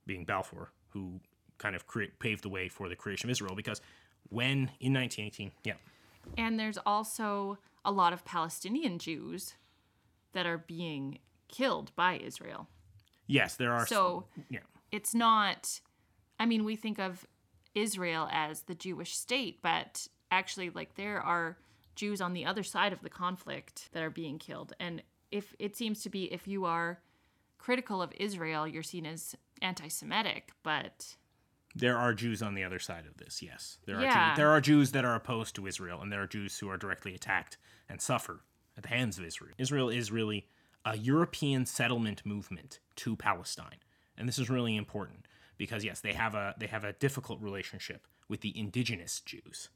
being 0.08 0.26
Balfour, 0.26 0.72
who 0.90 1.20
kind 1.58 1.76
of 1.76 1.86
create, 1.86 2.18
paved 2.20 2.44
the 2.44 2.50
way 2.50 2.70
for 2.70 2.90
the 2.90 2.96
creation 2.96 3.30
of 3.30 3.32
Israel. 3.32 3.56
Because 3.56 3.82
when 4.30 4.72
in 4.80 4.94
1918, 4.94 5.52
yeah, 5.64 5.74
And 6.38 6.60
there's 6.60 6.78
also 6.86 7.58
a 7.86 7.92
lot 7.92 8.14
of 8.14 8.26
Palestinian 8.26 9.00
Jews 9.00 9.54
that 10.34 10.46
are 10.46 10.58
being 10.58 11.20
killed 11.48 11.92
by 11.96 12.18
Israel. 12.18 12.68
yes, 13.28 13.56
there 13.56 13.74
are. 13.74 13.86
So 13.86 14.26
yeah, 14.50 14.60
it's 14.92 15.14
not 15.14 15.80
I 16.40 16.46
mean, 16.46 16.64
we 16.64 16.76
think 16.76 17.00
of 17.00 17.26
Israel 17.74 18.28
as 18.32 18.64
the 18.64 18.76
Jewish 18.76 19.16
state, 19.18 19.60
but 19.62 20.08
actually 20.32 20.70
like 20.70 20.96
there 20.96 21.22
are 21.22 21.58
Jews 21.96 22.22
on 22.22 22.34
the 22.34 22.46
other 22.46 22.64
side 22.64 22.94
of 22.94 23.02
the 23.02 23.10
conflict 23.10 23.90
that 23.92 24.04
are 24.04 24.10
being 24.10 24.38
killed. 24.38 24.74
And 24.80 25.02
if 25.32 25.56
it 25.60 25.76
seems 25.76 26.02
to 26.04 26.10
be 26.10 26.32
if 26.32 26.48
you 26.48 26.66
are 26.66 27.00
critical 27.58 28.02
of 28.02 28.12
Israel, 28.18 28.68
you're 28.68 28.84
seen 28.84 29.06
as 29.06 29.36
anti-Semitic, 29.62 30.52
but 30.64 31.16
there 31.76 31.98
are 31.98 32.14
Jews 32.14 32.42
on 32.42 32.56
the 32.56 32.64
other 32.64 32.80
side 32.80 33.06
of 33.06 33.18
this. 33.18 33.42
Yes, 33.42 33.78
there 33.86 33.98
are. 33.98 34.02
Yeah. 34.02 34.30
Jews, 34.30 34.38
there 34.38 34.50
are 34.50 34.62
Jews 34.62 34.92
that 34.92 35.06
are 35.06 35.16
opposed 35.16 35.56
to 35.56 35.68
Israel, 35.68 36.02
and 36.02 36.12
there 36.12 36.22
are 36.22 36.28
Jews 36.28 36.58
who 36.60 36.70
are 36.70 36.78
directly 36.78 37.14
attacked 37.14 37.58
and 37.90 38.02
suffer 38.02 38.42
at 38.76 38.84
the 38.84 38.90
hands 38.90 39.18
of 39.18 39.26
Israel. 39.26 39.54
Israel 39.58 39.90
is 39.90 40.12
really 40.12 40.48
a 40.86 40.98
European 40.98 41.66
settlement 41.66 42.26
movement 42.26 42.80
to 42.98 43.16
Palestine, 43.16 43.80
and 44.18 44.28
this 44.28 44.40
is 44.40 44.50
really 44.50 44.76
important 44.76 45.28
because 45.58 45.84
yes, 45.84 46.02
they 46.02 46.14
have 46.14 46.36
a 46.36 46.56
they 46.58 46.68
have 46.68 46.84
a 46.84 46.94
difficult 46.94 47.42
relationship 47.42 48.08
with 48.28 48.42
the 48.42 48.58
indigenous 48.58 49.22
Jews, 49.22 49.70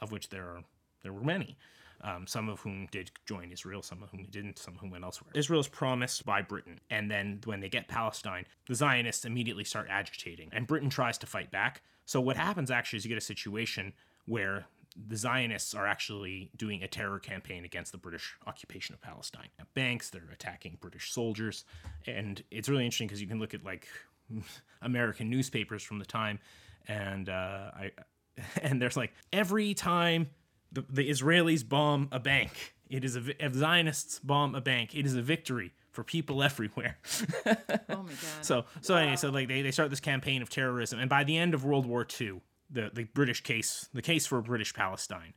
of 0.00 0.12
which 0.12 0.30
there 0.30 0.44
are 0.44 0.64
there 1.02 1.12
were 1.12 1.24
many. 1.24 1.56
Um, 2.00 2.28
some 2.28 2.48
of 2.48 2.60
whom 2.60 2.86
did 2.92 3.10
join 3.26 3.50
Israel, 3.50 3.82
some 3.82 4.04
of 4.04 4.10
whom 4.10 4.24
didn't, 4.30 4.58
some 4.58 4.74
of 4.74 4.80
whom 4.80 4.90
went 4.90 5.02
elsewhere. 5.02 5.32
Israel 5.34 5.60
is 5.60 5.66
promised 5.66 6.24
by 6.24 6.42
Britain, 6.42 6.78
and 6.90 7.10
then 7.10 7.40
when 7.44 7.58
they 7.58 7.68
get 7.68 7.88
Palestine, 7.88 8.44
the 8.68 8.74
Zionists 8.74 9.24
immediately 9.24 9.64
start 9.64 9.88
agitating, 9.90 10.48
and 10.52 10.66
Britain 10.66 10.90
tries 10.90 11.18
to 11.18 11.26
fight 11.26 11.50
back. 11.50 11.82
So 12.06 12.20
what 12.20 12.36
happens 12.36 12.70
actually 12.70 12.98
is 12.98 13.04
you 13.04 13.08
get 13.08 13.18
a 13.18 13.20
situation 13.20 13.92
where 14.26 14.66
the 15.06 15.16
Zionists 15.16 15.74
are 15.74 15.86
actually 15.86 16.50
doing 16.56 16.82
a 16.82 16.88
terror 16.88 17.18
campaign 17.18 17.64
against 17.64 17.92
the 17.92 17.98
British 17.98 18.34
occupation 18.46 18.94
of 18.94 19.00
Palestine. 19.00 19.48
At 19.58 19.72
banks, 19.74 20.10
they're 20.10 20.30
attacking 20.32 20.78
British 20.80 21.12
soldiers, 21.12 21.64
and 22.06 22.42
it's 22.50 22.68
really 22.68 22.84
interesting 22.84 23.06
because 23.06 23.20
you 23.20 23.28
can 23.28 23.38
look 23.38 23.54
at 23.54 23.64
like 23.64 23.86
American 24.82 25.30
newspapers 25.30 25.82
from 25.82 25.98
the 25.98 26.04
time, 26.04 26.38
and 26.86 27.28
uh, 27.28 27.70
I 27.74 27.90
and 28.62 28.80
there's 28.80 28.96
like 28.96 29.12
every 29.32 29.74
time 29.74 30.30
the, 30.72 30.84
the 30.88 31.08
Israelis 31.08 31.66
bomb 31.66 32.08
a 32.12 32.20
bank, 32.20 32.74
it 32.88 33.04
is 33.04 33.16
a 33.16 33.44
if 33.44 33.54
Zionists 33.54 34.18
bomb 34.18 34.54
a 34.54 34.60
bank, 34.60 34.94
it 34.94 35.06
is 35.06 35.14
a 35.14 35.22
victory 35.22 35.72
for 35.90 36.04
people 36.04 36.42
everywhere. 36.50 36.98
Oh 37.46 38.02
my 38.02 38.10
god. 38.10 38.42
So 38.42 38.64
so 38.80 38.96
anyway, 38.96 39.16
so 39.16 39.30
like 39.30 39.48
they, 39.48 39.62
they 39.62 39.70
start 39.70 39.90
this 39.90 40.00
campaign 40.00 40.42
of 40.42 40.50
terrorism, 40.50 40.98
and 40.98 41.10
by 41.10 41.24
the 41.24 41.36
end 41.36 41.54
of 41.54 41.64
World 41.64 41.86
War 41.86 42.06
II, 42.20 42.40
the 42.70 42.90
the 42.92 43.04
British 43.04 43.42
case, 43.42 43.88
the 43.92 44.02
case 44.02 44.26
for 44.26 44.40
British 44.40 44.74
Palestine, 44.74 45.34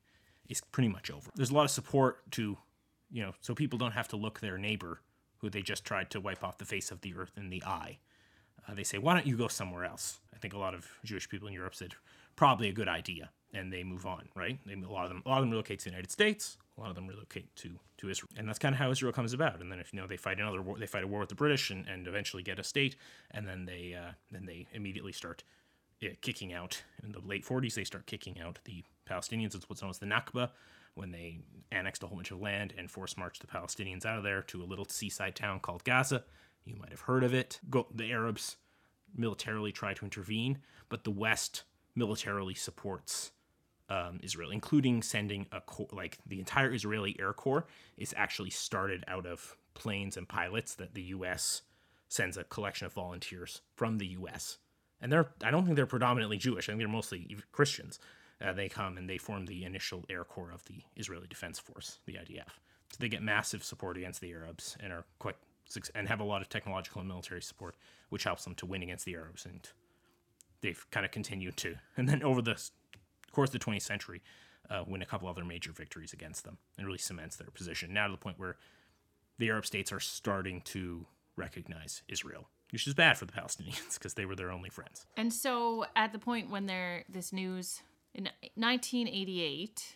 is 0.49 0.61
pretty 0.61 0.89
much 0.89 1.09
over. 1.09 1.31
There's 1.35 1.49
a 1.49 1.53
lot 1.53 1.63
of 1.63 1.71
support 1.71 2.29
to, 2.31 2.57
you 3.09 3.23
know, 3.23 3.33
so 3.41 3.55
people 3.55 3.79
don't 3.79 3.93
have 3.93 4.09
to 4.09 4.17
look 4.17 4.39
their 4.39 4.57
neighbor, 4.57 5.01
who 5.37 5.49
they 5.49 5.61
just 5.61 5.85
tried 5.85 6.09
to 6.11 6.19
wipe 6.19 6.43
off 6.43 6.57
the 6.57 6.65
face 6.65 6.91
of 6.91 7.01
the 7.01 7.15
earth 7.15 7.31
in 7.37 7.49
the 7.49 7.63
eye. 7.63 7.99
Uh, 8.67 8.73
they 8.75 8.83
say, 8.83 8.97
why 8.97 9.13
don't 9.13 9.25
you 9.25 9.37
go 9.37 9.47
somewhere 9.47 9.85
else? 9.85 10.19
I 10.33 10.37
think 10.37 10.53
a 10.53 10.57
lot 10.57 10.75
of 10.75 10.87
Jewish 11.03 11.27
people 11.27 11.47
in 11.47 11.53
Europe 11.53 11.73
said, 11.73 11.95
probably 12.35 12.69
a 12.69 12.73
good 12.73 12.87
idea, 12.87 13.31
and 13.53 13.71
they 13.71 13.83
move 13.83 14.05
on, 14.05 14.29
right? 14.35 14.57
A 14.67 14.91
lot 14.91 15.03
of 15.03 15.09
them, 15.09 15.23
a 15.25 15.29
lot 15.29 15.39
of 15.39 15.43
them 15.43 15.51
relocate 15.51 15.79
to 15.79 15.85
the 15.85 15.91
United 15.91 16.11
States. 16.11 16.57
A 16.77 16.81
lot 16.81 16.89
of 16.89 16.95
them 16.95 17.07
relocate 17.07 17.53
to, 17.57 17.69
to 17.97 18.09
Israel, 18.09 18.29
and 18.37 18.47
that's 18.47 18.57
kind 18.57 18.73
of 18.73 18.79
how 18.79 18.89
Israel 18.91 19.11
comes 19.11 19.33
about. 19.33 19.61
And 19.61 19.71
then, 19.71 19.79
if 19.79 19.93
you 19.93 19.99
know, 19.99 20.07
they 20.07 20.17
fight 20.17 20.39
another 20.39 20.61
war, 20.61 20.77
they 20.79 20.87
fight 20.87 21.03
a 21.03 21.07
war 21.07 21.19
with 21.19 21.29
the 21.29 21.35
British, 21.35 21.69
and, 21.69 21.87
and 21.87 22.07
eventually 22.07 22.43
get 22.43 22.59
a 22.59 22.63
state, 22.63 22.95
and 23.31 23.47
then 23.47 23.65
they 23.65 23.93
uh, 23.93 24.13
then 24.31 24.45
they 24.45 24.67
immediately 24.73 25.11
start 25.11 25.43
uh, 26.03 26.09
kicking 26.21 26.53
out 26.53 26.81
in 27.03 27.11
the 27.11 27.19
late 27.19 27.45
40s. 27.45 27.75
They 27.75 27.83
start 27.83 28.05
kicking 28.05 28.39
out 28.39 28.59
the 28.63 28.83
Palestinians. 29.09 29.53
It's 29.53 29.69
what's 29.69 29.81
known 29.81 29.91
as 29.91 29.99
the 29.99 30.05
Nakba, 30.05 30.49
when 30.95 31.11
they 31.11 31.39
annexed 31.71 32.03
a 32.03 32.07
whole 32.07 32.17
bunch 32.17 32.31
of 32.31 32.41
land 32.41 32.73
and 32.77 32.89
force 32.89 33.17
marched 33.17 33.41
the 33.41 33.47
Palestinians 33.47 34.05
out 34.05 34.17
of 34.17 34.23
there 34.23 34.41
to 34.43 34.63
a 34.63 34.65
little 34.65 34.85
seaside 34.85 35.35
town 35.35 35.59
called 35.59 35.83
Gaza. 35.83 36.23
You 36.65 36.75
might 36.75 36.89
have 36.89 37.01
heard 37.01 37.23
of 37.23 37.33
it. 37.33 37.59
Go, 37.69 37.87
the 37.93 38.11
Arabs 38.11 38.57
militarily 39.15 39.71
try 39.71 39.93
to 39.93 40.05
intervene, 40.05 40.59
but 40.89 41.03
the 41.03 41.11
West 41.11 41.63
militarily 41.95 42.53
supports 42.53 43.31
um, 43.91 44.19
Israel, 44.23 44.51
including 44.51 45.01
sending 45.04 45.47
a 45.51 45.60
corps, 45.60 45.89
like 45.91 46.17
the 46.25 46.39
entire 46.39 46.73
Israeli 46.73 47.15
Air 47.19 47.34
Corps 47.34 47.65
is 47.97 48.13
actually 48.15 48.49
started 48.49 49.04
out 49.08 49.25
of 49.25 49.58
planes 49.73 50.15
and 50.15 50.30
pilots 50.30 50.75
that 50.75 50.93
the 50.93 51.01
U.S. 51.15 51.63
sends 52.08 52.38
a 52.38 52.45
collection 52.45 52.86
of 52.86 52.93
volunteers 52.93 53.62
from 53.75 53.97
the 53.97 54.08
U.S. 54.08 54.60
And 55.01 55.12
they're 55.12 55.32
I 55.43 55.51
don't 55.51 55.65
think 55.65 55.75
they're 55.75 55.86
predominantly 55.86 56.38
Jewish. 56.38 56.69
I 56.69 56.71
think 56.71 56.80
they're 56.80 56.88
mostly 56.88 57.38
Christians. 57.51 57.99
Uh, 58.41 58.54
they 58.54 58.69
come 58.69 58.97
and 58.97 59.10
they 59.10 59.17
form 59.17 59.45
the 59.45 59.65
initial 59.65 60.06
Air 60.10 60.23
Corps 60.23 60.51
of 60.51 60.63
the 60.65 60.82
Israeli 60.95 61.27
Defense 61.27 61.60
Force, 61.60 61.99
the 62.06 62.13
IDF. 62.13 62.47
So 62.91 62.97
they 62.99 63.10
get 63.10 63.21
massive 63.21 63.63
support 63.63 63.97
against 63.97 64.21
the 64.21 64.32
Arabs 64.32 64.77
and 64.80 64.93
are 64.93 65.04
quite 65.19 65.36
and 65.95 66.08
have 66.08 66.21
a 66.21 66.25
lot 66.25 66.41
of 66.41 66.49
technological 66.49 67.01
and 67.01 67.10
military 67.10 67.41
support, 67.41 67.75
which 68.10 68.23
helps 68.23 68.45
them 68.45 68.56
to 68.56 68.65
win 68.65 68.84
against 68.84 69.06
the 69.06 69.15
Arabs. 69.15 69.45
And 69.45 69.67
they've 70.62 70.86
kind 70.91 71.06
of 71.06 71.12
continued 71.12 71.58
to, 71.58 71.75
and 71.97 72.08
then 72.08 72.23
over 72.23 72.41
the 72.41 72.58
course 73.31 73.49
of 73.49 73.59
the 73.59 73.59
20th 73.59 73.81
century, 73.83 74.21
uh, 74.69 74.83
win 74.87 75.01
a 75.01 75.05
couple 75.05 75.27
other 75.27 75.43
major 75.43 75.71
victories 75.71 76.13
against 76.13 76.43
them 76.43 76.57
and 76.77 76.85
really 76.85 76.99
cements 76.99 77.35
their 77.35 77.49
position. 77.49 77.93
Now 77.93 78.07
to 78.07 78.11
the 78.11 78.17
point 78.17 78.39
where 78.39 78.57
the 79.37 79.49
Arab 79.49 79.65
states 79.65 79.91
are 79.91 79.99
starting 79.99 80.61
to 80.61 81.05
recognize 81.35 82.03
Israel, 82.07 82.49
which 82.71 82.87
is 82.87 82.93
bad 82.93 83.17
for 83.17 83.25
the 83.25 83.33
Palestinians 83.33 83.93
because 83.95 84.13
they 84.13 84.25
were 84.25 84.35
their 84.35 84.51
only 84.51 84.69
friends. 84.69 85.05
And 85.17 85.33
so 85.33 85.85
at 85.95 86.13
the 86.13 86.19
point 86.19 86.49
when 86.49 86.65
there 86.67 87.03
this 87.09 87.33
news 87.33 87.81
in 88.13 88.25
1988 88.55 89.95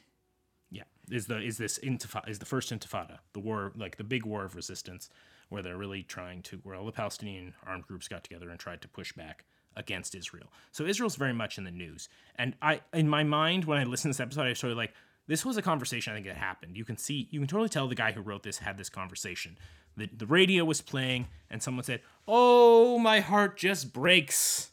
yeah 0.71 0.83
is 1.11 1.27
the 1.27 1.41
is 1.41 1.57
this 1.57 1.79
intifada 1.79 2.29
is 2.29 2.39
the 2.39 2.45
first 2.45 2.71
intifada 2.71 3.19
the 3.33 3.39
war 3.39 3.71
like 3.75 3.97
the 3.97 4.03
big 4.03 4.25
war 4.25 4.45
of 4.45 4.55
resistance 4.55 5.09
where 5.49 5.61
they're 5.61 5.77
really 5.77 6.03
trying 6.03 6.41
to 6.41 6.57
where 6.63 6.75
all 6.75 6.85
the 6.85 6.91
palestinian 6.91 7.53
armed 7.65 7.85
groups 7.85 8.07
got 8.07 8.23
together 8.23 8.49
and 8.49 8.59
tried 8.59 8.81
to 8.81 8.87
push 8.87 9.11
back 9.13 9.45
against 9.75 10.15
israel 10.15 10.51
so 10.71 10.85
israel's 10.85 11.15
very 11.15 11.33
much 11.33 11.57
in 11.57 11.63
the 11.63 11.71
news 11.71 12.09
and 12.35 12.55
i 12.61 12.81
in 12.93 13.07
my 13.07 13.23
mind 13.23 13.65
when 13.65 13.77
i 13.77 13.83
listened 13.83 14.13
to 14.13 14.17
this 14.17 14.23
episode 14.23 14.41
i 14.43 14.49
was 14.49 14.59
sort 14.59 14.71
of 14.71 14.77
like 14.77 14.93
this 15.27 15.45
was 15.45 15.57
a 15.57 15.61
conversation 15.61 16.11
i 16.11 16.15
think 16.15 16.27
that 16.27 16.37
happened 16.37 16.77
you 16.77 16.85
can 16.85 16.97
see 16.97 17.27
you 17.31 17.39
can 17.39 17.47
totally 17.47 17.69
tell 17.69 17.87
the 17.87 17.95
guy 17.95 18.11
who 18.11 18.21
wrote 18.21 18.43
this 18.43 18.59
had 18.59 18.77
this 18.77 18.89
conversation 18.89 19.57
the, 19.97 20.09
the 20.15 20.25
radio 20.25 20.65
was 20.65 20.81
playing 20.81 21.27
and 21.49 21.61
someone 21.61 21.83
said 21.83 22.01
oh 22.27 22.99
my 22.99 23.19
heart 23.19 23.57
just 23.57 23.93
breaks 23.93 24.71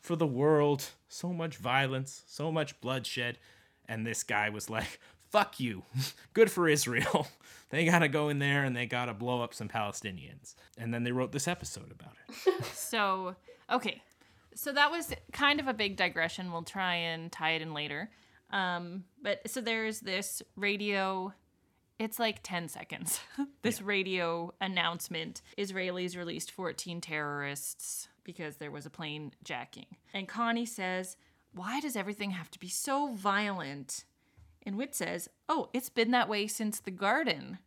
for 0.00 0.16
the 0.16 0.26
world 0.26 0.90
so 1.08 1.32
much 1.32 1.56
violence 1.56 2.22
so 2.26 2.52
much 2.52 2.80
bloodshed 2.80 3.38
and 3.88 4.06
this 4.06 4.22
guy 4.22 4.48
was 4.48 4.68
like 4.68 5.00
fuck 5.30 5.60
you. 5.60 5.82
Good 6.32 6.50
for 6.50 6.68
Israel. 6.68 7.28
they 7.70 7.84
got 7.84 8.00
to 8.00 8.08
go 8.08 8.28
in 8.28 8.38
there 8.38 8.64
and 8.64 8.74
they 8.74 8.86
got 8.86 9.06
to 9.06 9.14
blow 9.14 9.42
up 9.42 9.54
some 9.54 9.68
Palestinians. 9.68 10.54
And 10.78 10.92
then 10.92 11.04
they 11.04 11.12
wrote 11.12 11.32
this 11.32 11.48
episode 11.48 11.92
about 11.92 12.14
it. 12.28 12.64
so, 12.72 13.36
okay. 13.70 14.02
So 14.56 14.72
that 14.72 14.90
was 14.90 15.12
kind 15.32 15.60
of 15.60 15.68
a 15.68 15.74
big 15.74 15.96
digression. 15.96 16.50
We'll 16.50 16.62
try 16.62 16.94
and 16.94 17.30
tie 17.30 17.52
it 17.52 17.62
in 17.62 17.74
later. 17.74 18.10
Um, 18.50 19.04
but 19.22 19.48
so 19.50 19.60
there's 19.60 20.00
this 20.00 20.42
radio 20.56 21.32
it's 21.98 22.18
like 22.18 22.40
10 22.42 22.68
seconds. 22.68 23.20
this 23.62 23.80
yeah. 23.80 23.86
radio 23.86 24.54
announcement 24.60 25.40
Israelis 25.56 26.16
released 26.16 26.50
14 26.50 27.00
terrorists 27.00 28.08
because 28.24 28.56
there 28.56 28.70
was 28.70 28.86
a 28.86 28.90
plane 28.90 29.32
jacking. 29.44 29.86
And 30.12 30.28
Connie 30.28 30.66
says, 30.66 31.16
Why 31.54 31.80
does 31.80 31.96
everything 31.96 32.32
have 32.32 32.50
to 32.50 32.58
be 32.58 32.68
so 32.68 33.12
violent? 33.12 34.04
And 34.64 34.76
Whit 34.76 34.94
says, 34.94 35.28
Oh, 35.48 35.70
it's 35.72 35.88
been 35.88 36.10
that 36.10 36.28
way 36.28 36.46
since 36.46 36.80
the 36.80 36.90
garden. 36.90 37.58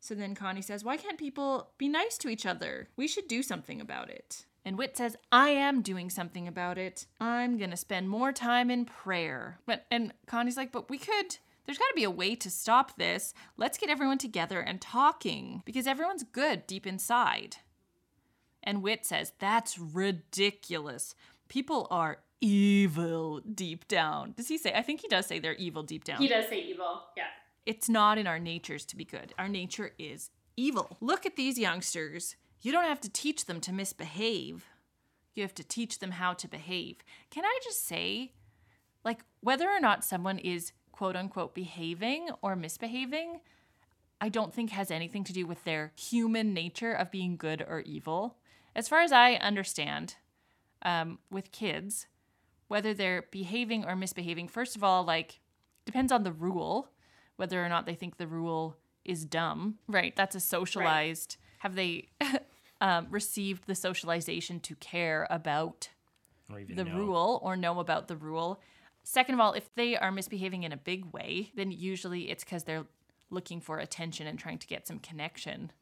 So 0.00 0.14
then 0.14 0.34
Connie 0.34 0.60
says, 0.60 0.84
Why 0.84 0.96
can't 0.98 1.18
people 1.18 1.70
be 1.78 1.88
nice 1.88 2.18
to 2.18 2.28
each 2.28 2.44
other? 2.44 2.88
We 2.96 3.08
should 3.08 3.28
do 3.28 3.42
something 3.42 3.80
about 3.80 4.10
it. 4.10 4.44
And 4.64 4.78
Whit 4.78 4.96
says, 4.96 5.16
I 5.30 5.50
am 5.50 5.82
doing 5.82 6.08
something 6.08 6.48
about 6.48 6.78
it. 6.78 7.06
I'm 7.20 7.58
gonna 7.58 7.76
spend 7.76 8.08
more 8.08 8.32
time 8.32 8.70
in 8.70 8.84
prayer. 8.84 9.58
But 9.66 9.86
and 9.90 10.12
Connie's 10.26 10.56
like, 10.56 10.72
but 10.72 10.88
we 10.88 10.98
could 10.98 11.38
there's 11.66 11.78
got 11.78 11.88
to 11.88 11.94
be 11.94 12.04
a 12.04 12.10
way 12.10 12.34
to 12.36 12.50
stop 12.50 12.96
this. 12.96 13.32
Let's 13.56 13.78
get 13.78 13.88
everyone 13.88 14.18
together 14.18 14.60
and 14.60 14.80
talking 14.80 15.62
because 15.64 15.86
everyone's 15.86 16.22
good 16.22 16.66
deep 16.66 16.86
inside. 16.86 17.56
And 18.62 18.82
Whit 18.82 19.06
says, 19.06 19.32
That's 19.38 19.78
ridiculous. 19.78 21.14
People 21.48 21.86
are 21.90 22.18
evil 22.40 23.40
deep 23.40 23.88
down. 23.88 24.34
Does 24.36 24.48
he 24.48 24.58
say? 24.58 24.72
I 24.74 24.82
think 24.82 25.00
he 25.00 25.08
does 25.08 25.26
say 25.26 25.38
they're 25.38 25.54
evil 25.54 25.82
deep 25.82 26.04
down. 26.04 26.18
He 26.18 26.28
does 26.28 26.48
say 26.48 26.60
evil, 26.60 27.02
yeah. 27.16 27.24
It's 27.64 27.88
not 27.88 28.18
in 28.18 28.26
our 28.26 28.38
natures 28.38 28.84
to 28.86 28.96
be 28.96 29.04
good. 29.04 29.32
Our 29.38 29.48
nature 29.48 29.92
is 29.98 30.30
evil. 30.56 30.98
Look 31.00 31.24
at 31.24 31.36
these 31.36 31.58
youngsters. 31.58 32.36
You 32.64 32.72
don't 32.72 32.84
have 32.84 33.00
to 33.02 33.10
teach 33.10 33.44
them 33.44 33.60
to 33.60 33.74
misbehave. 33.74 34.64
You 35.34 35.42
have 35.42 35.54
to 35.56 35.62
teach 35.62 35.98
them 35.98 36.12
how 36.12 36.32
to 36.32 36.48
behave. 36.48 37.04
Can 37.30 37.44
I 37.44 37.58
just 37.62 37.86
say, 37.86 38.32
like, 39.04 39.20
whether 39.40 39.68
or 39.68 39.80
not 39.80 40.02
someone 40.02 40.38
is 40.38 40.72
quote 40.90 41.14
unquote 41.14 41.54
behaving 41.54 42.30
or 42.40 42.56
misbehaving, 42.56 43.40
I 44.18 44.30
don't 44.30 44.54
think 44.54 44.70
has 44.70 44.90
anything 44.90 45.24
to 45.24 45.32
do 45.34 45.46
with 45.46 45.62
their 45.64 45.92
human 45.94 46.54
nature 46.54 46.94
of 46.94 47.10
being 47.10 47.36
good 47.36 47.62
or 47.68 47.80
evil. 47.80 48.38
As 48.74 48.88
far 48.88 49.02
as 49.02 49.12
I 49.12 49.34
understand, 49.34 50.16
um, 50.80 51.18
with 51.30 51.52
kids, 51.52 52.06
whether 52.68 52.94
they're 52.94 53.26
behaving 53.30 53.84
or 53.84 53.94
misbehaving, 53.94 54.48
first 54.48 54.74
of 54.74 54.82
all, 54.82 55.04
like, 55.04 55.40
depends 55.84 56.10
on 56.10 56.22
the 56.22 56.32
rule, 56.32 56.88
whether 57.36 57.62
or 57.62 57.68
not 57.68 57.84
they 57.84 57.94
think 57.94 58.16
the 58.16 58.26
rule 58.26 58.78
is 59.04 59.26
dumb, 59.26 59.74
right? 59.86 60.16
That's 60.16 60.34
a 60.34 60.40
socialized, 60.40 61.36
right. 61.38 61.58
have 61.58 61.74
they 61.74 62.08
um, 62.80 63.06
received 63.10 63.66
the 63.66 63.74
socialization 63.74 64.60
to 64.60 64.74
care 64.76 65.26
about 65.30 65.88
the 66.48 66.84
know. 66.84 66.96
rule 66.96 67.40
or 67.42 67.56
know 67.56 67.80
about 67.80 68.08
the 68.08 68.16
rule? 68.16 68.60
Second 69.02 69.34
of 69.34 69.40
all, 69.40 69.52
if 69.52 69.74
they 69.74 69.96
are 69.96 70.10
misbehaving 70.10 70.62
in 70.62 70.72
a 70.72 70.76
big 70.76 71.04
way, 71.12 71.50
then 71.54 71.70
usually 71.70 72.30
it's 72.30 72.44
because 72.44 72.64
they're 72.64 72.86
looking 73.30 73.60
for 73.60 73.78
attention 73.78 74.26
and 74.26 74.38
trying 74.38 74.58
to 74.58 74.66
get 74.66 74.86
some 74.86 74.98
connection, 74.98 75.72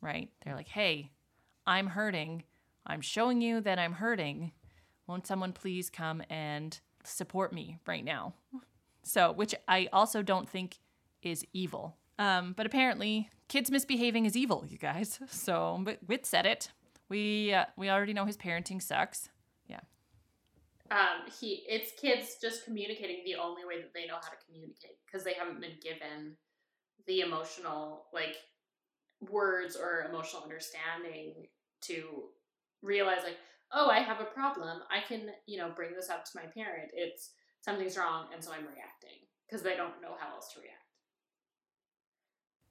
right? 0.00 0.30
They're 0.44 0.56
like, 0.56 0.68
hey, 0.68 1.10
I'm 1.66 1.88
hurting. 1.88 2.44
I'm 2.86 3.00
showing 3.00 3.40
you 3.40 3.60
that 3.60 3.78
I'm 3.78 3.92
hurting. 3.92 4.52
Won't 5.06 5.26
someone 5.26 5.52
please 5.52 5.90
come 5.90 6.22
and 6.28 6.78
support 7.04 7.52
me 7.52 7.78
right 7.86 8.04
now? 8.04 8.34
So, 9.02 9.32
which 9.32 9.54
I 9.68 9.88
also 9.92 10.22
don't 10.22 10.48
think 10.48 10.80
is 11.22 11.44
evil. 11.52 11.96
Um, 12.18 12.54
but 12.56 12.66
apparently, 12.66 13.28
kids 13.48 13.70
misbehaving 13.70 14.26
is 14.26 14.36
evil, 14.36 14.64
you 14.68 14.78
guys. 14.78 15.18
So, 15.28 15.80
but 15.82 15.98
Whit 16.06 16.26
said 16.26 16.46
it. 16.46 16.70
We 17.08 17.52
uh, 17.52 17.66
we 17.76 17.90
already 17.90 18.12
know 18.12 18.24
his 18.24 18.36
parenting 18.36 18.80
sucks. 18.80 19.28
Yeah. 19.66 19.80
Um, 20.90 21.30
he 21.40 21.64
it's 21.68 21.92
kids 22.00 22.36
just 22.40 22.64
communicating 22.64 23.22
the 23.24 23.36
only 23.36 23.64
way 23.64 23.80
that 23.80 23.92
they 23.94 24.06
know 24.06 24.14
how 24.14 24.30
to 24.30 24.36
communicate 24.46 24.98
because 25.06 25.24
they 25.24 25.34
haven't 25.34 25.60
been 25.60 25.78
given 25.82 26.36
the 27.06 27.20
emotional 27.20 28.06
like 28.12 28.36
words 29.30 29.76
or 29.76 30.06
emotional 30.08 30.42
understanding 30.42 31.48
to 31.82 32.24
realize 32.82 33.22
like 33.24 33.38
oh, 33.74 33.90
I 33.90 33.98
have 33.98 34.20
a 34.20 34.24
problem. 34.24 34.80
I 34.90 35.06
can, 35.06 35.30
you 35.46 35.58
know, 35.58 35.70
bring 35.74 35.94
this 35.94 36.08
up 36.08 36.24
to 36.24 36.30
my 36.36 36.46
parent. 36.46 36.92
It's 36.94 37.30
something's 37.60 37.98
wrong, 37.98 38.28
and 38.32 38.42
so 38.42 38.52
I'm 38.52 38.64
reacting 38.64 39.18
because 39.46 39.62
they 39.62 39.76
don't 39.76 40.00
know 40.00 40.14
how 40.18 40.34
else 40.34 40.52
to 40.54 40.60
react. 40.60 40.73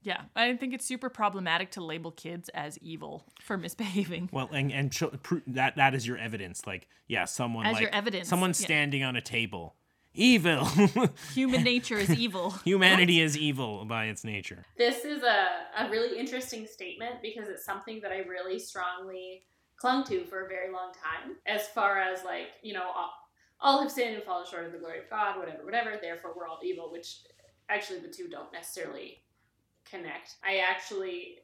Yeah, 0.04 0.22
I 0.36 0.56
think 0.56 0.74
it's 0.74 0.86
super 0.86 1.10
problematic 1.10 1.72
to 1.72 1.84
label 1.84 2.12
kids 2.12 2.50
as 2.50 2.78
evil 2.80 3.26
for 3.42 3.58
misbehaving. 3.58 4.30
Well, 4.32 4.50
and 4.52 4.72
and 4.72 4.92
ch- 4.92 5.04
that 5.48 5.78
that 5.78 5.96
is 5.96 6.06
your 6.06 6.18
evidence. 6.18 6.68
Like, 6.68 6.88
yeah, 7.08 7.26
someone 7.26 7.66
as 7.66 7.74
like 7.74 7.82
your 7.82 7.94
evidence, 7.94 8.28
someone 8.28 8.52
yeah. 8.52 8.66
standing 8.66 9.04
on 9.04 9.16
a 9.16 9.22
table 9.22 9.76
evil. 10.14 10.66
Human 11.34 11.64
nature 11.64 11.98
is 11.98 12.12
evil. 12.12 12.52
Humanity 12.66 13.20
is 13.20 13.38
evil 13.38 13.86
by 13.86 14.06
its 14.06 14.24
nature. 14.24 14.66
This 14.78 15.06
is 15.06 15.24
a, 15.24 15.48
a 15.78 15.90
really 15.90 16.20
interesting 16.20 16.68
statement 16.68 17.16
because 17.22 17.48
it's 17.48 17.66
something 17.66 18.00
that 18.02 18.12
I 18.12 18.20
really 18.20 18.60
strongly 18.60 19.44
clung 19.78 20.04
to 20.06 20.24
for 20.26 20.46
a 20.46 20.48
very 20.50 20.72
long 20.72 20.92
time. 20.94 21.38
As 21.46 21.68
far 21.68 22.00
as 22.00 22.24
like, 22.24 22.50
you 22.62 22.74
know, 22.74 22.84
all, 22.96 23.14
all 23.60 23.82
have 23.82 23.92
sinned 23.92 24.16
and 24.16 24.24
fallen 24.24 24.46
short 24.50 24.66
of 24.66 24.72
the 24.72 24.78
glory 24.78 25.00
of 25.00 25.10
God, 25.10 25.38
whatever, 25.38 25.66
whatever, 25.66 25.98
therefore 26.02 26.34
we're 26.36 26.48
all 26.48 26.60
evil, 26.64 26.92
which 26.92 27.20
actually 27.70 28.00
the 28.00 28.08
two 28.08 28.28
don't 28.30 28.52
necessarily 28.54 29.23
connect. 29.90 30.36
I 30.44 30.58
actually, 30.58 31.40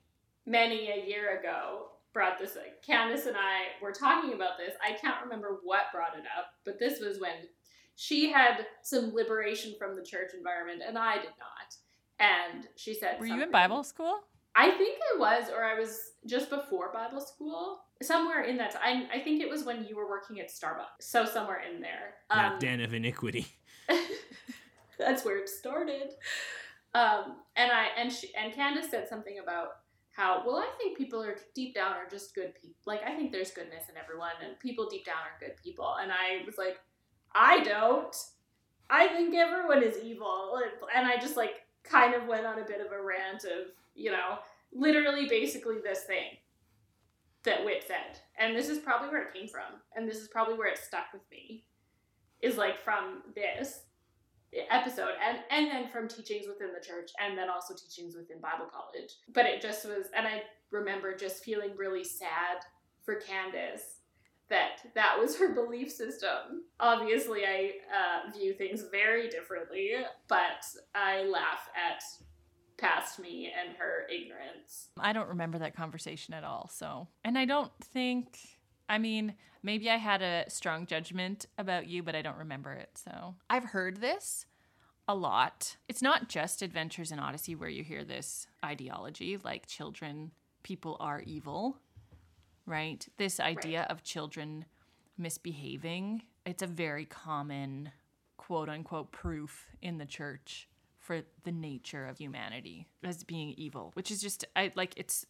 many 0.46 0.90
a 0.90 1.08
year 1.08 1.40
ago, 1.40 1.90
brought 2.14 2.40
this 2.40 2.56
like 2.56 2.82
Candace 2.82 3.28
and 3.28 3.38
I 3.38 3.82
were 3.82 3.92
talking 3.92 4.34
about 4.34 4.58
this. 4.58 4.74
I 4.84 4.94
can't 4.94 5.24
remember 5.24 5.60
what 5.64 5.84
brought 5.94 6.18
it 6.18 6.26
up, 6.38 6.48
but 6.66 6.80
this 6.80 7.00
was 7.00 7.20
when 7.20 7.48
she 7.96 8.32
had 8.32 8.66
some 8.82 9.14
liberation 9.14 9.76
from 9.78 9.96
the 9.96 10.04
church 10.04 10.32
environment 10.36 10.82
and 10.86 10.98
I 10.98 11.16
did 11.16 11.32
not. 11.40 11.76
And 12.20 12.68
she 12.76 12.94
said 12.94 13.20
Were 13.20 13.26
you 13.28 13.44
in 13.44 13.52
Bible 13.52 13.84
school? 13.84 14.22
I 14.56 14.72
think 14.72 14.98
I 15.16 15.20
was, 15.20 15.50
or 15.50 15.64
I 15.64 15.80
was 15.80 16.12
just 16.26 16.50
before 16.50 16.92
Bible 16.92 17.22
school. 17.22 17.82
Somewhere 18.02 18.44
in 18.44 18.58
that, 18.58 18.76
I, 18.84 19.08
I 19.14 19.20
think 19.20 19.42
it 19.42 19.50
was 19.50 19.64
when 19.64 19.86
you 19.86 19.96
were 19.96 20.10
working 20.10 20.40
at 20.40 20.50
Starbucks. 20.50 21.02
So 21.02 21.24
somewhere 21.24 21.62
in 21.62 21.82
there. 21.82 22.16
That 22.30 22.54
Um, 22.54 22.60
den 22.60 22.82
of 22.82 22.94
iniquity. 22.94 23.48
that's 25.00 25.24
where 25.24 25.38
it 25.38 25.48
started. 25.48 26.12
Um, 26.94 27.38
and 27.56 27.72
I 27.72 27.88
and 27.98 28.12
she 28.12 28.34
and 28.36 28.54
Candace 28.54 28.90
said 28.90 29.08
something 29.08 29.40
about 29.40 29.70
how 30.12 30.44
well 30.46 30.58
I 30.58 30.70
think 30.78 30.98
people 30.98 31.22
are 31.24 31.38
deep 31.54 31.76
down 31.76 31.94
are 31.94 32.10
just 32.10 32.34
good 32.34 32.54
people. 32.56 32.76
Like 32.86 33.02
I 33.04 33.16
think 33.16 33.32
there's 33.32 33.52
goodness 33.52 33.84
in 33.90 33.98
everyone, 33.98 34.32
and 34.44 34.60
people 34.60 34.90
deep 34.90 35.06
down 35.06 35.16
are 35.18 35.40
good 35.40 35.56
people. 35.64 35.96
And 36.02 36.12
I 36.12 36.46
was 36.46 36.58
like, 36.58 36.80
I 37.34 37.62
don't. 37.62 38.16
I 38.90 39.08
think 39.10 39.36
everyone 39.36 39.84
is 39.84 39.98
evil, 40.04 40.60
and 40.96 41.06
I 41.06 41.18
just 41.18 41.38
like 41.38 41.62
kind 41.84 42.16
of 42.16 42.28
went 42.28 42.46
on 42.46 42.60
a 42.60 42.66
bit 42.66 42.82
of 42.82 42.92
a 42.92 43.02
rant 43.02 43.44
of 43.44 43.72
you 43.96 44.12
know 44.12 44.40
literally 44.74 45.28
basically 45.28 45.78
this 45.84 46.04
thing 46.04 46.38
that 47.44 47.64
Whit 47.64 47.86
said, 47.88 48.20
and 48.38 48.56
this 48.56 48.68
is 48.68 48.80
probably 48.80 49.10
where 49.10 49.22
it 49.22 49.34
came 49.34 49.48
from, 49.48 49.80
and 49.96 50.10
this 50.10 50.18
is 50.18 50.28
probably 50.28 50.56
where 50.56 50.68
it 50.68 50.80
stuck 50.80 51.14
with 51.14 51.22
me, 51.32 51.64
is 52.42 52.58
like 52.58 52.82
from 52.82 53.22
this 53.36 53.84
episode 54.70 55.12
and 55.26 55.40
and 55.52 55.70
then 55.70 55.88
from 55.90 56.08
teachings 56.08 56.48
within 56.48 56.74
the 56.74 56.86
church 56.86 57.12
and 57.24 57.38
then 57.38 57.50
also 57.50 57.74
teachings 57.74 58.16
within 58.16 58.40
bible 58.40 58.66
college 58.66 59.16
but 59.34 59.46
it 59.46 59.62
just 59.62 59.86
was 59.86 60.08
and 60.16 60.28
i 60.28 60.42
remember 60.72 61.16
just 61.16 61.44
feeling 61.44 61.72
really 61.78 62.04
sad 62.04 62.58
for 63.04 63.16
candace 63.16 64.00
that 64.50 64.80
that 64.96 65.16
was 65.20 65.38
her 65.38 65.54
belief 65.54 65.92
system 65.92 66.64
obviously 66.80 67.46
i 67.46 67.72
uh, 67.94 68.32
view 68.36 68.54
things 68.54 68.86
very 68.92 69.30
differently 69.30 69.94
but 70.28 70.66
i 70.96 71.24
laugh 71.24 71.70
at 71.76 72.02
past 72.78 73.20
me 73.20 73.52
and 73.60 73.76
her 73.78 74.08
ignorance 74.10 74.90
I 74.98 75.14
don't 75.14 75.30
remember 75.30 75.60
that 75.60 75.76
conversation 75.76 76.34
at 76.34 76.44
all. 76.44 76.70
So, 76.74 77.08
and 77.24 77.38
I 77.38 77.46
don't 77.46 77.72
think, 77.82 78.38
I 78.90 78.98
mean, 78.98 79.36
maybe 79.64 79.90
I 79.90 79.98
had 79.98 80.22
a 80.22 80.46
strong 80.50 80.88
judgment 80.88 81.46
about 81.58 81.88
you, 81.88 82.04
but 82.04 82.16
I 82.16 82.22
don't 82.22 82.38
remember 82.38 82.74
it. 82.74 82.90
So, 82.96 83.36
I've 83.50 83.66
heard 83.66 84.02
this 84.02 84.48
a 85.08 85.16
lot. 85.16 85.78
It's 85.88 86.02
not 86.02 86.28
just 86.28 86.62
Adventures 86.62 87.12
in 87.12 87.20
Odyssey 87.20 87.56
where 87.56 87.70
you 87.70 87.84
hear 87.84 88.04
this 88.04 88.48
ideology 88.64 89.38
like 89.44 89.68
children, 89.68 90.32
people 90.64 90.98
are 91.00 91.22
evil, 91.22 91.78
right? 92.66 93.08
This 93.18 93.40
idea 93.40 93.88
of 93.90 94.04
children 94.04 94.66
misbehaving, 95.18 96.24
it's 96.46 96.64
a 96.64 96.68
very 96.68 97.06
common 97.06 97.92
quote 98.38 98.70
unquote 98.70 99.12
proof 99.12 99.68
in 99.82 99.98
the 99.98 100.06
church 100.06 100.68
for 100.98 101.22
the 101.44 101.52
nature 101.52 102.06
of 102.06 102.18
humanity 102.18 102.88
as 103.04 103.24
being 103.24 103.54
evil, 103.58 103.92
which 103.94 104.12
is 104.12 104.22
just 104.22 104.46
I 104.56 104.72
like 104.76 104.94
it's 104.98 105.26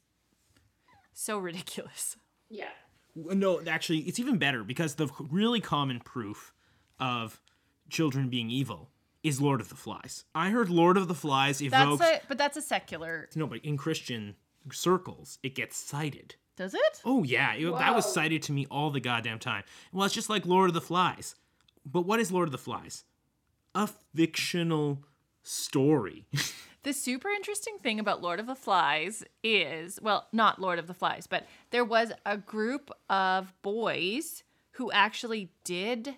so 1.14 1.38
ridiculous. 1.40 2.18
yeah 2.50 2.70
No, 3.16 3.62
actually, 3.68 4.00
it's 4.00 4.20
even 4.20 4.38
better 4.38 4.64
because 4.64 4.96
the 4.96 5.08
really 5.20 5.60
common 5.62 6.00
proof 6.00 6.54
of 7.00 7.42
children 7.90 8.30
being 8.30 8.50
evil 8.50 8.90
is 9.24 9.42
Lord 9.42 9.60
of 9.62 9.70
the 9.70 9.76
Flies. 9.76 10.24
I 10.34 10.50
heard 10.50 10.70
Lord 10.70 10.96
of 10.98 11.08
the 11.08 11.14
Flies 11.16 11.60
That's 11.60 12.02
a 12.02 12.22
but 12.28 12.38
that's 12.38 12.58
a 12.58 12.62
secular. 12.62 13.30
No, 13.36 13.48
but 13.48 13.60
in 13.66 13.78
Christian 13.78 14.36
circles, 14.72 15.40
it 15.44 15.56
gets 15.56 15.76
cited. 15.78 16.36
Does 16.56 16.74
it? 16.74 17.02
Oh 17.06 17.24
yeah, 17.24 17.54
it- 17.56 17.72
that 17.78 17.96
was 17.96 18.12
cited 18.12 18.42
to 18.44 18.52
me 18.52 18.66
all 18.70 18.92
the 18.92 19.00
goddamn 19.00 19.40
time. 19.40 19.64
Well, 19.92 20.06
it's 20.06 20.14
just 20.16 20.30
like 20.30 20.46
Lord 20.46 20.70
of 20.70 20.74
the 20.74 20.82
Flies. 20.82 21.36
But 21.86 22.02
what 22.06 22.20
is 22.20 22.32
Lord 22.32 22.48
of 22.48 22.52
the 22.52 22.58
Flies? 22.58 23.04
A 23.74 23.88
fictional 24.16 25.04
story. 25.44 26.28
The 26.84 26.94
super 26.94 27.30
interesting 27.30 27.78
thing 27.82 28.00
about 28.00 28.22
Lord 28.22 28.40
of 28.40 28.48
the 28.48 28.56
Flies 28.56 29.24
is, 29.44 30.00
well, 30.02 30.28
not 30.32 30.60
Lord 30.62 30.80
of 30.80 30.88
the 30.88 30.94
Flies, 30.94 31.28
but 31.28 31.46
there 31.72 31.84
was 31.84 32.12
a 32.26 32.38
group 32.38 32.90
of 33.10 33.54
boys 33.62 34.44
who 34.72 34.92
actually 34.92 35.52
did 35.66 36.16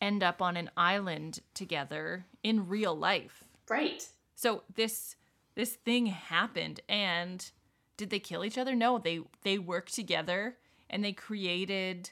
end 0.00 0.22
up 0.22 0.40
on 0.40 0.56
an 0.56 0.70
island 0.76 1.40
together 1.54 2.26
in 2.42 2.68
real 2.68 2.94
life. 2.94 3.44
right 3.68 4.06
So 4.34 4.62
this 4.74 5.16
this 5.54 5.72
thing 5.72 6.06
happened 6.06 6.80
and 6.88 7.50
did 7.96 8.10
they 8.10 8.18
kill 8.18 8.44
each 8.44 8.58
other? 8.58 8.74
No, 8.74 8.98
they 8.98 9.20
they 9.42 9.58
worked 9.58 9.94
together 9.94 10.58
and 10.88 11.02
they 11.02 11.12
created 11.12 12.10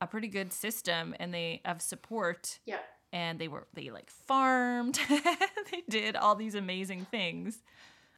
a 0.00 0.06
pretty 0.06 0.28
good 0.28 0.52
system 0.52 1.14
and 1.18 1.32
they 1.32 1.62
of 1.64 1.80
support 1.80 2.58
yeah 2.66 2.78
and 3.14 3.38
they 3.38 3.48
were 3.48 3.66
they 3.72 3.88
like 3.90 4.10
farmed. 4.10 4.98
they 5.08 5.82
did 5.88 6.16
all 6.16 6.34
these 6.34 6.54
amazing 6.54 7.06
things. 7.10 7.62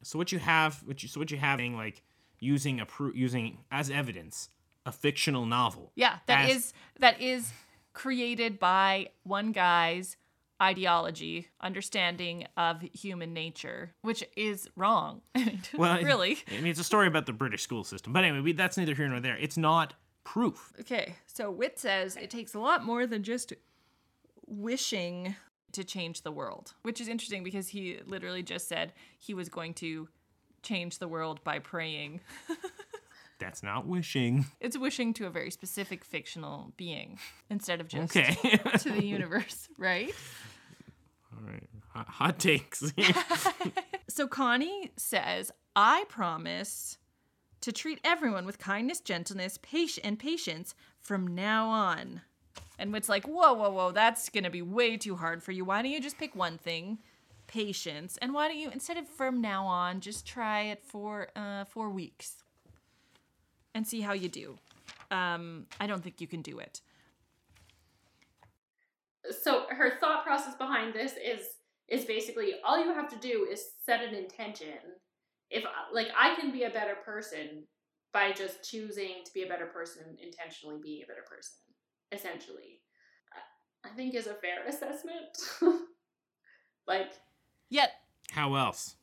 so 0.01 0.17
what 0.17 0.31
you 0.33 0.39
have, 0.39 0.81
what 0.85 1.01
you, 1.03 1.07
so 1.07 1.21
what 1.21 1.31
you 1.31 1.37
having 1.37 1.77
like 1.77 2.01
using 2.39 2.81
a 2.81 2.85
pro- 2.85 3.13
using 3.13 3.59
as 3.71 3.89
evidence 3.89 4.49
a 4.85 4.91
fictional 4.91 5.45
novel. 5.45 5.91
Yeah, 5.95 6.17
that 6.25 6.49
As- 6.49 6.55
is 6.55 6.73
that 6.99 7.21
is 7.21 7.53
created 7.93 8.59
by 8.59 9.09
one 9.23 9.51
guy's 9.51 10.17
ideology, 10.61 11.47
understanding 11.61 12.47
of 12.57 12.81
human 12.81 13.31
nature, 13.33 13.93
which 14.01 14.23
is 14.35 14.67
wrong. 14.75 15.21
Well, 15.77 16.01
really. 16.01 16.39
I 16.47 16.55
mean, 16.55 16.67
it's 16.67 16.79
a 16.79 16.83
story 16.83 17.07
about 17.07 17.27
the 17.27 17.33
British 17.33 17.61
school 17.61 17.83
system. 17.83 18.13
But 18.13 18.23
anyway, 18.23 18.39
we, 18.39 18.53
that's 18.53 18.77
neither 18.77 18.95
here 18.95 19.07
nor 19.07 19.19
there. 19.19 19.37
It's 19.37 19.57
not 19.57 19.93
proof. 20.23 20.73
Okay, 20.79 21.15
so 21.27 21.51
Whit 21.51 21.77
says 21.77 22.15
it 22.15 22.31
takes 22.31 22.55
a 22.55 22.59
lot 22.59 22.83
more 22.83 23.05
than 23.05 23.21
just 23.21 23.53
wishing 24.47 25.35
to 25.73 25.83
change 25.83 26.21
the 26.23 26.31
world, 26.31 26.73
which 26.81 26.99
is 27.01 27.07
interesting 27.07 27.43
because 27.43 27.67
he 27.69 27.99
literally 28.05 28.41
just 28.43 28.67
said 28.67 28.93
he 29.19 29.33
was 29.33 29.49
going 29.49 29.73
to 29.75 30.07
change 30.63 30.99
the 30.99 31.07
world 31.07 31.43
by 31.43 31.59
praying. 31.59 32.21
That's 33.39 33.61
not 33.61 33.85
wishing. 33.85 34.47
It's 34.59 34.77
wishing 34.77 35.13
to 35.15 35.27
a 35.27 35.29
very 35.29 35.51
specific 35.51 36.03
fictional 36.03 36.73
being 36.77 37.19
instead 37.49 37.79
of 37.79 37.87
just 37.87 38.15
Okay. 38.17 38.33
to 38.79 38.89
the 38.91 39.05
universe, 39.05 39.67
right? 39.77 40.11
All 41.33 41.47
right. 41.47 41.67
Hot, 41.93 42.07
hot 42.07 42.39
takes. 42.39 42.91
So 44.09 44.27
Connie 44.27 44.91
says, 44.97 45.51
I 45.75 46.05
promise 46.09 46.97
to 47.61 47.71
treat 47.71 47.99
everyone 48.03 48.45
with 48.45 48.57
kindness, 48.57 48.99
gentleness, 48.99 49.59
patience, 49.61 50.03
and 50.03 50.17
patience 50.17 50.73
from 50.99 51.27
now 51.27 51.67
on. 51.69 52.21
And 52.79 52.93
Whit's 52.93 53.09
like, 53.09 53.25
whoa, 53.27 53.53
whoa, 53.53 53.71
whoa, 53.71 53.91
that's 53.91 54.29
gonna 54.29 54.49
be 54.49 54.61
way 54.61 54.97
too 54.97 55.15
hard 55.15 55.43
for 55.43 55.51
you. 55.51 55.65
Why 55.65 55.81
don't 55.81 55.91
you 55.91 56.01
just 56.01 56.17
pick 56.17 56.35
one 56.35 56.57
thing? 56.57 56.99
Patience. 57.47 58.17
And 58.21 58.33
why 58.33 58.47
don't 58.47 58.57
you, 58.57 58.69
instead 58.71 58.97
of 58.97 59.07
from 59.07 59.41
now 59.41 59.65
on, 59.65 60.01
just 60.01 60.25
try 60.27 60.63
it 60.63 60.83
for 60.83 61.29
uh, 61.35 61.65
four 61.65 61.89
weeks 61.89 62.43
and 63.73 63.87
see 63.87 64.01
how 64.01 64.13
you 64.13 64.29
do. 64.29 64.57
Um, 65.11 65.65
I 65.79 65.87
don't 65.87 66.03
think 66.03 66.21
you 66.21 66.27
can 66.27 66.41
do 66.41 66.59
it. 66.59 66.81
so 69.43 69.65
her 69.69 69.97
thought 69.99 70.23
process 70.25 70.55
behind 70.55 70.93
this 70.93 71.13
is 71.13 71.41
is 71.87 72.05
basically 72.05 72.53
all 72.65 72.83
you 72.83 72.93
have 72.93 73.09
to 73.09 73.17
do 73.17 73.47
is 73.49 73.71
set 73.85 74.01
an 74.01 74.13
intention 74.13 74.77
if 75.49 75.63
like 75.93 76.07
i 76.17 76.35
can 76.35 76.51
be 76.51 76.63
a 76.63 76.69
better 76.69 76.95
person 77.05 77.63
by 78.13 78.31
just 78.31 78.69
choosing 78.69 79.23
to 79.25 79.33
be 79.33 79.43
a 79.43 79.47
better 79.47 79.65
person 79.67 80.03
intentionally 80.21 80.77
being 80.81 81.03
a 81.03 81.07
better 81.07 81.25
person 81.29 81.55
essentially. 82.11 82.81
I 83.33 83.89
I 83.89 83.91
think 83.93 84.15
is 84.15 84.27
a 84.27 84.33
fair 84.33 84.63
assessment. 84.67 85.37
Like 86.87 87.11
Yet 87.69 87.91
How 88.31 88.55
else? 88.55 88.95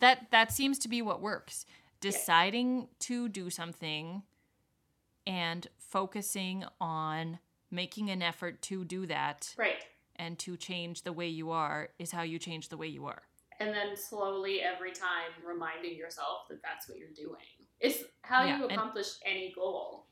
that 0.00 0.30
that 0.30 0.52
seems 0.52 0.78
to 0.80 0.88
be 0.88 1.02
what 1.02 1.20
works. 1.20 1.64
Deciding 2.00 2.88
to 3.00 3.28
do 3.28 3.50
something 3.50 4.22
and 5.26 5.66
focusing 5.78 6.64
on 6.80 7.38
making 7.70 8.08
an 8.10 8.22
effort 8.22 8.62
to 8.62 8.84
do 8.84 9.04
that 9.06 9.54
right. 9.58 9.84
and 10.16 10.38
to 10.38 10.56
change 10.56 11.02
the 11.02 11.12
way 11.12 11.28
you 11.28 11.50
are 11.50 11.88
is 11.98 12.10
how 12.12 12.22
you 12.22 12.38
change 12.38 12.68
the 12.68 12.76
way 12.76 12.86
you 12.86 13.06
are. 13.06 13.22
And 13.60 13.70
then 13.74 13.96
slowly 13.96 14.60
every 14.62 14.92
time 14.92 15.32
reminding 15.44 15.96
yourself 15.96 16.46
that 16.48 16.62
that's 16.62 16.88
what 16.88 16.98
you're 16.98 17.08
doing. 17.14 17.42
It's 17.80 18.04
how 18.22 18.44
Yeah, 18.44 18.58
you 18.58 18.62
and- 18.64 18.72
accomplish 18.72 19.08
any 19.26 19.52
goal 19.54 20.06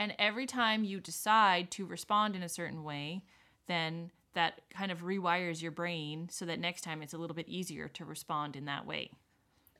and 0.00 0.14
every 0.18 0.46
time 0.46 0.82
you 0.82 0.98
decide 0.98 1.70
to 1.70 1.86
respond 1.86 2.34
in 2.34 2.42
a 2.42 2.48
certain 2.48 2.82
way 2.82 3.22
then 3.68 4.10
that 4.34 4.60
kind 4.70 4.90
of 4.90 5.02
rewires 5.02 5.62
your 5.62 5.70
brain 5.72 6.28
so 6.30 6.44
that 6.44 6.58
next 6.58 6.82
time 6.82 7.02
it's 7.02 7.14
a 7.14 7.18
little 7.18 7.36
bit 7.36 7.48
easier 7.48 7.88
to 7.88 8.04
respond 8.04 8.56
in 8.56 8.64
that 8.64 8.86
way. 8.86 9.10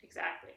Exactly. 0.02 0.50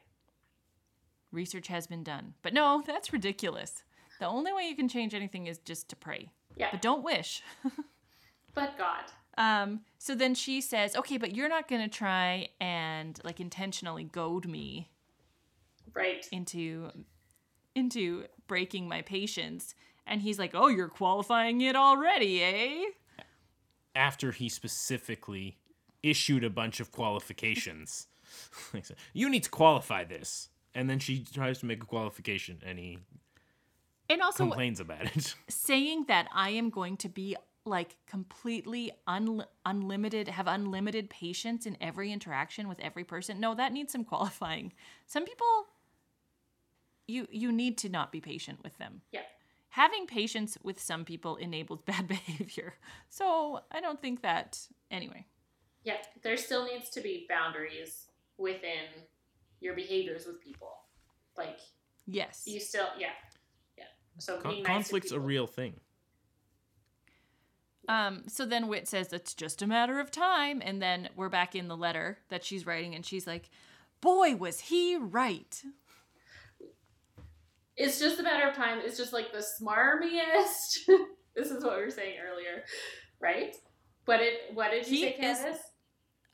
Research 1.31 1.67
has 1.67 1.87
been 1.87 2.03
done. 2.03 2.33
But 2.41 2.53
no, 2.53 2.83
that's 2.87 3.13
ridiculous. 3.13 3.83
The 4.19 4.25
only 4.27 4.53
way 4.53 4.63
you 4.67 4.75
can 4.75 4.87
change 4.87 5.13
anything 5.13 5.47
is 5.47 5.59
just 5.59 5.89
to 5.89 5.95
pray. 5.95 6.29
Yeah. 6.55 6.69
But 6.71 6.81
don't 6.81 7.03
wish. 7.03 7.41
But 8.55 8.77
God. 8.77 9.05
Um, 9.35 9.79
so 9.97 10.13
then 10.13 10.35
she 10.35 10.61
says, 10.61 10.95
okay, 10.95 11.17
but 11.17 11.35
you're 11.35 11.49
not 11.49 11.67
going 11.67 11.81
to 11.81 11.87
try 11.87 12.49
and 12.61 13.19
like 13.23 13.39
intentionally 13.39 14.03
goad 14.03 14.47
me 14.47 14.89
Right. 15.95 16.27
into 16.31 16.91
into 17.75 18.25
breaking 18.47 18.87
my 18.87 19.01
patience. 19.01 19.75
And 20.05 20.21
he's 20.21 20.37
like, 20.37 20.51
oh, 20.53 20.67
you're 20.67 20.89
qualifying 20.89 21.61
it 21.61 21.75
already, 21.75 22.43
eh? 22.43 22.83
After 23.95 24.31
he 24.31 24.49
specifically 24.49 25.57
issued 26.01 26.43
a 26.43 26.49
bunch 26.49 26.79
of 26.79 26.91
qualifications. 26.91 28.07
You 29.13 29.29
need 29.29 29.43
to 29.43 29.49
qualify 29.49 30.03
this. 30.05 30.49
And 30.73 30.89
then 30.89 30.97
she 30.97 31.23
tries 31.23 31.59
to 31.59 31.67
make 31.67 31.83
a 31.83 31.85
qualification 31.85 32.61
and 32.65 32.79
he 32.79 32.97
And 34.09 34.21
also 34.21 34.45
complains 34.45 34.79
about 34.79 35.15
it. 35.15 35.35
saying 35.49 36.05
that 36.07 36.27
I 36.33 36.49
am 36.49 36.71
going 36.71 36.97
to 36.97 37.09
be 37.09 37.37
like 37.65 37.95
completely 38.07 38.91
un- 39.07 39.45
unlimited, 39.65 40.27
have 40.27 40.47
unlimited 40.47 41.09
patience 41.09 41.65
in 41.65 41.77
every 41.79 42.11
interaction 42.11 42.67
with 42.67 42.79
every 42.79 43.03
person. 43.03 43.39
No, 43.39 43.53
that 43.55 43.71
needs 43.71 43.91
some 43.91 44.03
qualifying. 44.03 44.73
Some 45.05 45.25
people, 45.25 45.67
you 47.07 47.27
you 47.31 47.51
need 47.51 47.77
to 47.79 47.89
not 47.89 48.11
be 48.11 48.21
patient 48.21 48.59
with 48.63 48.77
them. 48.77 49.01
Yeah. 49.11 49.21
Having 49.69 50.05
patience 50.07 50.57
with 50.63 50.79
some 50.79 51.03
people 51.03 51.35
enables 51.37 51.81
bad 51.85 52.07
behavior. 52.07 52.75
So 53.09 53.61
I 53.71 53.81
don't 53.81 54.01
think 54.01 54.21
that 54.21 54.59
anyway. 54.91 55.25
Yeah. 55.83 55.97
There 56.21 56.37
still 56.37 56.65
needs 56.65 56.89
to 56.91 57.01
be 57.01 57.25
boundaries 57.27 58.07
within 58.37 58.87
your 59.59 59.73
behaviors 59.75 60.25
with 60.25 60.41
people. 60.41 60.73
Like 61.37 61.59
Yes. 62.05 62.43
you 62.45 62.59
still 62.59 62.87
yeah. 62.97 63.07
Yeah. 63.77 63.85
So 64.19 64.37
Con- 64.37 64.51
being 64.51 64.63
nice 64.63 64.67
to 64.67 64.73
conflict's 64.73 65.11
a 65.11 65.19
real 65.19 65.47
thing. 65.47 65.79
Um, 67.89 68.23
so 68.27 68.45
then 68.45 68.67
Whit 68.69 68.87
says 68.87 69.11
it's 69.11 69.33
just 69.33 69.61
a 69.61 69.67
matter 69.67 69.99
of 69.99 70.09
time, 70.09 70.61
and 70.63 70.81
then 70.81 71.09
we're 71.17 71.27
back 71.29 71.53
in 71.53 71.67
the 71.67 71.75
letter 71.75 72.17
that 72.29 72.43
she's 72.45 72.65
writing, 72.65 72.95
and 72.95 73.05
she's 73.05 73.27
like, 73.27 73.49
"Boy, 73.99 74.35
was 74.37 74.61
he 74.61 74.95
right." 74.95 75.61
It's 77.75 77.99
just 77.99 78.19
a 78.19 78.23
matter 78.23 78.47
of 78.47 78.55
time. 78.55 78.79
It's 78.83 78.97
just 78.97 79.13
like 79.13 79.31
the 79.31 79.43
smarmiest. 79.61 80.85
this 81.35 81.49
is 81.51 81.63
what 81.63 81.77
we 81.77 81.83
were 81.85 81.89
saying 81.91 82.15
earlier, 82.31 82.63
right? 83.19 83.55
What 84.05 84.17
did 84.17 84.33
what 84.53 84.71
did 84.71 84.87
you 84.87 84.93
He 84.93 85.01
say, 85.03 85.49
is- 85.49 85.57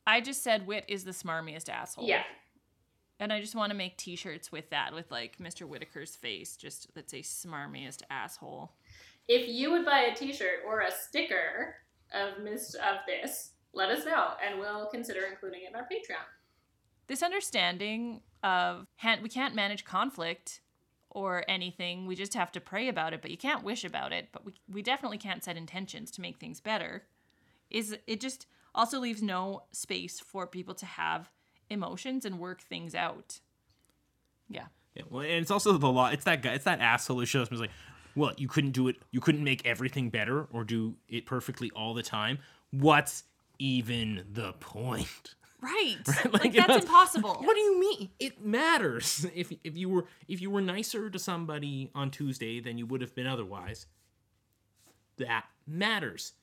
I 0.08 0.22
just 0.22 0.44
said 0.44 0.66
Whit 0.66 0.86
is 0.88 1.04
the 1.04 1.12
smarmiest 1.12 1.70
asshole. 1.70 2.08
Yeah. 2.08 2.24
And 3.20 3.32
I 3.34 3.42
just 3.42 3.54
want 3.54 3.70
to 3.72 3.78
make 3.78 3.98
T-shirts 3.98 4.52
with 4.52 4.70
that, 4.72 4.94
with 4.94 5.12
like 5.12 5.38
Mr. 5.40 5.68
Whittaker's 5.68 6.16
face, 6.16 6.56
just 6.58 6.94
that 6.96 7.10
say 7.10 7.22
"smarmiest 7.22 8.02
asshole." 8.10 8.72
If 9.28 9.48
you 9.48 9.72
would 9.72 9.86
buy 9.86 10.00
a 10.12 10.16
T-shirt 10.16 10.62
or 10.66 10.82
a 10.82 10.92
sticker 10.92 11.76
of 12.14 12.42
Miss 12.44 12.74
of 12.76 12.98
this, 13.06 13.52
let 13.74 13.90
us 13.90 14.04
know, 14.06 14.32
and 14.44 14.60
we'll 14.60 14.88
consider 14.88 15.26
including 15.30 15.62
it 15.64 15.70
in 15.70 15.76
our 15.76 15.84
Patreon. 15.84 16.26
This 17.08 17.22
understanding 17.22 18.22
of 18.42 18.88
han- 18.96 19.22
we 19.22 19.30
can't 19.30 19.54
manage 19.54 19.84
conflict 19.86 20.62
or 21.10 21.44
anything. 21.48 22.06
We 22.06 22.16
just 22.16 22.34
have 22.34 22.52
to 22.54 22.62
pray 22.62 22.88
about 22.88 23.14
it, 23.14 23.22
but 23.22 23.32
you 23.32 23.38
can't 23.38 23.64
wish 23.64 23.84
about 23.84 24.14
it. 24.14 24.30
But 24.32 24.46
we 24.46 24.54
we 24.72 24.82
definitely 24.82 25.18
can't 25.18 25.44
set 25.44 25.58
intentions 25.58 26.12
to 26.12 26.22
make 26.22 26.38
things 26.38 26.60
better. 26.60 27.04
Is 27.70 27.98
it 28.08 28.20
just 28.20 28.48
also 28.74 29.00
leaves 29.00 29.22
no 29.22 29.64
space 29.72 30.20
for 30.20 30.48
people 30.48 30.76
to 30.76 30.86
have 30.86 31.30
emotions 31.70 32.26
and 32.26 32.40
work 32.40 32.62
things 32.62 32.96
out. 32.96 33.40
Yeah. 34.50 34.66
Yeah, 34.96 35.04
well, 35.10 35.22
and 35.22 35.34
it's 35.34 35.52
also 35.52 35.78
the 35.78 35.88
law. 35.88 36.10
It's 36.10 36.26
that 36.26 36.42
guy. 36.42 36.54
It's 36.54 36.66
that 36.66 36.80
asshole 36.80 37.20
who 37.20 37.26
shows 37.26 37.44
up 37.44 37.50
and 37.50 37.56
is 37.56 37.62
like, 37.62 37.72
"Well, 38.16 38.34
you 38.38 38.48
couldn't 38.48 38.72
do 38.72 38.88
it. 38.88 38.98
You 39.12 39.22
couldn't 39.22 39.44
make 39.44 39.66
everything 39.66 40.10
better 40.10 40.46
or 40.52 40.64
do 40.64 40.96
it 41.08 41.26
perfectly 41.26 41.70
all 41.72 41.94
the 41.94 42.02
time. 42.02 42.40
What's 42.72 43.24
even 43.60 44.26
the 44.32 44.54
point?" 44.54 45.36
Right. 45.62 45.98
Right? 46.08 46.34
Like, 46.34 46.44
Like, 46.44 46.54
that's 46.54 46.70
it's- 46.70 46.84
impossible. 46.84 47.36
What 47.44 47.54
do 47.56 47.60
you 47.62 47.80
mean? 47.80 48.10
It 48.20 48.44
matters. 48.44 49.26
If 49.36 49.52
if 49.64 49.76
you 49.78 49.90
were 49.90 50.06
if 50.28 50.42
you 50.42 50.50
were 50.50 50.62
nicer 50.62 51.10
to 51.10 51.20
somebody 51.20 51.92
on 51.94 52.12
Tuesday 52.12 52.60
than 52.62 52.78
you 52.78 52.86
would 52.86 53.02
have 53.02 53.14
been 53.16 53.28
otherwise, 53.28 53.86
that 55.18 55.46
matters. 55.68 56.34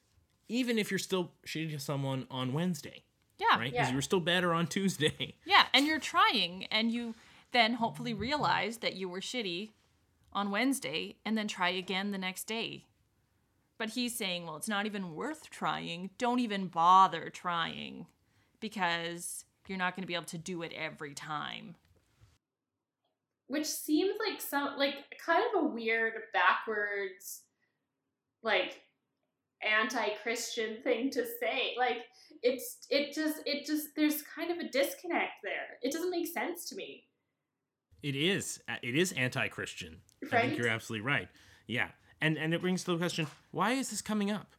Even 0.48 0.79
if 0.79 0.90
you're 0.90 0.98
still 0.98 1.33
shitty 1.46 1.72
to 1.72 1.79
someone 1.79 2.26
on 2.31 2.52
Wednesday, 2.52 3.02
Yeah. 3.38 3.59
right? 3.59 3.72
Because 3.72 3.87
Yeah. 3.87 3.90
you 3.90 3.96
were 3.96 4.02
still 4.02 4.20
better 4.20 4.52
on 4.52 4.66
Tuesday. 4.66 5.35
Yeah, 5.44 5.66
and 5.72 5.87
you're 5.87 5.98
trying, 5.98 6.66
and 6.66 6.92
you 6.92 7.14
then 7.52 7.74
hopefully 7.74 8.14
realize 8.14 8.79
that 8.79 8.94
you 8.94 9.09
were 9.09 9.20
shitty 9.20 9.70
on 10.33 10.50
Wednesday 10.50 11.16
and 11.24 11.37
then 11.38 11.48
try 11.48 11.70
again 11.70 12.11
the 12.12 12.18
next 12.18 12.44
day. 12.44 12.85
But 13.79 13.90
he's 13.90 14.14
saying, 14.16 14.44
well, 14.46 14.57
it's 14.57 14.68
not 14.68 14.87
even 14.87 15.14
worth 15.14 15.50
trying. 15.50 16.11
Don't 16.18 16.40
even 16.40 16.68
bother 16.68 17.29
trying 17.31 18.07
because 18.61 19.45
you're 19.69 19.79
not 19.79 19.95
going 19.97 20.03
to 20.03 20.07
be 20.07 20.14
able 20.14 20.25
to 20.27 20.38
do 20.38 20.62
it 20.62 20.73
every 20.73 21.14
time. 21.14 21.75
which 23.49 23.66
seems 23.66 24.16
like 24.29 24.40
some 24.40 24.77
like 24.77 24.95
kind 25.25 25.42
of 25.55 25.64
a 25.64 25.66
weird 25.66 26.12
backwards 26.33 27.42
like 28.42 28.81
anti-christian 29.62 30.77
thing 30.85 31.11
to 31.11 31.25
say 31.40 31.75
like 31.79 31.99
it's 32.42 32.79
it 32.90 33.14
just 33.14 33.38
it 33.47 33.64
just 33.66 33.88
there's 33.97 34.23
kind 34.23 34.51
of 34.51 34.59
a 34.59 34.69
disconnect 34.69 35.33
there 35.42 35.79
it 35.83 35.92
doesn't 35.92 36.11
make 36.11 36.27
sense 36.27 36.69
to 36.69 36.77
me 36.77 37.05
It 38.03 38.14
is. 38.14 38.61
uh, 38.69 38.75
It 38.83 38.95
is 38.95 39.12
anti-Christian. 39.12 39.97
I 40.23 40.27
Right? 40.37 40.45
think 40.45 40.59
you're 40.59 40.69
absolutely 40.69 41.07
right. 41.07 41.29
Yeah, 41.66 41.88
and 42.21 42.37
and 42.38 42.53
it 42.55 42.61
brings 42.61 42.85
to 42.85 42.92
the 42.92 42.99
question: 42.99 43.27
Why 43.51 43.73
is 43.73 43.90
this 43.90 44.03
coming 44.03 44.31
up? 44.31 44.55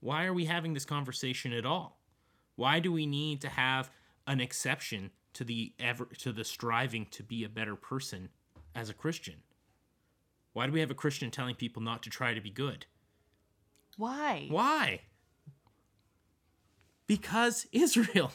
Why 0.00 0.26
are 0.26 0.34
we 0.34 0.44
having 0.46 0.74
this 0.74 0.84
conversation 0.84 1.52
at 1.52 1.64
all? 1.64 1.95
Why 2.56 2.80
do 2.80 2.90
we 2.90 3.06
need 3.06 3.40
to 3.42 3.48
have 3.48 3.90
an 4.26 4.40
exception 4.40 5.10
to 5.34 5.44
the 5.44 5.72
ever 5.78 6.06
to 6.18 6.32
the 6.32 6.44
striving 6.44 7.06
to 7.12 7.22
be 7.22 7.44
a 7.44 7.48
better 7.48 7.76
person 7.76 8.30
as 8.74 8.90
a 8.90 8.94
Christian? 8.94 9.36
Why 10.54 10.66
do 10.66 10.72
we 10.72 10.80
have 10.80 10.90
a 10.90 10.94
Christian 10.94 11.30
telling 11.30 11.54
people 11.54 11.82
not 11.82 12.02
to 12.04 12.10
try 12.10 12.32
to 12.32 12.40
be 12.40 12.50
good? 12.50 12.86
Why? 13.98 14.46
Why? 14.48 15.02
Because 17.06 17.66
Israel. 17.72 18.32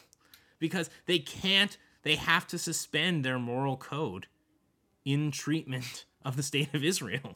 Because 0.60 0.92
they 1.08 1.18
can't, 1.18 1.78
they 2.04 2.16
have 2.16 2.46
to 2.48 2.60
suspend 2.60 3.26
their 3.26 3.40
moral 3.40 3.76
code 3.76 4.28
in 5.04 5.32
treatment 5.32 6.06
of 6.24 6.36
the 6.36 6.44
state 6.44 6.74
of 6.76 6.84
Israel. 6.84 7.36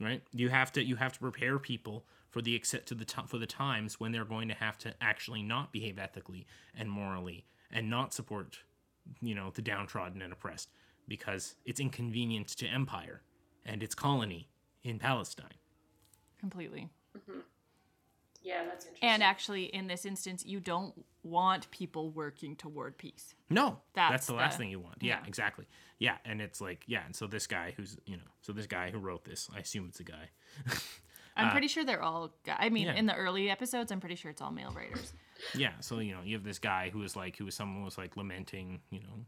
Right? 0.00 0.22
You 0.32 0.48
have 0.48 0.72
to 0.72 0.84
you 0.84 0.96
have 0.96 1.12
to 1.14 1.20
prepare 1.20 1.58
people 1.58 2.04
for 2.36 2.42
the 2.42 2.54
accept 2.54 2.86
to 2.86 2.94
the 2.94 3.06
ti- 3.06 3.22
for 3.26 3.38
the 3.38 3.46
times 3.46 3.98
when 3.98 4.12
they're 4.12 4.26
going 4.26 4.46
to 4.46 4.52
have 4.54 4.76
to 4.76 4.92
actually 5.00 5.42
not 5.42 5.72
behave 5.72 5.98
ethically 5.98 6.46
and 6.78 6.90
morally 6.90 7.46
and 7.72 7.88
not 7.88 8.12
support 8.12 8.58
you 9.22 9.34
know 9.34 9.50
the 9.54 9.62
downtrodden 9.62 10.20
and 10.20 10.34
oppressed 10.34 10.68
because 11.08 11.54
it's 11.64 11.80
inconvenient 11.80 12.46
to 12.48 12.66
empire 12.66 13.22
and 13.64 13.82
its 13.82 13.94
colony 13.94 14.50
in 14.82 14.98
Palestine. 14.98 15.56
Completely. 16.38 16.90
Mm-hmm. 17.16 17.38
yeah 18.42 18.64
that's 18.66 18.84
interesting 18.84 19.08
And 19.08 19.22
actually, 19.22 19.64
in 19.64 19.86
this 19.86 20.04
instance, 20.04 20.44
you 20.44 20.60
don't 20.60 20.92
want 21.22 21.70
people 21.70 22.10
working 22.10 22.54
toward 22.54 22.98
peace. 22.98 23.34
No, 23.48 23.78
that's, 23.94 24.10
That's 24.12 24.26
the 24.26 24.34
last 24.34 24.52
the- 24.58 24.64
thing 24.64 24.70
you 24.70 24.80
want. 24.80 24.98
Yeah, 25.00 25.20
yeah. 25.22 25.26
exactly. 25.26 25.64
Yeah, 25.98 26.16
and 26.26 26.42
it's 26.42 26.60
like, 26.60 26.84
yeah, 26.86 27.00
and 27.06 27.16
so 27.16 27.26
this 27.26 27.46
guy 27.46 27.72
who's, 27.74 27.96
you 28.04 28.18
know, 28.18 28.30
so 28.42 28.52
this 28.52 28.66
guy 28.66 28.90
who 28.90 28.98
wrote 28.98 29.24
this, 29.24 29.48
I 29.56 29.60
assume 29.60 29.86
it's 29.88 30.00
a 30.00 30.04
guy. 30.04 30.28
I'm 31.36 31.50
pretty 31.50 31.68
sure 31.68 31.84
they're 31.84 32.02
all. 32.02 32.32
I 32.48 32.70
mean, 32.70 32.86
yeah. 32.86 32.94
in 32.94 33.06
the 33.06 33.14
early 33.14 33.50
episodes, 33.50 33.92
I'm 33.92 34.00
pretty 34.00 34.14
sure 34.14 34.30
it's 34.30 34.40
all 34.40 34.50
male 34.50 34.72
writers. 34.74 35.12
yeah, 35.54 35.72
so 35.80 35.98
you 35.98 36.14
know, 36.14 36.20
you 36.24 36.34
have 36.36 36.44
this 36.44 36.58
guy 36.58 36.90
who 36.92 37.00
was 37.00 37.14
like, 37.16 37.36
who 37.36 37.44
was 37.44 37.54
someone 37.54 37.84
was 37.84 37.98
like 37.98 38.16
lamenting, 38.16 38.80
you 38.90 39.00
know, 39.00 39.24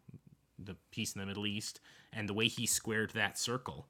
the 0.58 0.76
peace 0.90 1.14
in 1.14 1.20
the 1.20 1.26
Middle 1.26 1.46
East, 1.46 1.80
and 2.12 2.28
the 2.28 2.34
way 2.34 2.48
he 2.48 2.66
squared 2.66 3.10
that 3.10 3.38
circle, 3.38 3.86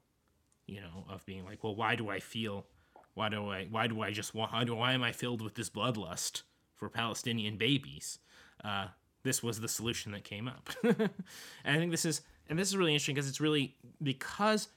you 0.67 0.81
know, 0.81 1.05
of 1.09 1.25
being 1.25 1.45
like, 1.45 1.63
well, 1.63 1.75
why 1.75 1.95
do 1.95 2.09
I 2.09 2.19
feel, 2.19 2.65
why 3.13 3.29
do 3.29 3.49
I, 3.49 3.67
why 3.69 3.87
do 3.87 4.01
I 4.01 4.11
just 4.11 4.35
want, 4.35 4.51
why, 4.53 4.63
do, 4.63 4.75
why 4.75 4.93
am 4.93 5.03
I 5.03 5.11
filled 5.11 5.41
with 5.41 5.55
this 5.55 5.69
bloodlust 5.69 6.43
for 6.75 6.89
Palestinian 6.89 7.57
babies? 7.57 8.19
Uh, 8.63 8.87
this 9.23 9.41
was 9.41 9.59
the 9.59 9.67
solution 9.67 10.11
that 10.11 10.23
came 10.23 10.47
up, 10.47 10.69
and 10.83 11.09
I 11.65 11.77
think 11.77 11.91
this 11.91 12.05
is, 12.05 12.21
and 12.47 12.57
this 12.57 12.67
is 12.67 12.77
really 12.77 12.93
interesting 12.93 13.15
because 13.15 13.29
it's 13.29 13.41
really 13.41 13.75
because 14.01 14.69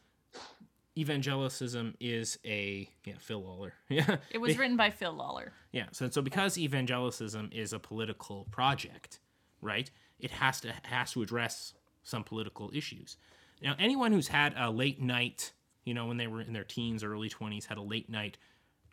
evangelicism 0.96 1.94
is 2.00 2.38
a 2.44 2.88
yeah 3.04 3.14
Phil 3.18 3.42
Lollar 3.42 3.72
yeah 3.88 4.16
It 4.30 4.38
was 4.38 4.58
written 4.58 4.76
by 4.76 4.90
Phil 4.90 5.12
Lollar. 5.12 5.52
yeah. 5.72 5.86
So 5.92 6.08
so 6.10 6.22
because 6.22 6.56
evangelicism 6.56 7.52
is 7.52 7.72
a 7.72 7.78
political 7.78 8.46
project, 8.50 9.18
right? 9.60 9.90
It 10.20 10.30
has 10.32 10.60
to 10.62 10.72
has 10.84 11.12
to 11.12 11.22
address 11.22 11.74
some 12.02 12.24
political 12.24 12.70
issues. 12.74 13.16
Now, 13.62 13.74
anyone 13.78 14.12
who's 14.12 14.28
had 14.28 14.54
a 14.56 14.70
late 14.70 15.00
night, 15.00 15.52
you 15.84 15.94
know, 15.94 16.06
when 16.06 16.16
they 16.16 16.26
were 16.26 16.40
in 16.40 16.52
their 16.52 16.64
teens, 16.64 17.02
or 17.04 17.12
early 17.12 17.28
twenties, 17.28 17.66
had 17.66 17.78
a 17.78 17.82
late 17.82 18.10
night 18.10 18.36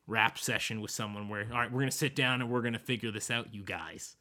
rap 0.07 0.37
session 0.37 0.79
with 0.81 0.91
someone 0.91 1.27
where 1.29 1.45
all 1.51 1.57
right, 1.59 1.71
we're 1.71 1.79
gonna 1.81 1.91
sit 1.91 2.15
down 2.15 2.41
and 2.41 2.49
we're 2.49 2.61
gonna 2.61 2.79
figure 2.79 3.11
this 3.11 3.29
out, 3.31 3.53
you 3.53 3.63
guys. 3.63 4.15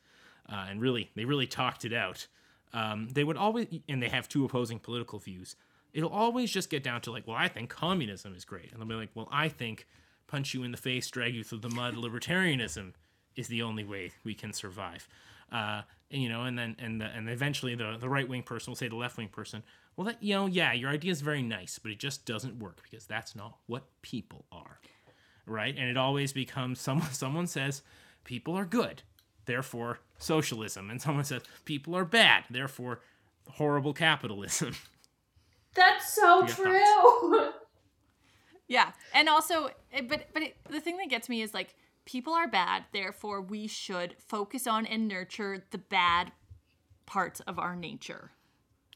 Uh, 0.51 0.67
and 0.71 0.81
really, 0.81 1.11
they 1.15 1.27
really 1.27 1.47
talked 1.47 1.85
it 1.85 1.93
out. 1.93 2.27
Um, 2.73 3.09
they 3.13 3.25
would 3.25 3.37
always, 3.37 3.67
and 3.89 4.03
they 4.03 4.09
have 4.09 4.29
two 4.29 4.45
opposing 4.47 4.79
political 4.79 5.19
views. 5.19 5.57
It'll 5.93 6.11
always 6.11 6.51
just 6.51 6.71
get 6.71 6.83
down 6.83 7.01
to 7.03 7.11
like, 7.11 7.27
well, 7.27 7.37
I 7.37 7.49
think 7.49 7.71
communism 7.71 8.35
is 8.35 8.45
great, 8.45 8.73
and 8.73 8.81
they'll 8.81 8.89
be 8.89 8.95
like, 8.95 9.11
well, 9.15 9.29
I 9.33 9.49
think 9.49 9.87
punch 10.27 10.55
you 10.55 10.63
in 10.63 10.71
the 10.71 10.77
face, 10.77 11.09
drag 11.09 11.35
you 11.35 11.43
through 11.43 11.61
the 11.61 11.71
mud, 11.71 11.95
libertarianism 11.95 12.93
is 13.35 13.49
the 13.49 13.63
only 13.63 13.85
way 13.85 14.13
we 14.25 14.35
can 14.35 14.53
survive. 14.53 15.09
Uh, 15.51 15.83
and, 16.11 16.23
you 16.23 16.29
know, 16.29 16.45
and 16.45 16.59
then 16.59 16.77
and 16.79 17.01
the, 17.01 17.07
and 17.07 17.29
eventually 17.29 17.75
the 17.75 17.97
the 17.99 18.09
right 18.09 18.29
wing 18.29 18.43
person 18.43 18.71
will 18.71 18.77
say 18.77 18.87
to 18.87 18.91
the 18.91 18.97
left 18.97 19.17
wing 19.17 19.29
person, 19.29 19.63
well, 19.97 20.05
that 20.07 20.23
you 20.23 20.35
know, 20.35 20.47
yeah, 20.47 20.73
your 20.73 20.91
idea 20.91 21.11
is 21.11 21.23
very 21.23 21.43
nice, 21.43 21.79
but 21.79 21.91
it 21.91 21.99
just 21.99 22.25
doesn't 22.25 22.59
work 22.59 22.83
because 22.83 23.07
that's 23.07 23.35
not 23.35 23.57
what 23.67 23.85
people 24.03 24.45
are, 24.53 24.79
right? 25.47 25.75
And 25.77 25.89
it 25.89 25.97
always 25.97 26.33
becomes 26.33 26.81
someone 26.81 27.11
someone 27.13 27.47
says 27.47 27.83
people 28.25 28.57
are 28.57 28.65
good, 28.65 29.03
therefore 29.47 30.01
socialism, 30.19 30.91
and 30.91 31.01
someone 31.01 31.25
says 31.25 31.43
people 31.65 31.97
are 31.97 32.05
bad, 32.05 32.45
therefore 32.51 33.01
horrible 33.53 33.93
capitalism. 33.95 34.75
That's 35.79 36.13
so 36.13 36.45
true. 36.47 37.53
Yeah, 38.69 38.93
and 39.15 39.31
also, 39.31 39.71
eh, 39.95 40.03
but 40.07 40.27
but 40.35 40.43
it, 40.43 40.57
the 40.69 40.79
thing 40.79 40.99
that 40.99 41.09
gets 41.09 41.31
me 41.31 41.41
is 41.41 41.55
like 41.55 41.75
people 42.05 42.35
are 42.35 42.47
bad, 42.47 42.85
therefore 42.93 43.41
we 43.41 43.67
should 43.67 44.15
focus 44.19 44.67
on 44.67 44.85
and 44.85 45.09
nurture 45.09 45.65
the 45.71 45.79
bad 45.79 46.33
parts 47.07 47.41
of 47.41 47.59
our 47.59 47.75
nature, 47.75 48.31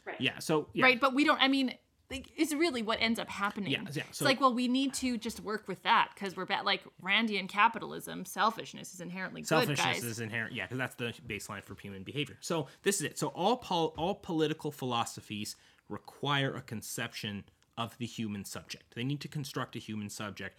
right. 0.04 0.20
yeah. 0.20 0.38
So 0.40 0.68
yeah. 0.74 0.84
right? 0.84 1.00
But 1.00 1.14
we 1.14 1.24
don't. 1.24 1.40
I 1.40 1.48
mean, 1.48 1.72
like, 2.10 2.28
it's 2.36 2.52
really 2.52 2.82
what 2.82 2.98
ends 3.00 3.18
up 3.18 3.30
happening. 3.30 3.72
Yeah, 3.72 3.80
yeah, 3.92 4.02
So, 4.02 4.08
it's 4.10 4.20
like, 4.20 4.40
well, 4.42 4.52
we 4.52 4.68
need 4.68 4.92
to 4.94 5.16
just 5.16 5.40
work 5.40 5.66
with 5.66 5.82
that 5.84 6.10
because 6.14 6.36
we're 6.36 6.44
bad. 6.44 6.66
Like 6.66 6.82
Randian 7.02 7.48
capitalism, 7.48 8.26
selfishness 8.26 8.92
is 8.92 9.00
inherently 9.00 9.40
good, 9.40 9.48
Selfishness 9.48 9.80
guys. 9.80 10.04
is 10.04 10.20
inherent, 10.20 10.54
yeah, 10.54 10.66
because 10.66 10.76
that's 10.76 10.94
the 10.96 11.14
baseline 11.26 11.64
for 11.64 11.74
human 11.80 12.02
behavior. 12.02 12.36
So 12.40 12.66
this 12.82 12.96
is 12.96 13.04
it. 13.04 13.18
So 13.18 13.28
all 13.28 13.56
pol- 13.56 13.94
all 13.96 14.14
political 14.14 14.70
philosophies 14.70 15.56
require 15.92 16.54
a 16.54 16.62
conception 16.62 17.44
of 17.78 17.96
the 17.98 18.06
human 18.06 18.44
subject. 18.44 18.94
They 18.94 19.04
need 19.04 19.20
to 19.20 19.28
construct 19.28 19.76
a 19.76 19.78
human 19.78 20.10
subject 20.10 20.58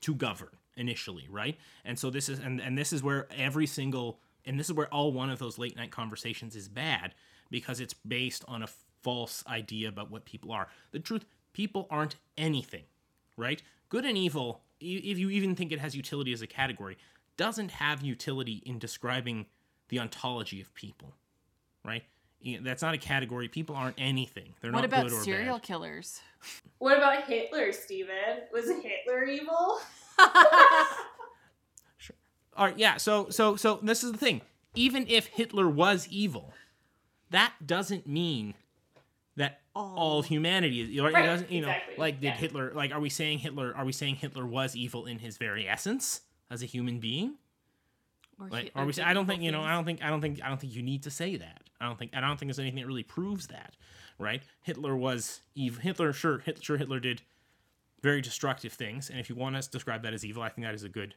to 0.00 0.14
govern 0.14 0.56
initially, 0.76 1.26
right? 1.30 1.56
And 1.84 1.98
so 1.98 2.10
this 2.10 2.28
is 2.28 2.38
and, 2.38 2.60
and 2.60 2.78
this 2.78 2.92
is 2.92 3.02
where 3.02 3.26
every 3.36 3.66
single 3.66 4.20
and 4.46 4.58
this 4.58 4.68
is 4.68 4.72
where 4.72 4.92
all 4.92 5.12
one 5.12 5.30
of 5.30 5.38
those 5.38 5.58
late 5.58 5.76
night 5.76 5.90
conversations 5.90 6.56
is 6.56 6.68
bad 6.68 7.14
because 7.50 7.80
it's 7.80 7.94
based 7.94 8.44
on 8.48 8.62
a 8.62 8.68
false 9.02 9.44
idea 9.46 9.88
about 9.88 10.10
what 10.10 10.24
people 10.24 10.52
are. 10.52 10.68
The 10.92 11.00
truth, 11.00 11.24
people 11.52 11.86
aren't 11.90 12.16
anything 12.36 12.84
right? 13.38 13.62
Good 13.88 14.04
and 14.04 14.18
evil, 14.18 14.60
if 14.80 15.16
you 15.16 15.30
even 15.30 15.54
think 15.54 15.72
it 15.72 15.78
has 15.78 15.96
utility 15.96 16.34
as 16.34 16.42
a 16.42 16.46
category, 16.46 16.98
doesn't 17.38 17.70
have 17.70 18.02
utility 18.02 18.62
in 18.66 18.78
describing 18.78 19.46
the 19.88 20.00
ontology 20.00 20.60
of 20.60 20.74
people, 20.74 21.14
right? 21.84 22.02
I- 22.44 22.58
That's 22.62 22.82
not 22.82 22.94
a 22.94 22.98
category. 22.98 23.48
People 23.48 23.76
aren't 23.76 23.96
anything. 23.98 24.54
They're 24.60 24.72
what 24.72 24.80
not 24.80 24.84
about 24.86 25.08
good 25.08 25.12
or 25.12 25.16
bad. 25.16 25.26
What 25.26 25.28
about 25.28 25.38
serial 25.38 25.58
killers? 25.60 26.20
What 26.78 26.96
about 26.96 27.24
Hitler, 27.24 27.72
Steven? 27.72 28.42
Was 28.52 28.66
Hitler 28.68 29.24
evil? 29.24 29.80
sure. 31.98 32.16
All 32.56 32.66
right, 32.66 32.78
yeah. 32.78 32.96
So, 32.96 33.28
so, 33.30 33.56
so 33.56 33.80
this 33.82 34.04
is 34.04 34.12
the 34.12 34.18
thing. 34.18 34.42
Even 34.74 35.06
if 35.08 35.26
Hitler 35.26 35.68
was 35.68 36.06
evil, 36.08 36.52
that 37.30 37.54
doesn't 37.64 38.06
mean 38.06 38.54
that 39.36 39.60
all 39.74 40.22
humanity 40.22 40.80
is. 40.80 41.00
Right? 41.00 41.12
Right, 41.12 41.24
it 41.24 41.26
doesn't, 41.26 41.50
you 41.50 41.62
know, 41.62 41.68
exactly, 41.68 41.94
like 41.96 42.20
did 42.20 42.26
yeah. 42.28 42.34
Hitler? 42.36 42.72
Like, 42.74 42.92
are 42.92 43.00
we 43.00 43.08
saying 43.08 43.38
Hitler? 43.38 43.72
Are 43.76 43.84
we 43.84 43.92
saying 43.92 44.16
Hitler 44.16 44.46
was 44.46 44.76
evil 44.76 45.06
in 45.06 45.18
his 45.18 45.36
very 45.36 45.68
essence 45.68 46.20
as 46.50 46.62
a 46.62 46.66
human 46.66 46.98
being? 47.00 47.34
Or 48.40 48.48
Like, 48.48 48.64
Hitler 48.64 48.82
are 48.82 48.86
we? 48.86 48.92
did 48.92 49.04
I 49.04 49.14
don't 49.14 49.24
evil 49.24 49.34
think 49.34 49.42
you 49.42 49.52
know. 49.52 49.62
I 49.62 49.72
don't 49.72 49.84
think. 49.84 50.02
I 50.04 50.08
don't 50.10 50.20
think. 50.20 50.42
I 50.42 50.48
don't 50.48 50.60
think 50.60 50.74
you 50.74 50.82
need 50.82 51.02
to 51.04 51.10
say 51.10 51.36
that. 51.36 51.62
I 51.80 51.86
don't 51.86 51.98
think. 51.98 52.12
I 52.14 52.20
don't 52.20 52.38
think 52.38 52.48
there's 52.48 52.58
anything 52.58 52.80
that 52.80 52.86
really 52.86 53.02
proves 53.02 53.46
that, 53.48 53.76
right? 54.18 54.42
Hitler 54.62 54.96
was 54.96 55.42
evil. 55.54 55.80
Hitler, 55.80 56.12
sure, 56.12 56.38
Hit, 56.38 56.62
sure, 56.62 56.76
Hitler 56.76 57.00
did 57.00 57.22
very 58.02 58.20
destructive 58.20 58.72
things, 58.72 59.10
and 59.10 59.18
if 59.18 59.28
you 59.28 59.34
want 59.36 59.60
to 59.60 59.68
describe 59.70 60.02
that 60.02 60.14
as 60.14 60.24
evil, 60.24 60.42
I 60.42 60.48
think 60.50 60.66
that 60.66 60.74
is 60.74 60.84
a 60.84 60.88
good 60.88 61.14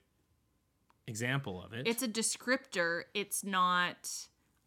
example 1.07 1.61
of 1.63 1.73
it. 1.73 1.87
It's 1.87 2.03
a 2.03 2.07
descriptor. 2.07 3.03
It's 3.13 3.43
not 3.43 4.09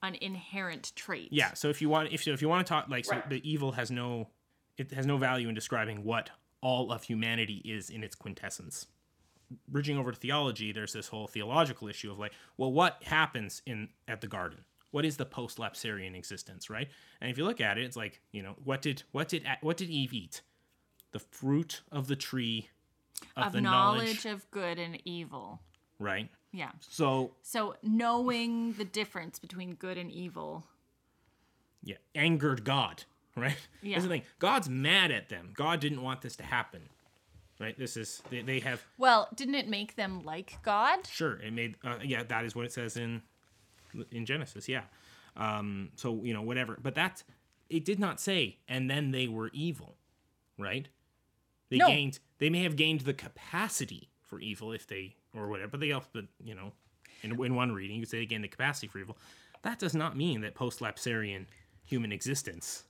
an 0.03 0.15
inherent 0.17 0.93
trait. 0.95 1.29
yeah. 1.33 1.55
So 1.55 1.69
if 1.71 1.81
you 1.81 1.89
want, 1.89 2.13
if 2.13 2.23
so 2.23 2.33
if 2.33 2.43
you 2.43 2.49
want 2.49 2.67
to 2.67 2.69
talk 2.71 2.89
like, 2.89 3.05
so 3.05 3.13
Right. 3.13 3.29
the 3.31 3.49
evil 3.51 3.73
has 3.73 3.91
no, 3.91 4.29
it 4.77 4.93
has 4.93 5.07
no 5.07 5.17
value 5.17 5.49
in 5.49 5.55
describing 5.55 6.05
what 6.05 6.31
all 6.61 6.93
of 6.93 7.05
humanity 7.05 7.63
is 7.65 7.89
in 7.91 8.03
its 8.05 8.15
quintessence. 8.15 8.87
Bridging 9.69 9.99
over 9.99 10.11
to 10.13 10.19
theology, 10.19 10.73
there's 10.73 10.93
this 10.93 11.09
whole 11.09 11.27
theological 11.27 11.89
issue 11.89 12.11
of 12.11 12.19
like, 12.19 12.33
well, 12.57 12.73
what 12.73 13.03
happens 13.05 13.63
in 13.67 13.89
at 14.09 14.21
the 14.21 14.27
garden? 14.27 14.65
What 14.91 15.05
is 15.05 15.17
the 15.17 15.27
post-lapsarian 15.27 16.15
existence, 16.17 16.71
right? 16.71 16.89
And 17.21 17.31
if 17.31 17.37
you 17.39 17.45
look 17.45 17.61
at 17.61 17.79
it, 17.79 17.85
it's 17.85 17.97
like, 17.97 18.21
you 18.33 18.43
know, 18.43 18.55
what 18.63 18.81
did 18.83 19.03
what 19.13 19.29
did 19.29 19.45
what 19.61 19.77
did 19.77 19.91
Eve 19.91 20.13
eat? 20.15 20.43
The 21.13 21.19
fruit 21.19 21.83
of 21.93 22.07
the 22.09 22.17
tree 22.17 22.69
of, 23.37 23.47
Of 23.47 23.53
the 23.53 23.61
knowledge 23.61 24.25
of 24.27 24.49
good 24.51 24.79
and 24.79 25.01
evil. 25.05 25.61
right? 25.99 26.29
Yeah. 26.53 26.71
So 26.81 27.33
So 27.43 27.75
knowing 27.83 28.75
the 28.75 28.85
difference 28.85 29.39
between 29.41 29.75
good 29.75 29.99
and 29.99 30.11
evil. 30.13 30.65
yeah, 31.83 31.97
angered 32.15 32.65
God, 32.65 33.03
right? 33.37 33.57
Yeah. 33.83 33.95
That's 33.97 34.05
the 34.05 34.09
thing. 34.11 34.23
God's 34.39 34.69
mad 34.69 35.11
at 35.11 35.29
them. 35.29 35.51
God 35.55 35.81
didn't 35.81 36.03
want 36.03 36.23
this 36.23 36.37
to 36.37 36.45
happen, 36.45 36.83
right? 37.59 37.79
This 37.79 37.97
is 37.97 38.23
they, 38.31 38.43
they 38.43 38.61
have 38.61 38.83
Well, 38.99 39.29
didn't 39.35 39.55
it 39.57 39.69
make 39.69 39.97
them 39.97 40.23
like 40.25 40.59
God? 40.63 41.07
Sure, 41.07 41.35
it 41.41 41.53
made 41.53 41.77
uh, 41.85 41.99
yeah, 42.03 42.23
that 42.25 42.45
is 42.45 42.55
what 42.55 42.65
it 42.67 42.73
says 42.73 42.97
in 42.97 43.23
in 44.11 44.27
Genesis, 44.27 44.69
yeah. 44.69 44.83
Um, 45.37 45.91
so 45.97 46.21
you 46.23 46.33
know 46.35 46.43
whatever, 46.43 46.79
but 46.83 46.95
that's 46.95 47.25
it 47.71 47.85
did 47.85 47.99
not 47.99 48.21
say, 48.21 48.59
and 48.69 48.91
then 48.91 49.11
they 49.11 49.27
were 49.29 49.51
evil, 49.53 49.97
right? 50.59 50.89
They 51.71 51.79
No. 51.79 51.89
gained, 51.89 52.19
they 52.39 52.51
may 52.51 52.63
have 52.63 52.77
gained 52.77 53.01
the 53.01 53.15
capacity 53.15 54.11
for 54.23 54.39
evil 54.39 54.73
if 54.73 54.87
they 54.87 55.17
or 55.35 55.49
whatever, 55.49 55.71
but 55.73 55.81
they 55.81 55.91
also, 55.93 56.07
but 56.13 56.25
you 56.45 56.55
know, 56.55 56.73
in 57.23 57.33
in 57.45 57.55
one 57.55 57.73
reading 57.73 57.97
you 57.97 58.03
could 58.03 58.11
say 58.11 58.19
they 58.19 58.27
gained 58.27 58.45
the 58.45 58.49
capacity 58.49 58.87
for 58.87 58.99
evil. 58.99 59.17
That 59.63 59.79
does 59.79 59.95
not 59.95 60.15
mean 60.17 60.43
that 60.43 60.55
post-lapsarian 60.55 61.47
human 61.85 62.13
existence. 62.13 62.85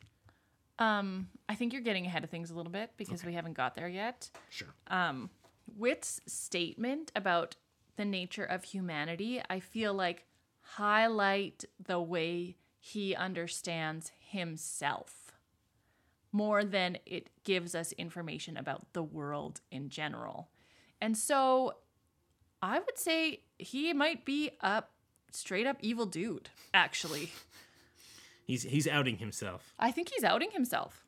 Um, 0.78 1.28
I 1.48 1.54
think 1.54 1.72
you're 1.72 1.82
getting 1.82 2.06
ahead 2.06 2.24
of 2.24 2.30
things 2.30 2.50
a 2.50 2.54
little 2.54 2.72
bit 2.72 2.90
because 2.96 3.24
we 3.24 3.34
haven't 3.34 3.54
got 3.54 3.74
there 3.74 3.88
yet. 3.88 4.30
Sure. 4.50 4.68
Um, 4.88 5.30
Whit's 5.76 6.20
statement 6.26 7.12
about 7.14 7.56
the 7.96 8.04
nature 8.04 8.44
of 8.44 8.64
humanity, 8.64 9.40
I 9.48 9.60
feel 9.60 9.94
like 9.94 10.24
highlight 10.60 11.64
the 11.84 12.00
way 12.00 12.56
he 12.80 13.14
understands 13.14 14.12
himself 14.18 15.32
more 16.32 16.64
than 16.64 16.98
it 17.06 17.30
gives 17.44 17.74
us 17.74 17.92
information 17.92 18.56
about 18.56 18.92
the 18.92 19.02
world 19.02 19.60
in 19.70 19.88
general. 19.88 20.48
And 21.00 21.16
so 21.16 21.74
I 22.60 22.80
would 22.80 22.98
say 22.98 23.42
he 23.58 23.92
might 23.92 24.24
be 24.24 24.50
a 24.60 24.82
straight 25.30 25.66
up 25.66 25.76
evil 25.80 26.06
dude, 26.06 26.48
actually. 26.72 27.30
He's 28.44 28.62
he's 28.62 28.86
outing 28.86 29.18
himself. 29.18 29.74
I 29.78 29.90
think 29.90 30.10
he's 30.10 30.24
outing 30.24 30.50
himself. 30.50 31.04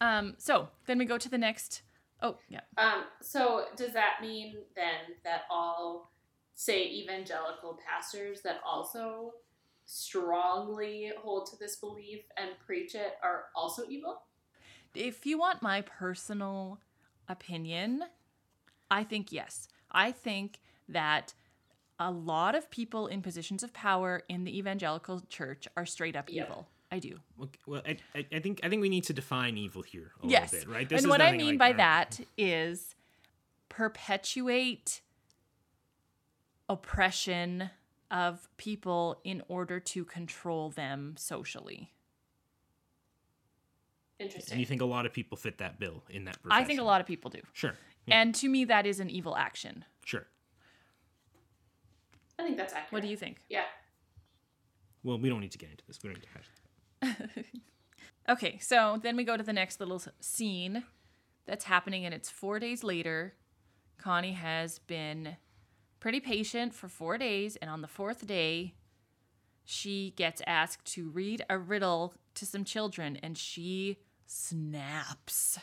Um, 0.00 0.34
so 0.38 0.68
then 0.86 0.98
we 0.98 1.04
go 1.04 1.18
to 1.18 1.28
the 1.28 1.38
next. 1.38 1.82
Oh, 2.20 2.36
yeah. 2.48 2.60
Um, 2.78 3.04
so 3.20 3.66
does 3.76 3.92
that 3.92 4.16
mean 4.20 4.56
then 4.74 5.16
that 5.24 5.42
all, 5.50 6.10
say, 6.54 6.86
evangelical 6.86 7.78
pastors 7.86 8.40
that 8.42 8.60
also 8.66 9.34
strongly 9.86 11.12
hold 11.18 11.46
to 11.50 11.58
this 11.58 11.76
belief 11.76 12.22
and 12.36 12.50
preach 12.64 12.94
it 12.94 13.14
are 13.22 13.44
also 13.54 13.82
evil? 13.88 14.22
If 14.94 15.26
you 15.26 15.38
want 15.38 15.62
my 15.62 15.82
personal 15.82 16.78
opinion, 17.28 18.04
I 18.90 19.04
think 19.04 19.32
yes. 19.32 19.68
I 19.90 20.12
think 20.12 20.60
that 20.88 21.34
a 22.04 22.10
lot 22.10 22.54
of 22.54 22.70
people 22.70 23.06
in 23.06 23.22
positions 23.22 23.62
of 23.62 23.72
power 23.72 24.22
in 24.28 24.44
the 24.44 24.56
evangelical 24.58 25.22
church 25.28 25.66
are 25.76 25.86
straight 25.86 26.14
up 26.14 26.28
Yeah. 26.30 26.44
evil. 26.44 26.68
I 26.92 26.98
do. 26.98 27.18
Well, 27.66 27.82
I, 27.86 27.96
I, 28.14 28.26
I 28.30 28.38
think 28.40 28.60
I 28.62 28.68
think 28.68 28.82
we 28.82 28.88
need 28.90 29.04
to 29.04 29.12
define 29.14 29.56
evil 29.56 29.82
here 29.82 30.12
a 30.22 30.26
yes. 30.28 30.52
little 30.52 30.68
bit, 30.68 30.74
right? 30.76 30.90
and 30.92 31.00
is 31.00 31.06
what 31.08 31.20
I 31.22 31.32
mean 31.32 31.58
like- 31.58 31.58
by 31.58 31.64
all 31.66 31.70
right. 31.72 32.10
that 32.10 32.20
is 32.36 32.94
perpetuate 33.68 35.00
oppression 36.68 37.70
of 38.10 38.48
people 38.58 39.20
in 39.24 39.42
order 39.48 39.80
to 39.80 40.04
control 40.04 40.70
them 40.70 41.14
socially. 41.18 41.90
Interesting. 44.20 44.52
And 44.52 44.60
you 44.60 44.66
think 44.66 44.80
a 44.82 44.86
lot 44.86 45.06
of 45.06 45.12
people 45.12 45.36
fit 45.36 45.58
that 45.58 45.80
bill 45.80 46.04
in 46.10 46.26
that 46.26 46.36
I 46.48 46.64
think 46.64 46.78
a 46.80 46.84
lot 46.84 47.00
of 47.00 47.06
people 47.06 47.30
do. 47.30 47.40
Sure. 47.54 47.74
And 48.06 48.34
to 48.36 48.48
me, 48.48 48.66
that 48.66 48.86
is 48.86 49.00
an 49.00 49.08
evil 49.10 49.34
action. 49.36 49.84
Sure. 50.04 50.26
I 52.38 52.42
think 52.42 52.56
that's 52.56 52.72
accurate. 52.72 52.92
What 52.92 53.02
do 53.02 53.08
you 53.08 53.16
think? 53.16 53.38
Yeah. 53.48 53.64
Well, 55.02 55.18
we 55.18 55.28
don't 55.28 55.40
need 55.40 55.52
to 55.52 55.58
get 55.58 55.70
into 55.70 55.84
this. 55.86 55.98
We 56.02 56.08
don't 56.10 56.18
need 56.18 56.26
to 56.26 57.12
hash. 57.12 57.44
Okay, 58.26 58.58
so 58.58 58.98
then 59.02 59.16
we 59.16 59.24
go 59.24 59.36
to 59.36 59.42
the 59.42 59.52
next 59.52 59.80
little 59.80 60.02
scene 60.18 60.84
that's 61.46 61.64
happening, 61.66 62.06
and 62.06 62.14
it's 62.14 62.30
four 62.30 62.58
days 62.58 62.82
later. 62.82 63.34
Connie 63.98 64.32
has 64.32 64.78
been 64.78 65.36
pretty 66.00 66.20
patient 66.20 66.72
for 66.72 66.88
four 66.88 67.18
days, 67.18 67.56
and 67.56 67.70
on 67.70 67.82
the 67.82 67.88
fourth 67.88 68.26
day, 68.26 68.74
she 69.62 70.14
gets 70.16 70.40
asked 70.46 70.86
to 70.94 71.10
read 71.10 71.44
a 71.50 71.58
riddle 71.58 72.14
to 72.36 72.46
some 72.46 72.64
children, 72.64 73.18
and 73.22 73.36
she 73.36 73.98
snaps. 74.26 75.58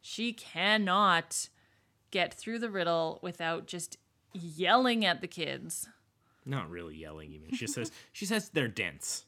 She 0.00 0.32
cannot 0.32 1.50
get 2.10 2.32
through 2.32 2.60
the 2.60 2.70
riddle 2.70 3.18
without 3.22 3.66
just 3.66 3.98
yelling 4.32 5.04
at 5.04 5.20
the 5.20 5.28
kids. 5.28 5.86
Not 6.46 6.70
really 6.70 6.94
yelling 6.96 7.32
even. 7.32 7.52
She 7.54 7.66
says 7.66 7.90
she 8.12 8.24
says 8.24 8.48
they're 8.50 8.68
dense. 8.68 9.24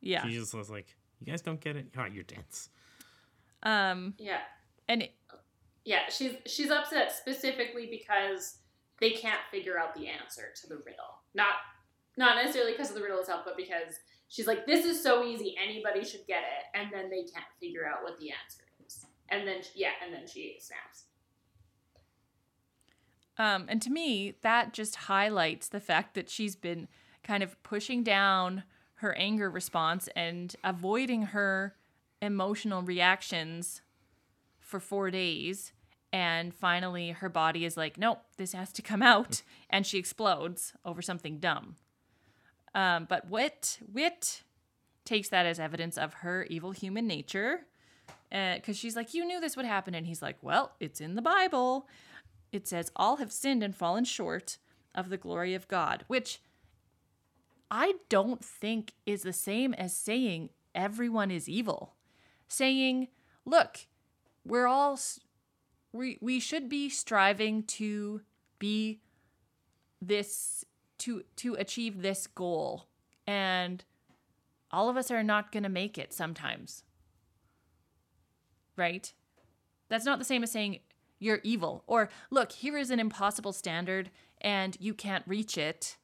Yeah. 0.00 0.24
She 0.26 0.34
just 0.34 0.54
was 0.54 0.70
like, 0.70 0.94
"You 1.20 1.26
guys 1.32 1.40
don't 1.42 1.60
get 1.60 1.76
it. 1.76 1.86
Oh, 1.98 2.04
you're 2.04 2.22
dense." 2.24 2.68
Um, 3.62 4.14
Yeah. 4.18 4.40
and 4.88 5.02
it, 5.02 5.14
Yeah, 5.84 6.08
she's 6.10 6.34
she's 6.46 6.70
upset 6.70 7.10
specifically 7.12 7.88
because 7.90 8.58
they 9.00 9.10
can't 9.10 9.40
figure 9.50 9.78
out 9.78 9.94
the 9.94 10.08
answer 10.08 10.52
to 10.62 10.68
the 10.68 10.76
riddle. 10.76 11.22
Not 11.34 11.54
not 12.16 12.36
necessarily 12.36 12.72
because 12.72 12.90
of 12.90 12.96
the 12.96 13.02
riddle 13.02 13.18
itself, 13.20 13.42
but 13.44 13.56
because 13.56 13.98
she's 14.28 14.46
like, 14.46 14.66
this 14.66 14.84
is 14.84 15.02
so 15.02 15.24
easy, 15.24 15.54
anybody 15.62 16.04
should 16.04 16.26
get 16.26 16.42
it, 16.42 16.78
and 16.78 16.90
then 16.92 17.10
they 17.10 17.22
can't 17.24 17.44
figure 17.60 17.86
out 17.86 18.02
what 18.02 18.18
the 18.18 18.30
answer 18.30 18.62
is. 18.86 19.04
And 19.30 19.46
then 19.46 19.62
yeah, 19.74 19.90
and 20.04 20.12
then 20.12 20.26
she 20.26 20.58
snaps. 20.60 21.04
Um, 23.38 23.66
and 23.68 23.82
to 23.82 23.90
me, 23.90 24.34
that 24.42 24.72
just 24.72 24.96
highlights 24.96 25.68
the 25.68 25.80
fact 25.80 26.14
that 26.14 26.30
she's 26.30 26.56
been 26.56 26.88
kind 27.22 27.42
of 27.42 27.62
pushing 27.62 28.02
down 28.02 28.62
her 28.96 29.14
anger 29.16 29.50
response 29.50 30.08
and 30.16 30.56
avoiding 30.64 31.22
her 31.22 31.74
emotional 32.22 32.82
reactions 32.82 33.82
for 34.58 34.80
four 34.80 35.10
days. 35.10 35.72
And 36.12 36.54
finally, 36.54 37.10
her 37.10 37.28
body 37.28 37.64
is 37.64 37.76
like, 37.76 37.98
nope, 37.98 38.20
this 38.36 38.52
has 38.52 38.72
to 38.72 38.82
come 38.82 39.02
out. 39.02 39.42
And 39.68 39.84
she 39.84 39.98
explodes 39.98 40.72
over 40.84 41.02
something 41.02 41.38
dumb. 41.38 41.74
Um, 42.72 43.06
but 43.08 43.28
Whit, 43.28 43.80
Whit 43.92 44.42
takes 45.04 45.28
that 45.30 45.44
as 45.44 45.58
evidence 45.58 45.98
of 45.98 46.14
her 46.14 46.44
evil 46.44 46.70
human 46.70 47.06
nature. 47.06 47.66
Because 48.30 48.78
she's 48.78 48.94
like, 48.94 49.12
you 49.12 49.24
knew 49.24 49.40
this 49.40 49.56
would 49.56 49.66
happen. 49.66 49.94
And 49.94 50.06
he's 50.06 50.22
like, 50.22 50.36
well, 50.40 50.72
it's 50.78 51.00
in 51.00 51.16
the 51.16 51.22
Bible 51.22 51.88
it 52.56 52.66
says, 52.66 52.90
All 52.96 53.16
have 53.16 53.30
sinned 53.30 53.62
and 53.62 53.76
fallen 53.76 54.04
short 54.04 54.58
of 54.94 55.10
the 55.10 55.16
glory 55.16 55.54
of 55.54 55.68
God, 55.68 56.04
which 56.08 56.40
I 57.70 57.94
don't 58.08 58.44
think 58.44 58.92
is 59.04 59.22
the 59.22 59.32
same 59.32 59.74
as 59.74 59.96
saying 59.96 60.50
everyone 60.74 61.30
is 61.30 61.48
evil. 61.48 61.94
Saying, 62.48 63.08
look, 63.44 63.86
we're 64.44 64.66
all, 64.66 64.98
we, 65.92 66.18
we 66.20 66.38
should 66.38 66.68
be 66.68 66.88
striving 66.88 67.64
to 67.64 68.20
be 68.58 69.00
this, 70.00 70.64
to, 70.98 71.24
to 71.36 71.54
achieve 71.54 72.02
this 72.02 72.26
goal. 72.26 72.86
And 73.26 73.84
all 74.70 74.88
of 74.88 74.96
us 74.96 75.10
are 75.10 75.24
not 75.24 75.50
going 75.50 75.64
to 75.64 75.68
make 75.68 75.98
it 75.98 76.12
sometimes. 76.12 76.84
Right? 78.76 79.12
That's 79.88 80.04
not 80.04 80.18
the 80.18 80.24
same 80.24 80.42
as 80.42 80.52
saying 80.52 80.80
you're 81.18 81.40
evil. 81.42 81.82
Or, 81.86 82.08
look, 82.30 82.52
here 82.52 82.76
is 82.76 82.90
an 82.90 83.00
impossible 83.00 83.52
standard 83.52 84.10
and 84.40 84.76
you 84.80 84.94
can't 84.94 85.24
reach 85.26 85.56
it. 85.56 85.96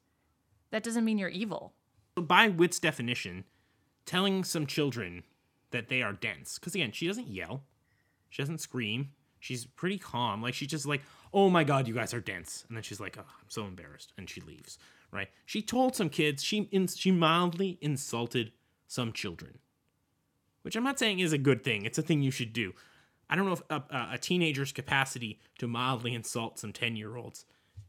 That 0.71 0.83
doesn't 0.83 1.05
mean 1.05 1.17
you're 1.17 1.29
evil. 1.29 1.73
By 2.15 2.49
Whit's 2.49 2.79
definition, 2.79 3.43
telling 4.05 4.43
some 4.43 4.65
children 4.65 5.23
that 5.71 5.89
they 5.89 6.01
are 6.01 6.13
dense, 6.13 6.59
because 6.59 6.75
again, 6.75 6.91
she 6.91 7.07
doesn't 7.07 7.27
yell, 7.27 7.63
she 8.29 8.41
doesn't 8.41 8.59
scream, 8.59 9.09
she's 9.43 9.65
pretty 9.65 9.97
calm. 9.97 10.41
Like 10.41 10.53
she's 10.53 10.69
just 10.69 10.85
like, 10.85 11.01
"Oh 11.33 11.49
my 11.49 11.63
god, 11.63 11.87
you 11.87 11.93
guys 11.93 12.13
are 12.13 12.21
dense," 12.21 12.65
and 12.67 12.77
then 12.77 12.83
she's 12.83 12.99
like, 12.99 13.17
"Oh, 13.17 13.21
I'm 13.21 13.49
so 13.49 13.65
embarrassed," 13.65 14.13
and 14.17 14.29
she 14.29 14.41
leaves. 14.41 14.79
Right? 15.11 15.29
She 15.45 15.61
told 15.61 15.95
some 15.95 16.09
kids 16.09 16.43
she 16.43 16.69
in, 16.71 16.87
she 16.87 17.11
mildly 17.11 17.77
insulted 17.81 18.53
some 18.87 19.11
children, 19.11 19.59
which 20.63 20.75
I'm 20.75 20.83
not 20.83 20.97
saying 20.97 21.19
is 21.19 21.33
a 21.33 21.37
good 21.37 21.63
thing. 21.63 21.85
It's 21.85 21.97
a 21.97 22.01
thing 22.03 22.21
you 22.21 22.31
should 22.31 22.53
do. 22.53 22.73
I 23.33 23.35
don't 23.35 23.47
know 23.47 23.53
if 23.53 23.63
a, 23.71 23.75
a- 23.89 24.09
a 24.13 24.17
teenager's 24.19 24.71
capacity 24.71 25.39
to 25.57 25.67
mildly 25.67 26.13
insult 26.13 26.59
some 26.59 26.71
10 26.71 26.95
year 26.95 27.17
olds 27.17 27.45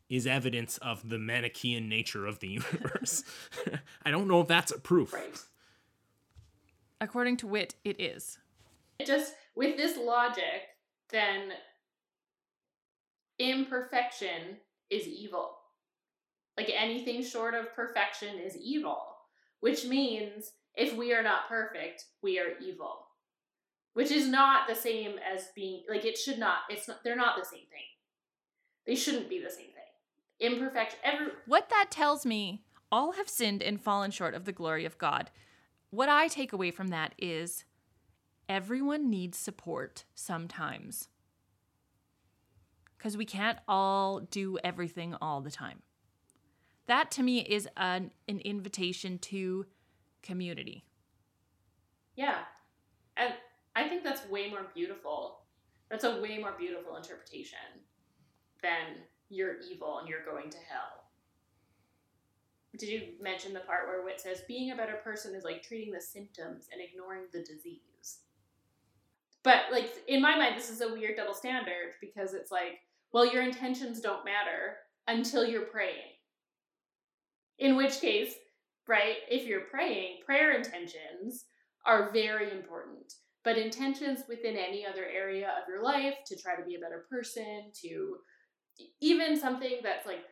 is 0.09 0.27
evidence 0.27 0.79
of 0.79 1.07
the 1.07 1.19
Manichaean 1.19 1.87
nature 1.87 2.25
of 2.27 2.39
the 2.39 2.49
universe. 2.61 3.25
I 4.07 4.11
don't 4.11 4.27
know 4.27 4.41
if 4.41 4.49
that's 4.49 4.73
a 4.73 4.79
proof. 4.79 5.13
Right. 5.13 5.39
According 6.99 7.37
to 7.39 7.47
Whit, 7.47 7.75
it 7.85 8.01
is. 8.01 8.39
Just 9.05 9.35
with 9.55 9.77
this 9.77 9.99
logic, 9.99 10.63
then 11.11 11.51
imperfection 13.39 14.57
is 14.89 15.07
evil. 15.07 15.59
Like 16.57 16.71
anything 16.75 17.23
short 17.23 17.53
of 17.53 17.75
perfection 17.77 18.39
is 18.39 18.57
evil, 18.57 18.99
which 19.61 19.85
means 19.85 20.53
if 20.75 20.97
we 20.97 21.13
are 21.13 21.23
not 21.23 21.49
perfect, 21.51 22.07
we 22.23 22.39
are 22.39 22.57
evil. 22.67 23.04
Which 23.95 24.11
is 24.11 24.29
not 24.29 24.69
the 24.69 24.75
same 24.75 25.17
as 25.19 25.49
being 25.55 25.85
like 25.89 26.05
it 26.05 26.19
should 26.19 26.39
not. 26.39 26.59
It's 26.69 26.89
not. 26.89 27.03
They're 27.03 27.17
not 27.17 27.37
the 27.39 27.45
same 27.45 27.67
thing. 27.71 27.81
They 28.87 28.97
shouldn't 28.97 29.31
be 29.31 29.43
the 29.43 29.51
same 29.51 29.67
thing. 29.67 30.53
Imperfection. 30.53 30.99
Every 31.03 31.29
What 31.47 31.71
that 31.71 31.91
tells 31.91 32.27
me, 32.27 32.65
all 32.91 33.13
have 33.13 33.29
sinned 33.29 33.63
and 33.63 33.81
fallen 33.81 34.11
short 34.11 34.35
of 34.35 34.45
the 34.45 34.53
glory 34.53 34.85
of 34.85 34.99
God. 34.99 35.31
What 35.91 36.09
I 36.09 36.29
take 36.29 36.53
away 36.53 36.71
from 36.71 36.89
that 36.89 37.15
is 37.19 37.65
everyone 38.49 39.09
needs 39.09 39.39
support 39.39 40.05
sometimes. 40.15 41.09
Because 42.99 43.17
we 43.17 43.25
can't 43.25 43.59
all 43.69 44.21
do 44.21 44.59
everything 44.65 45.15
all 45.21 45.41
the 45.41 45.51
time. 45.51 45.83
That 46.87 47.11
to 47.13 47.23
me 47.23 47.41
is 47.41 47.69
an, 47.77 48.11
an 48.29 48.41
invitation 48.41 49.19
to 49.21 49.67
community. 50.23 50.85
Yeah. 52.17 52.39
And 53.17 53.35
I 53.77 53.89
think 53.89 54.05
that's 54.05 54.29
way 54.29 54.51
more 54.51 54.67
beautiful. 54.75 55.41
That's 55.91 56.05
a 56.05 56.21
way 56.21 56.39
more 56.39 56.55
beautiful 56.59 56.97
interpretation 56.97 57.59
than 58.63 59.03
you're 59.29 59.61
evil 59.71 59.99
and 59.99 60.09
you're 60.09 60.25
going 60.25 60.51
to 60.51 60.59
hell. 60.59 61.05
Did 62.79 62.89
you 62.89 63.03
mention 63.21 63.53
the 63.53 63.61
part 63.61 63.87
where 63.87 64.05
Whit 64.05 64.21
says 64.21 64.43
being 64.49 64.73
a 64.73 64.77
better 64.77 64.99
person 65.05 65.35
is 65.35 65.45
like 65.45 65.63
treating 65.63 65.93
the 65.93 66.01
symptoms 66.01 66.69
and 66.73 66.81
ignoring 66.81 67.25
the 67.33 67.41
disease? 67.41 68.19
But 69.43 69.65
like 69.71 69.93
in 70.09 70.21
my 70.21 70.37
mind, 70.37 70.57
this 70.57 70.71
is 70.71 70.81
a 70.81 70.93
weird 70.93 71.17
double 71.17 71.35
standard 71.35 71.93
because 72.01 72.35
it's 72.35 72.51
like, 72.51 72.81
well, 73.13 73.31
your 73.31 73.43
intentions 73.43 74.01
don't 74.01 74.25
matter 74.25 74.79
until 75.07 75.47
you're 75.47 75.63
praying. 75.63 76.15
In 77.59 77.77
which 77.77 78.01
case, 78.01 78.35
right, 78.89 79.19
if 79.31 79.47
you're 79.47 79.61
praying, 79.61 80.19
prayer 80.27 80.57
intentions 80.57 81.45
are 81.87 82.11
very 82.13 82.51
important. 82.51 83.15
But 83.45 83.59
intentions 83.59 84.21
within 84.29 84.57
any 84.57 84.87
other 84.87 85.05
area 85.05 85.49
of 85.49 85.69
your 85.69 85.83
life 85.83 86.15
to 86.27 86.37
try 86.37 86.57
to 86.57 86.65
be 86.65 86.77
a 86.77 86.81
better 86.81 87.05
person, 87.11 87.71
to 87.83 88.17
even 89.01 89.39
something 89.39 89.79
that's 89.83 90.07
like 90.07 90.25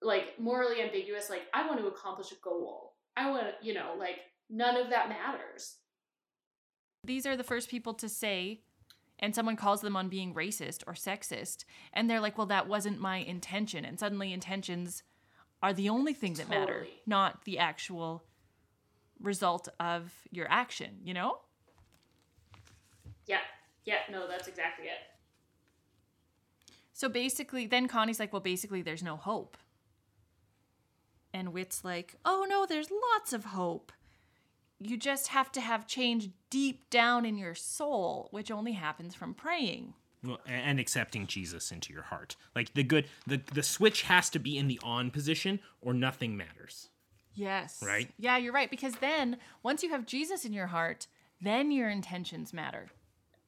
like 0.00 0.38
morally 0.38 0.82
ambiguous, 0.82 1.30
like 1.30 1.42
I 1.54 1.66
want 1.66 1.78
to 1.80 1.86
accomplish 1.86 2.32
a 2.32 2.36
goal. 2.42 2.94
I 3.16 3.30
want 3.30 3.44
to, 3.44 3.66
you 3.66 3.74
know, 3.74 3.94
like 3.98 4.16
none 4.50 4.76
of 4.76 4.90
that 4.90 5.08
matters. 5.08 5.76
These 7.04 7.26
are 7.26 7.36
the 7.36 7.44
first 7.44 7.68
people 7.68 7.94
to 7.94 8.08
say, 8.08 8.62
and 9.18 9.34
someone 9.34 9.56
calls 9.56 9.80
them 9.80 9.96
on 9.96 10.08
being 10.08 10.34
racist 10.34 10.82
or 10.86 10.94
sexist, 10.94 11.64
and 11.92 12.08
they're 12.08 12.20
like, 12.20 12.38
well, 12.38 12.46
that 12.48 12.68
wasn't 12.68 13.00
my 13.00 13.18
intention. 13.18 13.84
And 13.84 13.98
suddenly 13.98 14.32
intentions 14.32 15.02
are 15.62 15.72
the 15.72 15.88
only 15.88 16.14
thing 16.14 16.34
that 16.34 16.48
matter, 16.48 16.86
not 17.06 17.44
the 17.44 17.58
actual 17.58 18.24
result 19.20 19.68
of 19.78 20.12
your 20.30 20.50
action, 20.50 20.98
you 21.04 21.14
know? 21.14 21.38
Yeah. 23.26 23.40
Yeah, 23.84 23.98
no, 24.10 24.28
that's 24.28 24.48
exactly 24.48 24.86
it. 24.86 24.98
So 26.92 27.08
basically, 27.08 27.66
then 27.66 27.88
Connie's 27.88 28.20
like, 28.20 28.32
well, 28.32 28.40
basically, 28.40 28.82
there's 28.82 29.02
no 29.02 29.16
hope. 29.16 29.56
And 31.34 31.52
Whit's 31.52 31.84
like, 31.84 32.16
oh 32.24 32.46
no, 32.48 32.66
there's 32.66 32.90
lots 33.14 33.32
of 33.32 33.46
hope. 33.46 33.92
You 34.78 34.96
just 34.96 35.28
have 35.28 35.50
to 35.52 35.60
have 35.60 35.86
change 35.86 36.30
deep 36.50 36.90
down 36.90 37.24
in 37.24 37.38
your 37.38 37.54
soul, 37.54 38.28
which 38.30 38.50
only 38.50 38.72
happens 38.72 39.14
from 39.14 39.32
praying. 39.32 39.94
Well, 40.24 40.40
and 40.46 40.78
accepting 40.78 41.26
Jesus 41.26 41.72
into 41.72 41.92
your 41.92 42.02
heart. 42.02 42.36
Like 42.54 42.74
the 42.74 42.84
good, 42.84 43.06
the 43.26 43.40
the 43.52 43.62
switch 43.62 44.02
has 44.02 44.30
to 44.30 44.38
be 44.38 44.56
in 44.56 44.68
the 44.68 44.78
on 44.84 45.10
position, 45.10 45.60
or 45.80 45.94
nothing 45.94 46.36
matters. 46.36 46.90
Yes. 47.34 47.82
Right? 47.84 48.10
Yeah, 48.18 48.36
you're 48.36 48.52
right. 48.52 48.70
Because 48.70 48.94
then, 48.96 49.38
once 49.62 49.82
you 49.82 49.90
have 49.90 50.06
Jesus 50.06 50.44
in 50.44 50.52
your 50.52 50.68
heart, 50.68 51.06
then 51.40 51.72
your 51.72 51.88
intentions 51.88 52.52
matter. 52.52 52.90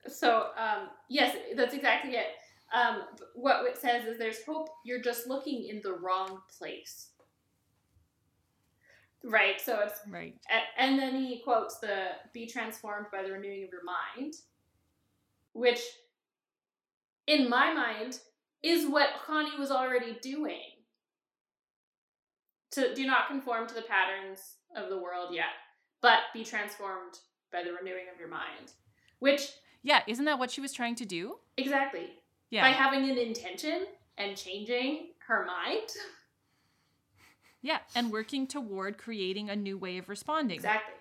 So, 0.08 0.48
um, 0.56 0.88
yes, 1.08 1.36
that's 1.56 1.74
exactly 1.74 2.12
it. 2.12 2.26
Um, 2.74 3.02
what 3.34 3.64
it 3.66 3.78
says 3.78 4.04
is 4.04 4.18
there's 4.18 4.44
hope, 4.44 4.68
you're 4.84 5.02
just 5.02 5.26
looking 5.26 5.66
in 5.68 5.80
the 5.82 5.92
wrong 5.92 6.40
place. 6.58 7.10
Right, 9.22 9.60
so 9.60 9.80
it's 9.80 10.00
Right. 10.08 10.34
And 10.76 10.98
then 10.98 11.14
he 11.16 11.40
quotes 11.40 11.78
the 11.78 12.08
be 12.32 12.46
transformed 12.46 13.06
by 13.10 13.22
the 13.22 13.32
renewing 13.32 13.64
of 13.64 13.70
your 13.70 13.84
mind, 13.84 14.34
which 15.52 15.80
in 17.26 17.48
my 17.48 17.72
mind 17.72 18.18
is 18.62 18.86
what 18.86 19.20
Connie 19.24 19.58
was 19.58 19.70
already 19.70 20.18
doing. 20.20 20.60
To 22.72 22.94
do 22.94 23.06
not 23.06 23.28
conform 23.28 23.66
to 23.68 23.74
the 23.74 23.82
patterns 23.82 24.56
of 24.76 24.90
the 24.90 24.98
world 24.98 25.32
yet, 25.32 25.54
but 26.02 26.20
be 26.34 26.44
transformed 26.44 27.14
by 27.52 27.62
the 27.62 27.72
renewing 27.72 28.06
of 28.12 28.18
your 28.18 28.28
mind. 28.28 28.72
Which 29.20 29.48
Yeah, 29.84 30.00
isn't 30.08 30.24
that 30.24 30.38
what 30.40 30.50
she 30.50 30.60
was 30.60 30.72
trying 30.72 30.96
to 30.96 31.04
do? 31.04 31.36
exactly 31.56 32.10
Yeah. 32.50 32.62
by 32.64 32.70
having 32.70 33.08
an 33.08 33.16
intention 33.18 33.86
and 34.18 34.36
changing 34.36 35.10
her 35.28 35.44
mind. 35.46 35.88
yeah, 37.62 37.78
and 37.94 38.10
working 38.10 38.46
toward 38.46 38.98
creating 38.98 39.48
a 39.50 39.56
new 39.56 39.78
way 39.78 39.98
of 39.98 40.08
responding. 40.08 40.56
Exactly. 40.56 40.94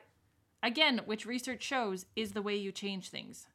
Again, 0.61 1.01
which 1.05 1.25
research 1.25 1.61
shows 1.63 2.05
is 2.15 2.31
the 2.33 2.41
way 2.41 2.55
you 2.55 2.71
change 2.71 3.09
things. 3.09 3.47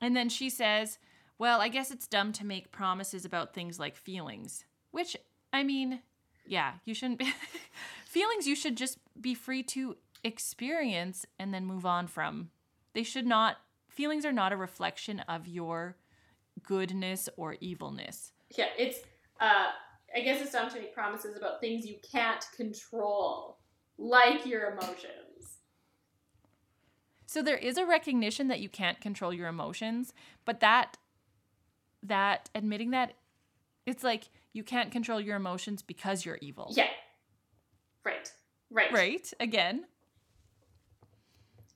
And 0.00 0.14
then 0.16 0.28
she 0.28 0.50
says, 0.50 0.98
Well, 1.38 1.60
I 1.60 1.68
guess 1.68 1.90
it's 1.90 2.06
dumb 2.06 2.32
to 2.32 2.44
make 2.44 2.70
promises 2.72 3.24
about 3.24 3.54
things 3.54 3.78
like 3.78 3.96
feelings. 3.96 4.64
Which, 4.90 5.16
I 5.52 5.62
mean, 5.62 6.00
yeah, 6.46 6.74
you 6.84 6.94
shouldn't 6.94 7.18
be. 7.18 7.32
feelings 8.06 8.46
you 8.46 8.54
should 8.56 8.76
just 8.76 8.98
be 9.20 9.34
free 9.34 9.62
to 9.62 9.96
experience 10.22 11.24
and 11.38 11.52
then 11.54 11.64
move 11.64 11.86
on 11.86 12.06
from. 12.06 12.50
They 12.92 13.02
should 13.02 13.26
not, 13.26 13.56
feelings 13.94 14.24
are 14.24 14.32
not 14.32 14.52
a 14.52 14.56
reflection 14.56 15.20
of 15.20 15.46
your 15.46 15.96
goodness 16.62 17.28
or 17.36 17.56
evilness. 17.60 18.32
Yeah, 18.56 18.66
it's 18.78 19.00
uh 19.40 19.66
I 20.14 20.20
guess 20.20 20.40
it's 20.40 20.52
dumb 20.52 20.70
to 20.70 20.78
make 20.78 20.94
promises 20.94 21.36
about 21.36 21.60
things 21.60 21.86
you 21.86 21.96
can't 22.08 22.44
control, 22.56 23.58
like 23.98 24.46
your 24.46 24.72
emotions. 24.72 25.58
So 27.26 27.42
there 27.42 27.56
is 27.56 27.78
a 27.78 27.84
recognition 27.84 28.46
that 28.48 28.60
you 28.60 28.68
can't 28.68 29.00
control 29.00 29.32
your 29.32 29.48
emotions, 29.48 30.14
but 30.44 30.60
that 30.60 30.98
that 32.02 32.50
admitting 32.54 32.90
that 32.90 33.14
it's 33.86 34.04
like 34.04 34.28
you 34.52 34.62
can't 34.62 34.92
control 34.92 35.20
your 35.20 35.36
emotions 35.36 35.82
because 35.82 36.24
you're 36.24 36.38
evil. 36.40 36.72
Yeah. 36.76 36.88
Right. 38.04 38.30
Right. 38.70 38.92
Right? 38.92 39.32
Again. 39.40 39.86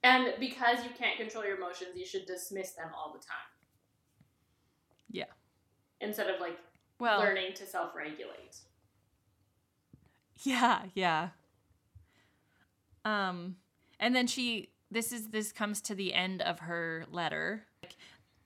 And 0.09 0.33
because 0.41 0.83
you 0.85 0.91
can't 0.99 1.19
control 1.19 1.45
your 1.45 1.57
emotions, 1.59 1.91
you 1.95 2.07
should 2.07 2.25
dismiss 2.25 2.71
them 2.73 2.89
all 2.97 3.13
the 3.13 3.19
time. 3.19 3.37
Yeah. 5.11 5.25
Instead 6.01 6.31
of 6.31 6.41
like 6.41 6.57
Well, 6.99 7.19
learning 7.19 7.53
to 7.57 7.67
self-regulate. 7.67 8.57
yeah, 10.43 10.85
yeah. 10.95 11.29
Um 13.05 13.57
and 14.01 14.15
then 14.17 14.27
she 14.27 14.71
this 14.91 15.13
is 15.13 15.29
this 15.29 15.53
comes 15.53 15.83
to 15.83 15.95
the 15.95 16.15
end 16.15 16.41
of 16.41 16.61
her 16.61 17.05
letter. 17.11 17.67
Like, 17.83 17.97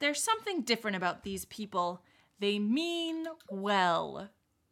There's 0.01 0.21
something 0.23 0.63
different 0.63 0.97
about 0.97 1.23
these 1.23 1.45
people. 1.45 2.03
They 2.41 2.59
mean 2.59 3.27
well. 3.49 4.31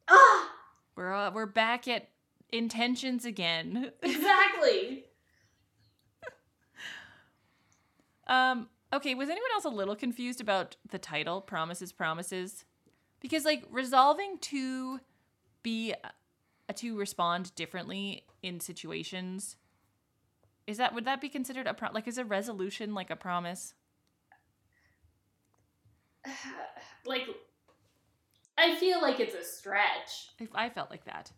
Ah, 0.08 0.50
We're 0.96 1.12
uh, 1.14 1.30
we're 1.30 1.46
back 1.46 1.86
at 1.86 2.08
intentions 2.50 3.24
again. 3.24 3.92
exactly. 4.02 5.04
Um, 8.30 8.68
okay, 8.92 9.14
was 9.14 9.28
anyone 9.28 9.50
else 9.52 9.64
a 9.64 9.68
little 9.70 9.96
confused 9.96 10.40
about 10.40 10.76
the 10.88 10.98
title, 10.98 11.40
Promises, 11.40 11.92
Promises? 11.92 12.64
Because 13.20 13.44
like 13.44 13.64
resolving 13.70 14.38
to 14.38 15.00
be 15.62 15.92
uh, 16.02 16.72
to 16.76 16.96
respond 16.96 17.54
differently 17.56 18.24
in 18.42 18.60
situations 18.60 19.56
is 20.66 20.78
that 20.78 20.94
would 20.94 21.04
that 21.04 21.20
be 21.20 21.28
considered 21.28 21.66
a 21.66 21.74
pro- 21.74 21.90
like 21.92 22.06
is 22.06 22.16
a 22.16 22.24
resolution 22.24 22.94
like 22.94 23.10
a 23.10 23.16
promise? 23.16 23.74
like 27.04 27.22
I 28.56 28.76
feel 28.76 29.02
like 29.02 29.20
it's 29.20 29.34
a 29.34 29.42
stretch 29.42 30.28
I, 30.54 30.66
I 30.66 30.70
felt 30.70 30.90
like 30.90 31.04
that. 31.04 31.32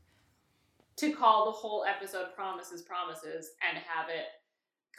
to 0.97 1.12
call 1.12 1.47
the 1.47 1.53
whole 1.53 1.84
episode 1.84 2.34
promises 2.36 2.82
promises 2.82 3.53
and 3.66 3.78
have 3.78 4.09
it 4.09 4.26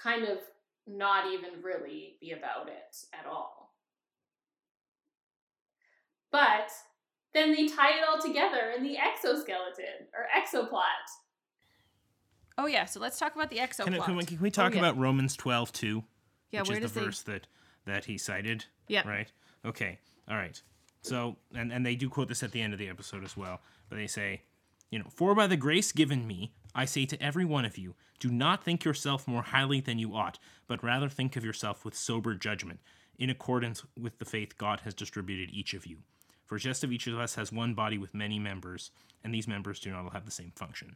kind 0.02 0.24
of 0.24 0.40
not 0.88 1.32
even 1.32 1.62
really 1.62 2.16
be 2.20 2.32
about 2.32 2.68
it 2.68 2.96
at 3.18 3.26
all. 3.26 3.74
But 6.32 6.72
then 7.34 7.52
they 7.52 7.68
tie 7.68 7.98
it 7.98 8.04
all 8.08 8.20
together 8.20 8.74
in 8.76 8.84
the 8.84 8.98
exoskeleton 8.98 10.08
or 10.14 10.28
exoplot. 10.36 10.82
Oh 12.58 12.68
yeah, 12.68 12.86
so 12.86 13.00
let's 13.00 13.18
talk 13.18 13.36
about 13.36 13.50
the 13.50 13.58
exo 13.58 13.84
Can, 13.86 14.00
can 14.02 14.16
we, 14.16 14.26
can 14.26 14.40
we 14.40 14.50
oh, 14.50 14.52
talk 14.52 14.74
yeah. 14.74 14.80
about 14.80 14.98
Romans 14.98 15.36
12 15.36 15.72
too? 15.72 16.04
yeah, 16.54 16.62
which 16.62 16.70
where 16.70 16.78
is 16.78 16.84
does 16.84 16.92
the 16.94 17.00
they 17.00 17.06
verse 17.08 17.22
that, 17.24 17.48
that 17.86 18.06
he 18.06 18.18
cited. 18.18 18.66
Yeah. 18.88 19.08
Right? 19.08 19.32
Okay. 19.66 20.00
All 20.30 20.38
right. 20.38 20.62
So, 21.02 21.36
and, 21.54 21.74
and 21.74 21.86
they 21.86 21.96
do 21.96 22.10
quote 22.10 22.30
this 22.30 22.44
at 22.44 22.52
the 22.52 22.62
end 22.62 22.72
of 22.72 22.80
the 22.80 22.88
episode 22.88 23.26
as 23.26 23.36
well, 23.36 23.60
but 23.90 23.98
they 23.98 24.08
say, 24.08 24.44
you 24.94 25.00
know, 25.00 25.10
for 25.10 25.34
by 25.34 25.48
the 25.48 25.58
grace 25.58 25.92
given 25.92 26.28
me, 26.28 26.54
I 26.76 26.86
say 26.86 27.08
to 27.08 27.20
every 27.20 27.46
one 27.46 27.66
of 27.66 27.80
you, 27.80 27.96
do 28.20 28.30
not 28.30 28.64
think 28.64 28.86
yourself 28.86 29.28
more 29.28 29.42
highly 29.42 29.82
than 29.82 29.98
you 29.98 30.14
ought, 30.16 30.38
but 30.68 30.84
rather 30.84 31.10
think 31.10 31.36
of 31.36 31.44
yourself 31.44 31.84
with 31.84 31.96
sober 31.96 32.36
judgment, 32.36 32.80
in 33.18 33.32
accordance 33.32 33.84
with 34.00 34.20
the 34.20 34.26
faith 34.26 34.56
God 34.56 34.82
has 34.82 34.94
distributed 34.94 35.50
each 35.52 35.74
of 35.74 35.88
you. 35.88 36.04
For 36.46 36.60
just 36.60 36.84
of 36.84 36.92
each 36.92 37.08
of 37.08 37.18
us 37.18 37.34
has 37.34 37.52
one 37.52 37.74
body 37.74 37.98
with 37.98 38.14
many 38.14 38.38
members, 38.38 38.92
and 39.24 39.34
these 39.34 39.48
members 39.48 39.80
do 39.80 39.90
not 39.90 40.04
all 40.04 40.12
have 40.12 40.26
the 40.26 40.32
same 40.32 40.52
function. 40.56 40.96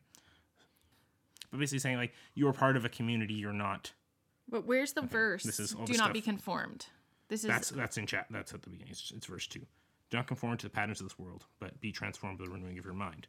But 1.49 1.59
basically 1.59 1.79
saying 1.79 1.97
like 1.97 2.13
you're 2.35 2.53
part 2.53 2.77
of 2.77 2.85
a 2.85 2.89
community, 2.89 3.33
you're 3.33 3.51
not 3.51 3.93
But 4.47 4.67
where's 4.67 4.93
the 4.93 5.01
verse? 5.01 5.41
This 5.41 5.59
is 5.59 5.73
all 5.73 5.85
Do 5.85 5.93
not 5.93 5.97
stuff- 5.97 6.13
be 6.13 6.21
conformed. 6.21 6.85
This 7.29 7.43
is 7.43 7.47
That's 7.47 7.69
that's 7.71 7.97
in 7.97 8.05
chat. 8.05 8.27
That's 8.29 8.53
at 8.53 8.61
the 8.61 8.69
beginning. 8.69 8.91
It's, 8.91 9.11
it's 9.15 9.25
verse 9.25 9.47
two. 9.47 9.65
Do 10.11 10.17
not 10.17 10.27
conform 10.27 10.55
to 10.57 10.67
the 10.67 10.69
patterns 10.69 11.01
of 11.01 11.07
this 11.07 11.17
world, 11.17 11.45
but 11.59 11.81
be 11.81 11.91
transformed 11.91 12.37
by 12.37 12.45
the 12.45 12.51
renewing 12.51 12.77
of 12.77 12.85
your 12.85 12.93
mind. 12.93 13.27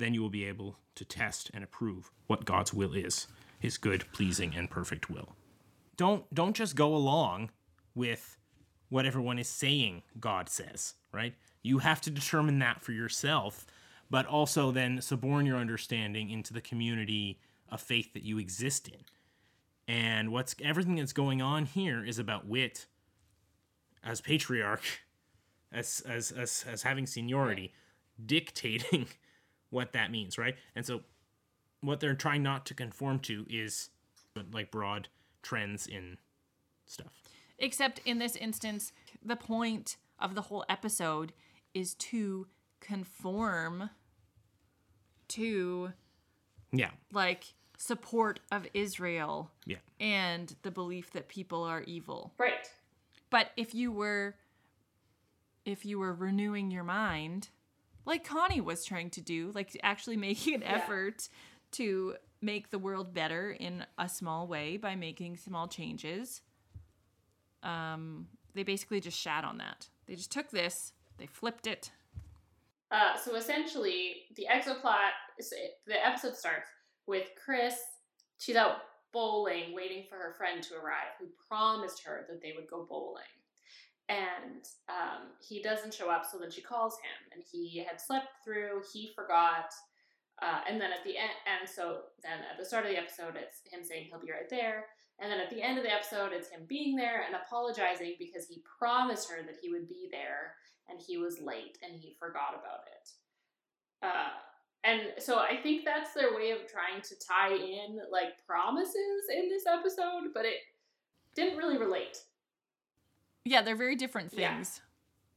Then 0.00 0.14
you 0.14 0.22
will 0.22 0.30
be 0.30 0.46
able 0.46 0.78
to 0.94 1.04
test 1.04 1.50
and 1.52 1.62
approve 1.62 2.10
what 2.26 2.46
God's 2.46 2.72
will 2.72 2.94
is, 2.94 3.26
His 3.58 3.76
good, 3.76 4.10
pleasing, 4.12 4.54
and 4.56 4.70
perfect 4.70 5.10
will. 5.10 5.36
Don't 5.98 6.24
don't 6.34 6.56
just 6.56 6.74
go 6.74 6.96
along 6.96 7.50
with 7.94 8.38
what 8.88 9.04
everyone 9.04 9.38
is 9.38 9.48
saying 9.48 10.02
God 10.18 10.48
says. 10.48 10.94
Right? 11.12 11.34
You 11.62 11.80
have 11.80 12.00
to 12.00 12.10
determine 12.10 12.60
that 12.60 12.80
for 12.80 12.92
yourself, 12.92 13.66
but 14.08 14.24
also 14.24 14.70
then 14.70 15.02
suborn 15.02 15.44
your 15.44 15.58
understanding 15.58 16.30
into 16.30 16.54
the 16.54 16.62
community 16.62 17.38
of 17.68 17.82
faith 17.82 18.14
that 18.14 18.22
you 18.22 18.38
exist 18.38 18.88
in. 18.88 19.04
And 19.86 20.32
what's 20.32 20.56
everything 20.62 20.96
that's 20.96 21.12
going 21.12 21.42
on 21.42 21.66
here 21.66 22.02
is 22.02 22.18
about 22.18 22.46
Whit 22.46 22.86
as 24.02 24.22
patriarch, 24.22 25.02
as 25.70 26.02
as 26.08 26.32
as 26.32 26.64
as 26.66 26.84
having 26.84 27.06
seniority, 27.06 27.74
dictating 28.24 29.06
what 29.70 29.92
that 29.92 30.10
means, 30.10 30.36
right? 30.38 30.56
And 30.74 30.84
so, 30.84 31.00
what 31.80 32.00
they're 32.00 32.14
trying 32.14 32.42
not 32.42 32.66
to 32.66 32.74
conform 32.74 33.20
to 33.20 33.46
is 33.48 33.88
like 34.52 34.70
broad 34.70 35.08
trends 35.42 35.86
in 35.86 36.18
stuff. 36.86 37.08
Except 37.58 38.00
in 38.04 38.18
this 38.18 38.36
instance, 38.36 38.92
the 39.24 39.36
point 39.36 39.96
of 40.18 40.34
the 40.34 40.42
whole 40.42 40.64
episode 40.68 41.32
is 41.74 41.94
to 41.94 42.46
conform 42.80 43.90
to 45.28 45.92
Yeah, 46.72 46.90
like 47.12 47.44
support 47.78 48.40
of 48.52 48.66
Israel 48.74 49.50
yeah, 49.64 49.78
and 49.98 50.54
the 50.62 50.70
belief 50.70 51.12
that 51.12 51.28
people 51.28 51.62
are 51.64 51.82
evil. 51.82 52.34
Right. 52.38 52.68
But 53.30 53.50
if 53.56 53.74
you 53.74 53.92
were 53.92 54.34
if 55.64 55.84
you 55.84 55.98
were 55.98 56.14
renewing 56.14 56.70
your 56.70 56.84
mind, 56.84 57.48
like 58.06 58.24
Connie 58.24 58.60
was 58.60 58.84
trying 58.84 59.10
to 59.10 59.20
do, 59.20 59.52
like 59.54 59.78
actually 59.82 60.16
making 60.28 60.54
an 60.54 60.62
Yeah. 60.62 60.74
effort 60.76 61.28
to 61.72 62.14
make 62.42 62.70
the 62.70 62.78
world 62.78 63.12
better 63.14 63.50
in 63.50 63.84
a 63.98 64.08
small 64.08 64.46
way 64.46 64.76
by 64.76 64.96
making 64.96 65.36
small 65.36 65.68
changes, 65.68 66.40
um, 67.62 68.26
they 68.54 68.62
basically 68.62 69.00
just 69.00 69.18
shat 69.18 69.44
on 69.44 69.58
that. 69.58 69.88
They 70.06 70.14
just 70.14 70.32
took 70.32 70.50
this, 70.50 70.92
they 71.18 71.26
flipped 71.26 71.66
it. 71.66 71.90
Uh, 72.90 73.16
so 73.16 73.36
essentially, 73.36 74.22
the 74.36 74.46
exoplot. 74.50 75.10
The 75.86 76.04
episode 76.06 76.34
starts 76.36 76.68
with 77.06 77.28
Chris. 77.42 77.76
She's 78.38 78.56
out 78.56 78.78
bowling, 79.12 79.74
waiting 79.74 80.04
for 80.08 80.16
her 80.16 80.34
friend 80.36 80.62
to 80.64 80.74
arrive, 80.74 81.12
who 81.20 81.26
promised 81.48 82.02
her 82.04 82.26
that 82.28 82.42
they 82.42 82.52
would 82.56 82.66
go 82.68 82.86
bowling. 82.88 83.22
And 84.10 84.66
um, 84.88 85.30
he 85.38 85.62
doesn't 85.62 85.94
show 85.94 86.10
up, 86.10 86.26
so 86.26 86.38
then 86.38 86.50
she 86.50 86.62
calls 86.62 86.94
him, 86.94 87.30
and 87.32 87.44
he 87.46 87.78
had 87.78 88.00
slept 88.00 88.26
through. 88.44 88.82
He 88.92 89.12
forgot, 89.14 89.70
uh, 90.42 90.66
and 90.68 90.80
then 90.80 90.90
at 90.90 91.04
the 91.04 91.16
end, 91.16 91.30
and 91.46 91.68
so 91.68 92.10
then 92.24 92.40
at 92.50 92.58
the 92.58 92.64
start 92.64 92.86
of 92.86 92.90
the 92.90 92.98
episode, 92.98 93.38
it's 93.38 93.62
him 93.72 93.84
saying 93.84 94.08
he'll 94.10 94.18
be 94.18 94.32
right 94.32 94.50
there, 94.50 94.86
and 95.20 95.30
then 95.30 95.38
at 95.38 95.50
the 95.50 95.62
end 95.62 95.76
of 95.76 95.84
the 95.84 95.92
episode, 95.92 96.32
it's 96.32 96.48
him 96.48 96.62
being 96.66 96.96
there 96.96 97.22
and 97.26 97.36
apologizing 97.36 98.16
because 98.18 98.48
he 98.48 98.64
promised 98.78 99.30
her 99.30 99.42
that 99.42 99.58
he 99.60 99.70
would 99.70 99.86
be 99.86 100.08
there 100.10 100.54
and 100.88 100.98
he 100.98 101.18
was 101.18 101.40
late 101.40 101.78
and 101.82 101.94
he 101.94 102.16
forgot 102.18 102.54
about 102.58 102.88
it. 102.88 103.10
Uh, 104.02 104.32
and 104.82 105.22
so 105.22 105.38
I 105.38 105.60
think 105.62 105.84
that's 105.84 106.14
their 106.14 106.34
way 106.34 106.52
of 106.52 106.66
trying 106.66 107.02
to 107.02 107.14
tie 107.20 107.54
in 107.54 108.00
like 108.10 108.44
promises 108.46 109.28
in 109.30 109.50
this 109.50 109.64
episode, 109.66 110.32
but 110.32 110.46
it 110.46 110.56
didn't 111.34 111.58
really 111.58 111.76
relate. 111.76 112.16
Yeah, 113.44 113.62
they're 113.62 113.76
very 113.76 113.96
different 113.96 114.32
Yeah. 114.32 114.54
things 114.54 114.80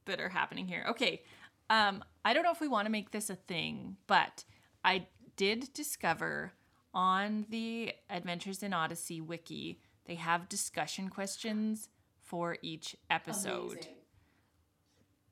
that 0.06 0.20
are 0.20 0.30
happening 0.30 0.68
here. 0.68 0.86
Okay. 0.90 1.24
Um, 1.70 2.04
I 2.26 2.34
don't 2.34 2.44
know 2.44 2.52
if 2.52 2.60
we 2.62 2.68
want 2.68 2.86
to 2.86 2.92
make 2.92 3.12
this 3.12 3.30
a 3.30 3.36
thing, 3.36 3.98
but 4.08 4.44
I 4.84 5.08
did 5.38 5.74
discover 5.74 6.54
on 6.94 7.46
the 7.50 7.94
Adventures 8.10 8.62
in 8.62 8.74
Odyssey 8.74 9.22
wiki, 9.22 9.80
they 10.06 10.16
have 10.16 10.50
discussion 10.50 11.10
questions 11.10 11.90
for 12.20 12.58
each 12.62 12.96
episode. 13.10 13.72
Amazing. 13.74 13.96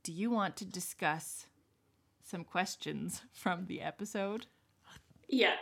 Do 0.03 0.11
you 0.13 0.31
want 0.31 0.55
to 0.57 0.65
discuss 0.65 1.45
some 2.23 2.43
questions 2.43 3.21
from 3.33 3.65
the 3.67 3.81
episode? 3.81 4.47
Yeah. 5.27 5.55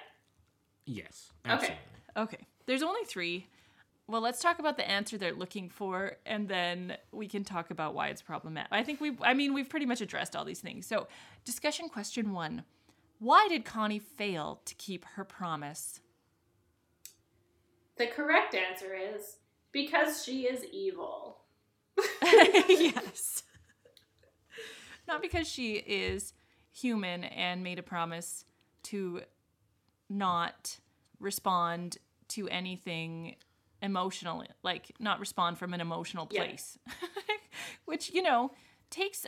Yes, 0.86 1.32
Okay. 1.48 1.78
Okay. 2.16 2.48
There's 2.66 2.82
only 2.84 3.04
three. 3.06 3.48
Well, 4.10 4.22
let's 4.22 4.42
talk 4.42 4.58
about 4.58 4.76
the 4.76 4.90
answer 4.90 5.20
they're 5.20 5.36
looking 5.36 5.70
for, 5.70 6.18
and 6.26 6.50
then 6.50 6.98
we 7.12 7.28
can 7.28 7.44
talk 7.44 7.70
about 7.70 7.94
why 7.94 8.08
it's 8.08 8.24
problematic. 8.24 8.72
I 8.72 8.84
think 8.84 9.00
we've, 9.00 9.22
I 9.22 9.36
mean, 9.36 9.54
we've 9.54 9.70
pretty 9.70 9.86
much 9.86 10.02
addressed 10.02 10.36
all 10.36 10.44
these 10.44 10.62
things. 10.62 10.88
So, 10.88 11.08
discussion 11.46 11.90
question 11.90 12.34
one 12.34 12.64
Why 13.20 13.48
did 13.48 13.66
Connie 13.66 14.00
fail 14.00 14.62
to 14.66 14.74
keep 14.74 15.06
her 15.14 15.24
promise? 15.24 16.02
The 17.98 18.08
correct 18.08 18.56
answer 18.56 18.96
is 18.96 19.38
because 19.72 20.24
she 20.24 20.48
is 20.48 20.66
evil. 20.72 21.42
yes. 22.24 23.44
Not 25.08 25.22
because 25.22 25.48
she 25.48 25.76
is 25.76 26.34
human 26.72 27.26
and 27.26 27.64
made 27.64 27.78
a 27.78 27.84
promise 27.84 28.46
to 28.84 29.22
not 30.10 30.80
respond 31.20 31.98
to 32.30 32.48
anything 32.50 33.36
emotional, 33.82 34.44
like 34.64 34.92
not 35.00 35.20
respond 35.20 35.58
from 35.58 35.74
an 35.74 35.82
emotional 35.82 36.28
Yeah. 36.32 36.44
place, 36.46 36.78
which, 37.86 38.12
you 38.14 38.22
know, 38.22 38.52
takes 38.90 39.26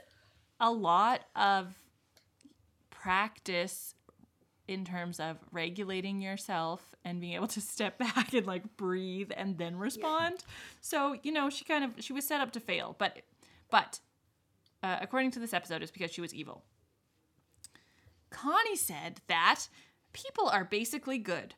a 0.60 0.72
lot 0.72 1.22
of 1.36 1.76
practice 2.89 3.95
in 4.68 4.86
terms 4.86 5.20
of 5.20 5.38
regulating 5.52 6.22
yourself 6.22 6.95
and 7.04 7.20
being 7.20 7.34
able 7.34 7.47
to 7.47 7.62
step 7.76 7.97
back 7.97 8.34
and 8.34 8.45
like 8.45 8.78
breathe 8.78 9.32
and 9.36 9.58
then 9.58 9.76
respond. 9.78 10.43
So, 10.82 11.18
you 11.24 11.32
know, 11.32 11.49
she 11.49 11.66
kind 11.66 11.84
of 11.84 11.91
she 11.99 12.14
was 12.14 12.26
set 12.28 12.41
up 12.41 12.52
to 12.54 12.60
fail, 12.60 12.95
but 12.97 13.20
but 13.70 13.99
uh, 14.84 14.97
according 15.02 15.32
to 15.32 15.39
this 15.39 15.54
episode 15.54 15.82
it's 15.82 15.91
because 15.91 16.12
she 16.12 16.22
was 16.22 16.34
evil. 16.34 16.64
Connie 18.30 18.78
said 18.78 19.20
that 19.28 19.68
people 20.14 20.47
are 20.47 20.64
basically 20.64 21.18
good. 21.18 21.56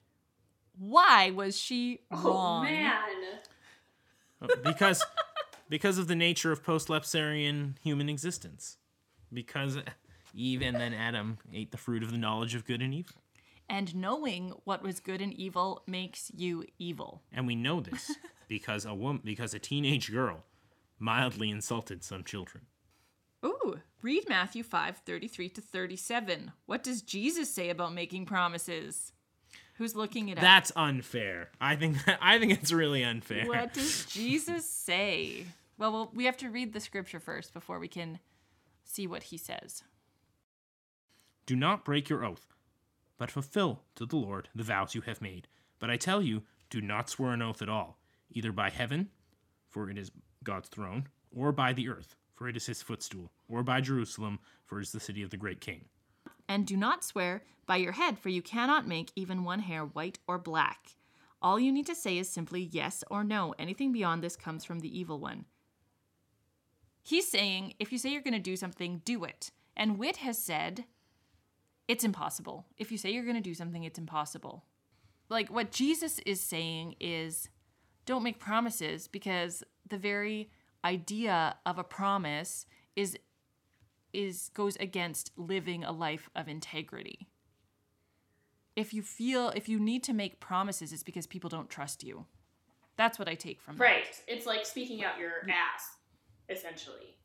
Why 0.78 1.30
was 1.32 1.58
she 1.58 2.00
Oh 2.12 2.24
wrong? 2.30 2.64
man. 2.66 3.00
Uh, 4.42 4.48
because 4.64 5.04
because 5.70 5.98
of 5.98 6.08
the 6.08 6.16
nature 6.16 6.52
of 6.52 6.64
post-lapsarian 6.64 7.76
human 7.82 8.10
existence. 8.10 8.78
Because 9.32 9.78
Eve 10.36 10.62
and 10.62 10.76
then 10.76 10.94
Adam 10.94 11.38
ate 11.54 11.72
the 11.72 11.78
fruit 11.78 12.04
of 12.04 12.12
the 12.12 12.18
knowledge 12.18 12.54
of 12.56 12.66
good 12.66 12.82
and 12.82 12.94
evil. 12.94 13.16
And 13.70 13.96
knowing 13.96 14.54
what 14.66 14.84
was 14.84 15.00
good 15.00 15.22
and 15.22 15.34
evil 15.34 15.84
makes 15.88 16.30
you 16.36 16.66
evil. 16.78 17.22
And 17.32 17.48
we 17.48 17.56
know 17.56 17.80
this 17.80 18.12
because 18.48 18.86
a 18.86 18.94
woman 18.94 19.22
because 19.24 19.54
a 19.54 19.60
teenage 19.60 20.12
girl 20.12 20.44
mildly 21.00 21.50
insulted 21.50 22.04
some 22.04 22.24
children. 22.24 22.66
Ooh, 23.46 23.80
read 24.02 24.28
Matthew 24.30 24.64
5 24.64 24.98
33 25.06 25.50
to 25.50 25.62
37. 25.62 26.52
What 26.66 26.84
does 26.84 27.02
Jesus 27.02 27.50
say 27.54 27.70
about 27.70 27.94
making 27.94 28.26
promises? 28.26 29.14
Who's 29.74 29.96
looking 29.96 30.30
it 30.30 30.38
up? 30.38 30.42
That's 30.42 30.72
unfair. 30.76 31.50
I 31.60 31.76
think 31.76 31.98
I 32.22 32.40
think 32.40 32.54
it's 32.54 32.72
really 32.72 33.04
unfair. 33.04 33.48
What 33.48 33.74
does 33.74 34.06
Jesus 34.06 34.66
say? 34.66 35.46
Well, 35.78 35.92
well, 35.92 36.12
we 36.14 36.26
have 36.26 36.38
to 36.38 36.50
read 36.50 36.74
the 36.74 36.80
scripture 36.80 37.20
first 37.20 37.54
before 37.54 37.80
we 37.80 37.88
can 37.88 38.20
see 38.84 39.08
what 39.08 39.24
he 39.24 39.38
says. 39.38 39.84
Do 41.46 41.56
not 41.56 41.84
break 41.84 42.10
your 42.10 42.24
oath, 42.24 42.54
but 43.18 43.32
fulfill 43.32 43.82
to 43.96 44.06
the 44.06 44.16
Lord 44.16 44.50
the 44.56 44.64
vows 44.64 44.96
you 44.96 45.02
have 45.02 45.22
made. 45.22 45.48
But 45.80 45.90
I 45.90 45.98
tell 45.98 46.22
you, 46.22 46.44
do 46.70 46.80
not 46.80 47.10
swear 47.10 47.32
an 47.32 47.42
oath 47.42 47.62
at 47.62 47.70
all, 47.70 47.98
either 48.32 48.52
by 48.52 48.70
heaven, 48.70 49.10
for 49.70 49.90
it 49.90 49.98
is 49.98 50.12
God's 50.44 50.70
throne, 50.70 51.08
or 51.36 51.52
by 51.52 51.74
the 51.74 51.90
earth, 51.90 52.16
for 52.34 52.48
it 52.48 52.56
is 52.56 52.68
his 52.68 52.82
footstool, 52.82 53.32
or 53.50 53.64
by 53.64 53.82
Jerusalem, 53.82 54.40
for 54.66 54.80
it 54.80 54.84
is 54.84 54.92
the 54.92 55.00
city 55.00 55.24
of 55.24 55.32
the 55.32 55.38
great 55.38 55.60
king. 55.60 55.86
And 56.54 56.68
do 56.68 56.78
not 56.78 57.04
swear 57.04 57.42
by 57.66 57.78
your 57.78 57.94
head, 57.94 58.20
for 58.20 58.30
you 58.30 58.44
cannot 58.44 58.88
make 58.88 59.12
even 59.16 59.44
one 59.44 59.58
hair 59.58 59.86
white 59.86 60.20
or 60.28 60.38
black. 60.38 60.92
All 61.42 61.60
you 61.60 61.72
need 61.72 61.88
to 61.88 61.96
say 61.96 62.20
is 62.20 62.30
simply 62.30 62.70
yes 62.72 63.04
or 63.10 63.24
no. 63.24 63.56
Anything 63.58 63.92
beyond 63.92 64.24
this 64.24 64.36
comes 64.36 64.64
from 64.64 64.80
the 64.80 65.00
evil 65.00 65.18
one. 65.18 65.46
He's 67.02 67.28
saying 67.28 67.74
if 67.80 67.92
you 67.92 67.98
say 67.98 68.12
you're 68.12 68.22
going 68.22 68.36
to 68.36 68.40
do 68.40 68.56
something, 68.56 69.02
do 69.04 69.24
it. 69.24 69.50
And 69.76 69.98
Whit 69.98 70.18
has 70.18 70.38
said 70.38 70.86
it's 71.88 72.04
impossible. 72.04 72.68
If 72.78 72.92
you 72.92 73.00
say 73.00 73.10
you're 73.10 73.24
going 73.24 73.36
to 73.36 73.42
do 73.42 73.56
something, 73.56 73.84
it's 73.84 73.98
impossible. 73.98 74.64
Like 75.30 75.50
what 75.50 75.72
Jesus 75.72 76.20
is 76.20 76.40
saying 76.40 76.98
is 77.00 77.50
don't 78.06 78.22
make 78.22 78.38
promises 78.38 79.08
because 79.08 79.64
the 79.90 79.98
very 79.98 80.52
idea 80.86 81.56
of 81.66 81.80
a 81.80 81.84
promise 81.84 82.68
is 82.96 83.18
is 84.14 84.50
goes 84.54 84.76
against 84.78 85.32
living 85.36 85.84
a 85.84 85.92
life 85.92 86.30
of 86.36 86.48
integrity. 86.48 87.28
If 88.76 88.94
you 88.94 89.02
feel 89.02 89.50
if 89.50 89.68
you 89.70 89.80
need 89.80 90.04
to 90.04 90.14
make 90.14 90.40
promises 90.40 90.94
it's 90.94 91.04
because 91.04 91.28
people 91.28 91.50
don't 91.50 91.70
trust 91.70 92.04
you. 92.04 92.26
That's 92.96 93.18
what 93.20 93.28
I 93.28 93.36
take 93.36 93.60
from 93.62 93.78
that. 93.78 93.84
Right. 93.84 94.22
It's 94.28 94.46
like 94.46 94.66
speaking 94.66 95.04
out 95.04 95.18
your 95.18 95.32
ass, 95.50 95.98
essentially. 96.50 97.18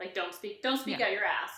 Like 0.00 0.14
don't 0.14 0.34
speak 0.34 0.62
don't 0.62 0.78
speak 0.78 0.98
Yeah. 0.98 1.06
out 1.06 1.12
your 1.12 1.24
ass. 1.24 1.50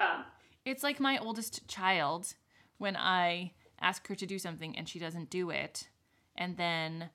Um 0.00 0.24
It's 0.64 0.82
like 0.82 1.00
my 1.00 1.18
oldest 1.18 1.66
child 1.68 2.34
when 2.78 2.96
I 2.96 3.52
ask 3.80 4.06
her 4.08 4.14
to 4.14 4.26
do 4.26 4.38
something 4.38 4.76
and 4.76 4.88
she 4.88 4.98
doesn't 4.98 5.30
do 5.30 5.50
it, 5.50 5.88
and 6.36 6.56
then 6.56 7.10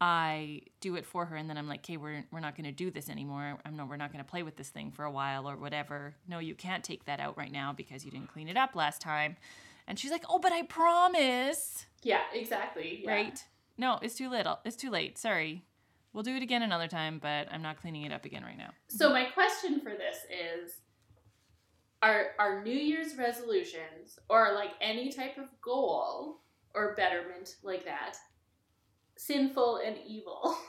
I 0.00 0.62
do 0.80 0.96
it 0.96 1.06
for 1.06 1.24
her, 1.26 1.36
and 1.36 1.48
then 1.48 1.56
I'm 1.56 1.68
like, 1.68 1.80
"Okay, 1.80 1.96
we're 1.96 2.24
we're 2.30 2.40
not 2.40 2.56
going 2.56 2.64
to 2.64 2.72
do 2.72 2.90
this 2.90 3.08
anymore. 3.08 3.58
I'm 3.64 3.76
no, 3.76 3.86
we're 3.86 3.96
not 3.96 4.12
going 4.12 4.24
to 4.24 4.30
play 4.30 4.42
with 4.42 4.56
this 4.56 4.68
thing 4.68 4.90
for 4.90 5.04
a 5.04 5.10
while 5.10 5.48
or 5.48 5.56
whatever. 5.56 6.14
No, 6.28 6.38
you 6.40 6.54
can't 6.54 6.84
take 6.84 7.04
that 7.06 7.20
out 7.20 7.38
right 7.38 7.52
now 7.52 7.72
because 7.72 8.04
you 8.04 8.10
didn't 8.10 8.32
clean 8.32 8.48
it 8.48 8.56
up 8.56 8.74
last 8.74 9.00
time." 9.00 9.36
And 9.86 9.98
she's 9.98 10.10
like, 10.10 10.24
"Oh, 10.28 10.38
but 10.38 10.52
I 10.52 10.62
promise." 10.62 11.86
yeah, 12.02 12.20
exactly. 12.32 13.00
Yeah. 13.02 13.10
Right? 13.10 13.44
No, 13.78 13.98
it's 14.02 14.14
too 14.14 14.28
little. 14.28 14.58
It's 14.64 14.76
too 14.76 14.90
late. 14.90 15.18
Sorry. 15.18 15.64
We'll 16.12 16.22
do 16.22 16.36
it 16.36 16.42
again 16.42 16.62
another 16.62 16.86
time, 16.86 17.18
but 17.18 17.48
I'm 17.50 17.62
not 17.62 17.80
cleaning 17.80 18.02
it 18.02 18.12
up 18.12 18.24
again 18.24 18.44
right 18.44 18.56
now. 18.56 18.70
So 18.88 19.10
my 19.10 19.24
question 19.24 19.80
for 19.80 19.90
this 19.90 20.18
is 20.30 20.76
are 22.02 22.32
are 22.38 22.62
New 22.62 22.70
Year's 22.70 23.16
resolutions 23.16 24.18
or 24.28 24.52
like 24.54 24.72
any 24.80 25.10
type 25.10 25.38
of 25.38 25.46
goal 25.60 26.40
or 26.74 26.94
betterment 26.94 27.56
like 27.62 27.84
that 27.84 28.16
sinful 29.16 29.80
and 29.84 29.96
evil? 30.06 30.56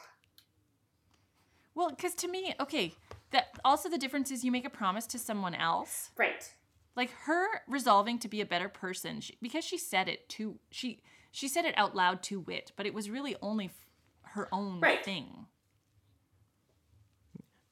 Well, 1.78 1.90
because 1.90 2.16
to 2.16 2.30
me, 2.30 2.54
okay, 2.62 2.94
that 3.32 3.48
also 3.66 3.90
the 3.90 3.98
difference 3.98 4.32
is 4.32 4.46
you 4.46 4.52
make 4.52 4.64
a 4.66 4.70
promise 4.70 5.06
to 5.08 5.20
someone 5.20 5.54
else. 5.54 6.10
right. 6.18 6.54
Like 6.96 7.12
her 7.26 7.48
resolving 7.68 8.18
to 8.20 8.30
be 8.30 8.40
a 8.40 8.46
better 8.46 8.70
person 8.70 9.20
she, 9.20 9.38
because 9.42 9.66
she 9.66 9.78
said 9.78 10.08
it 10.08 10.30
to 10.30 10.58
she 10.72 11.02
she 11.32 11.50
said 11.50 11.66
it 11.66 11.78
out 11.78 11.94
loud 11.94 12.24
to 12.24 12.40
Whit, 12.40 12.72
but 12.78 12.86
it 12.86 12.94
was 12.94 13.10
really 13.10 13.36
only 13.42 13.66
f- 13.66 13.86
her 14.22 14.48
own 14.54 14.80
Right. 14.80 15.04
thing. 15.04 15.48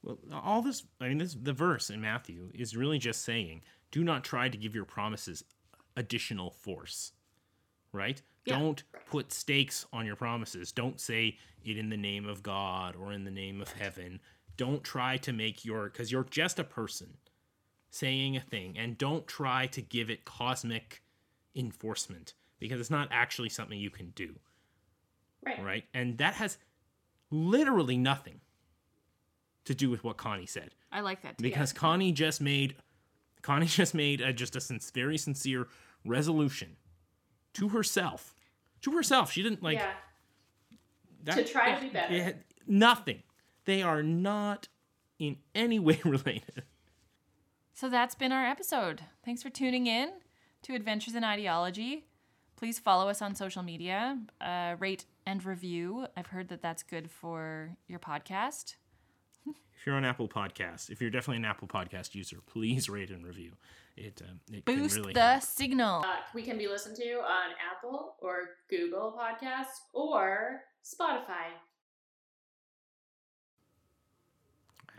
Well, 0.01 0.17
all 0.33 0.61
this, 0.61 0.83
I 0.99 1.07
mean, 1.07 1.19
this 1.19 1.37
the 1.41 1.53
verse 1.53 1.89
in 1.89 2.01
Matthew 2.01 2.51
is 2.53 2.75
really 2.75 2.99
just 2.99 3.23
saying, 3.23 3.61
do 3.91 4.03
not 4.03 4.25
try 4.25 4.49
to 4.49 4.57
give 4.57 4.75
your 4.75 4.83
promises 4.83 5.45
additional 5.95 6.51
force, 6.51 7.13
right? 7.93 8.21
Yeah. 8.45 8.59
Don't 8.59 8.83
put 9.09 9.31
stakes 9.31 9.85
on 9.93 10.05
your 10.05 10.15
promises. 10.15 10.71
Don't 10.71 10.99
say 10.99 11.37
it 11.63 11.77
in 11.77 11.89
the 11.89 11.97
name 11.97 12.27
of 12.27 12.43
God 12.43 12.95
or 12.95 13.13
in 13.13 13.23
the 13.23 13.31
name 13.31 13.61
of 13.61 13.71
heaven. 13.71 14.19
Don't 14.57 14.83
try 14.83 15.17
to 15.17 15.31
make 15.33 15.63
your, 15.63 15.85
because 15.85 16.11
you're 16.11 16.25
just 16.25 16.59
a 16.59 16.63
person 16.63 17.17
saying 17.89 18.35
a 18.35 18.41
thing, 18.41 18.77
and 18.77 18.97
don't 18.97 19.27
try 19.27 19.67
to 19.67 19.81
give 19.81 20.09
it 20.09 20.25
cosmic 20.25 21.03
enforcement 21.55 22.33
because 22.59 22.79
it's 22.79 22.89
not 22.89 23.07
actually 23.11 23.49
something 23.49 23.77
you 23.79 23.89
can 23.91 24.09
do, 24.15 24.35
Right. 25.45 25.63
right? 25.63 25.83
And 25.93 26.17
that 26.17 26.33
has 26.35 26.57
literally 27.29 27.97
nothing 27.97 28.41
to 29.65 29.73
do 29.75 29.89
with 29.89 30.03
what 30.03 30.17
Connie 30.17 30.45
said 30.45 30.73
I 30.91 31.01
like 31.01 31.21
that 31.21 31.37
too. 31.37 31.41
because 31.43 31.71
Connie 31.71 32.11
just 32.11 32.41
made 32.41 32.75
Connie 33.41 33.65
just 33.67 33.93
made 33.93 34.21
a, 34.21 34.33
just 34.33 34.55
a 34.55 34.61
sin- 34.61 34.79
very 34.93 35.17
sincere 35.17 35.67
resolution 36.05 36.75
to 37.53 37.69
herself. 37.69 38.32
To 38.83 38.91
herself, 38.91 39.31
she 39.31 39.43
didn't 39.43 39.63
like 39.63 39.77
yeah. 39.77 39.91
that. 41.23 41.37
To 41.37 41.43
try 41.43 41.75
to 41.75 41.81
be 41.81 41.89
better. 41.89 42.13
it 42.13 42.21
had 42.21 42.43
nothing. 42.67 43.23
They 43.65 43.81
are 43.81 44.03
not 44.03 44.67
in 45.19 45.37
any 45.55 45.79
way 45.87 45.99
related. 46.03 46.63
So 47.73 47.89
that's 47.89 48.15
been 48.15 48.31
our 48.31 48.45
episode. 48.45 49.01
Thanks 49.25 49.41
for 49.41 49.49
tuning 49.49 49.87
in 49.87 50.11
to 50.63 50.75
Adventures 50.75 51.15
in 51.15 51.23
Ideology. 51.23 52.05
Please 52.55 52.77
follow 52.77 53.09
us 53.09 53.21
on 53.21 53.35
social 53.35 53.63
media, 53.63 54.19
uh, 54.39 54.75
rate 54.79 55.05
and 55.25 55.43
review. 55.43 56.07
I've 56.15 56.27
heard 56.27 56.49
that 56.49 56.61
that's 56.61 56.83
good 56.83 57.09
for 57.09 57.75
your 57.87 57.99
podcast. 57.99 58.75
If 59.47 59.85
you're 59.85 59.95
on 59.95 60.05
Apple 60.05 60.27
Podcasts, 60.27 60.89
if 60.89 61.01
you're 61.01 61.09
definitely 61.09 61.37
an 61.37 61.45
Apple 61.45 61.67
Podcast 61.67 62.15
user, 62.15 62.37
please 62.45 62.89
rate 62.89 63.09
and 63.09 63.25
review. 63.25 63.51
It 63.95 64.21
um, 64.27 64.39
it 64.51 64.65
Boost 64.65 64.95
can 64.95 65.01
really 65.03 65.13
the 65.13 65.21
help. 65.21 65.43
signal. 65.43 66.03
Uh, 66.05 66.15
we 66.33 66.41
can 66.41 66.57
be 66.57 66.67
listened 66.67 66.95
to 66.97 67.13
on 67.19 67.51
Apple 67.75 68.15
or 68.19 68.51
Google 68.69 69.15
Podcasts 69.19 69.81
or 69.93 70.61
Spotify. 70.83 71.51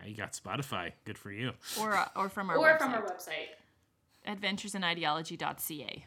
You 0.06 0.14
got 0.14 0.32
Spotify. 0.32 0.92
Good 1.06 1.16
for 1.16 1.32
you. 1.32 1.52
Or, 1.80 1.94
uh, 1.96 2.08
or 2.14 2.28
from 2.28 2.50
our 2.50 2.56
or 2.58 2.68
website. 2.74 2.78
from 2.78 2.92
our 2.94 3.02
website. 3.02 3.48
adventuresideology.ca. 4.28 6.06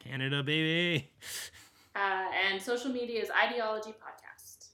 Canada, 0.00 0.42
baby. 0.42 1.10
Uh, 1.94 2.24
and 2.50 2.60
social 2.60 2.90
media 2.90 3.22
is 3.22 3.30
Ideology 3.30 3.90
Podcast. 3.90 4.68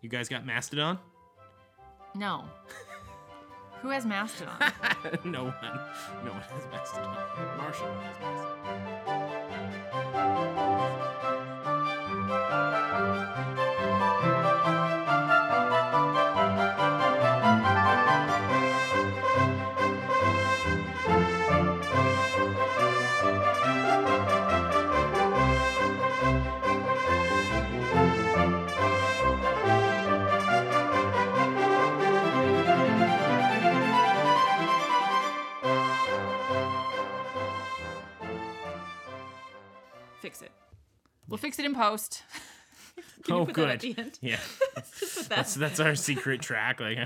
You 0.00 0.08
guys 0.08 0.28
got 0.28 0.46
Mastodon? 0.46 0.98
No. 2.18 2.44
Who 3.80 3.90
has 3.90 4.04
Mastodon? 4.04 4.56
no 5.24 5.44
one. 5.44 5.54
No 6.24 6.32
one 6.32 6.40
has 6.40 6.66
Mastodon. 6.72 7.16
Marshall 7.56 7.86
has 8.02 8.18
Mastodon. 8.20 8.58
We'll 41.28 41.38
fix 41.38 41.58
it 41.58 41.64
in 41.64 41.74
post. 41.74 42.22
Can 43.24 43.34
you 43.34 43.40
oh, 43.42 43.46
put 43.46 43.54
good. 43.54 43.68
that 43.68 43.74
at 43.74 43.80
the 43.80 43.94
end? 43.98 44.18
Yeah, 44.22 44.38
Just 44.98 45.16
put 45.16 45.28
that. 45.28 45.36
that's 45.36 45.54
that's 45.54 45.80
our 45.80 45.94
secret 45.94 46.40
track. 46.40 46.80
Like, 46.80 46.98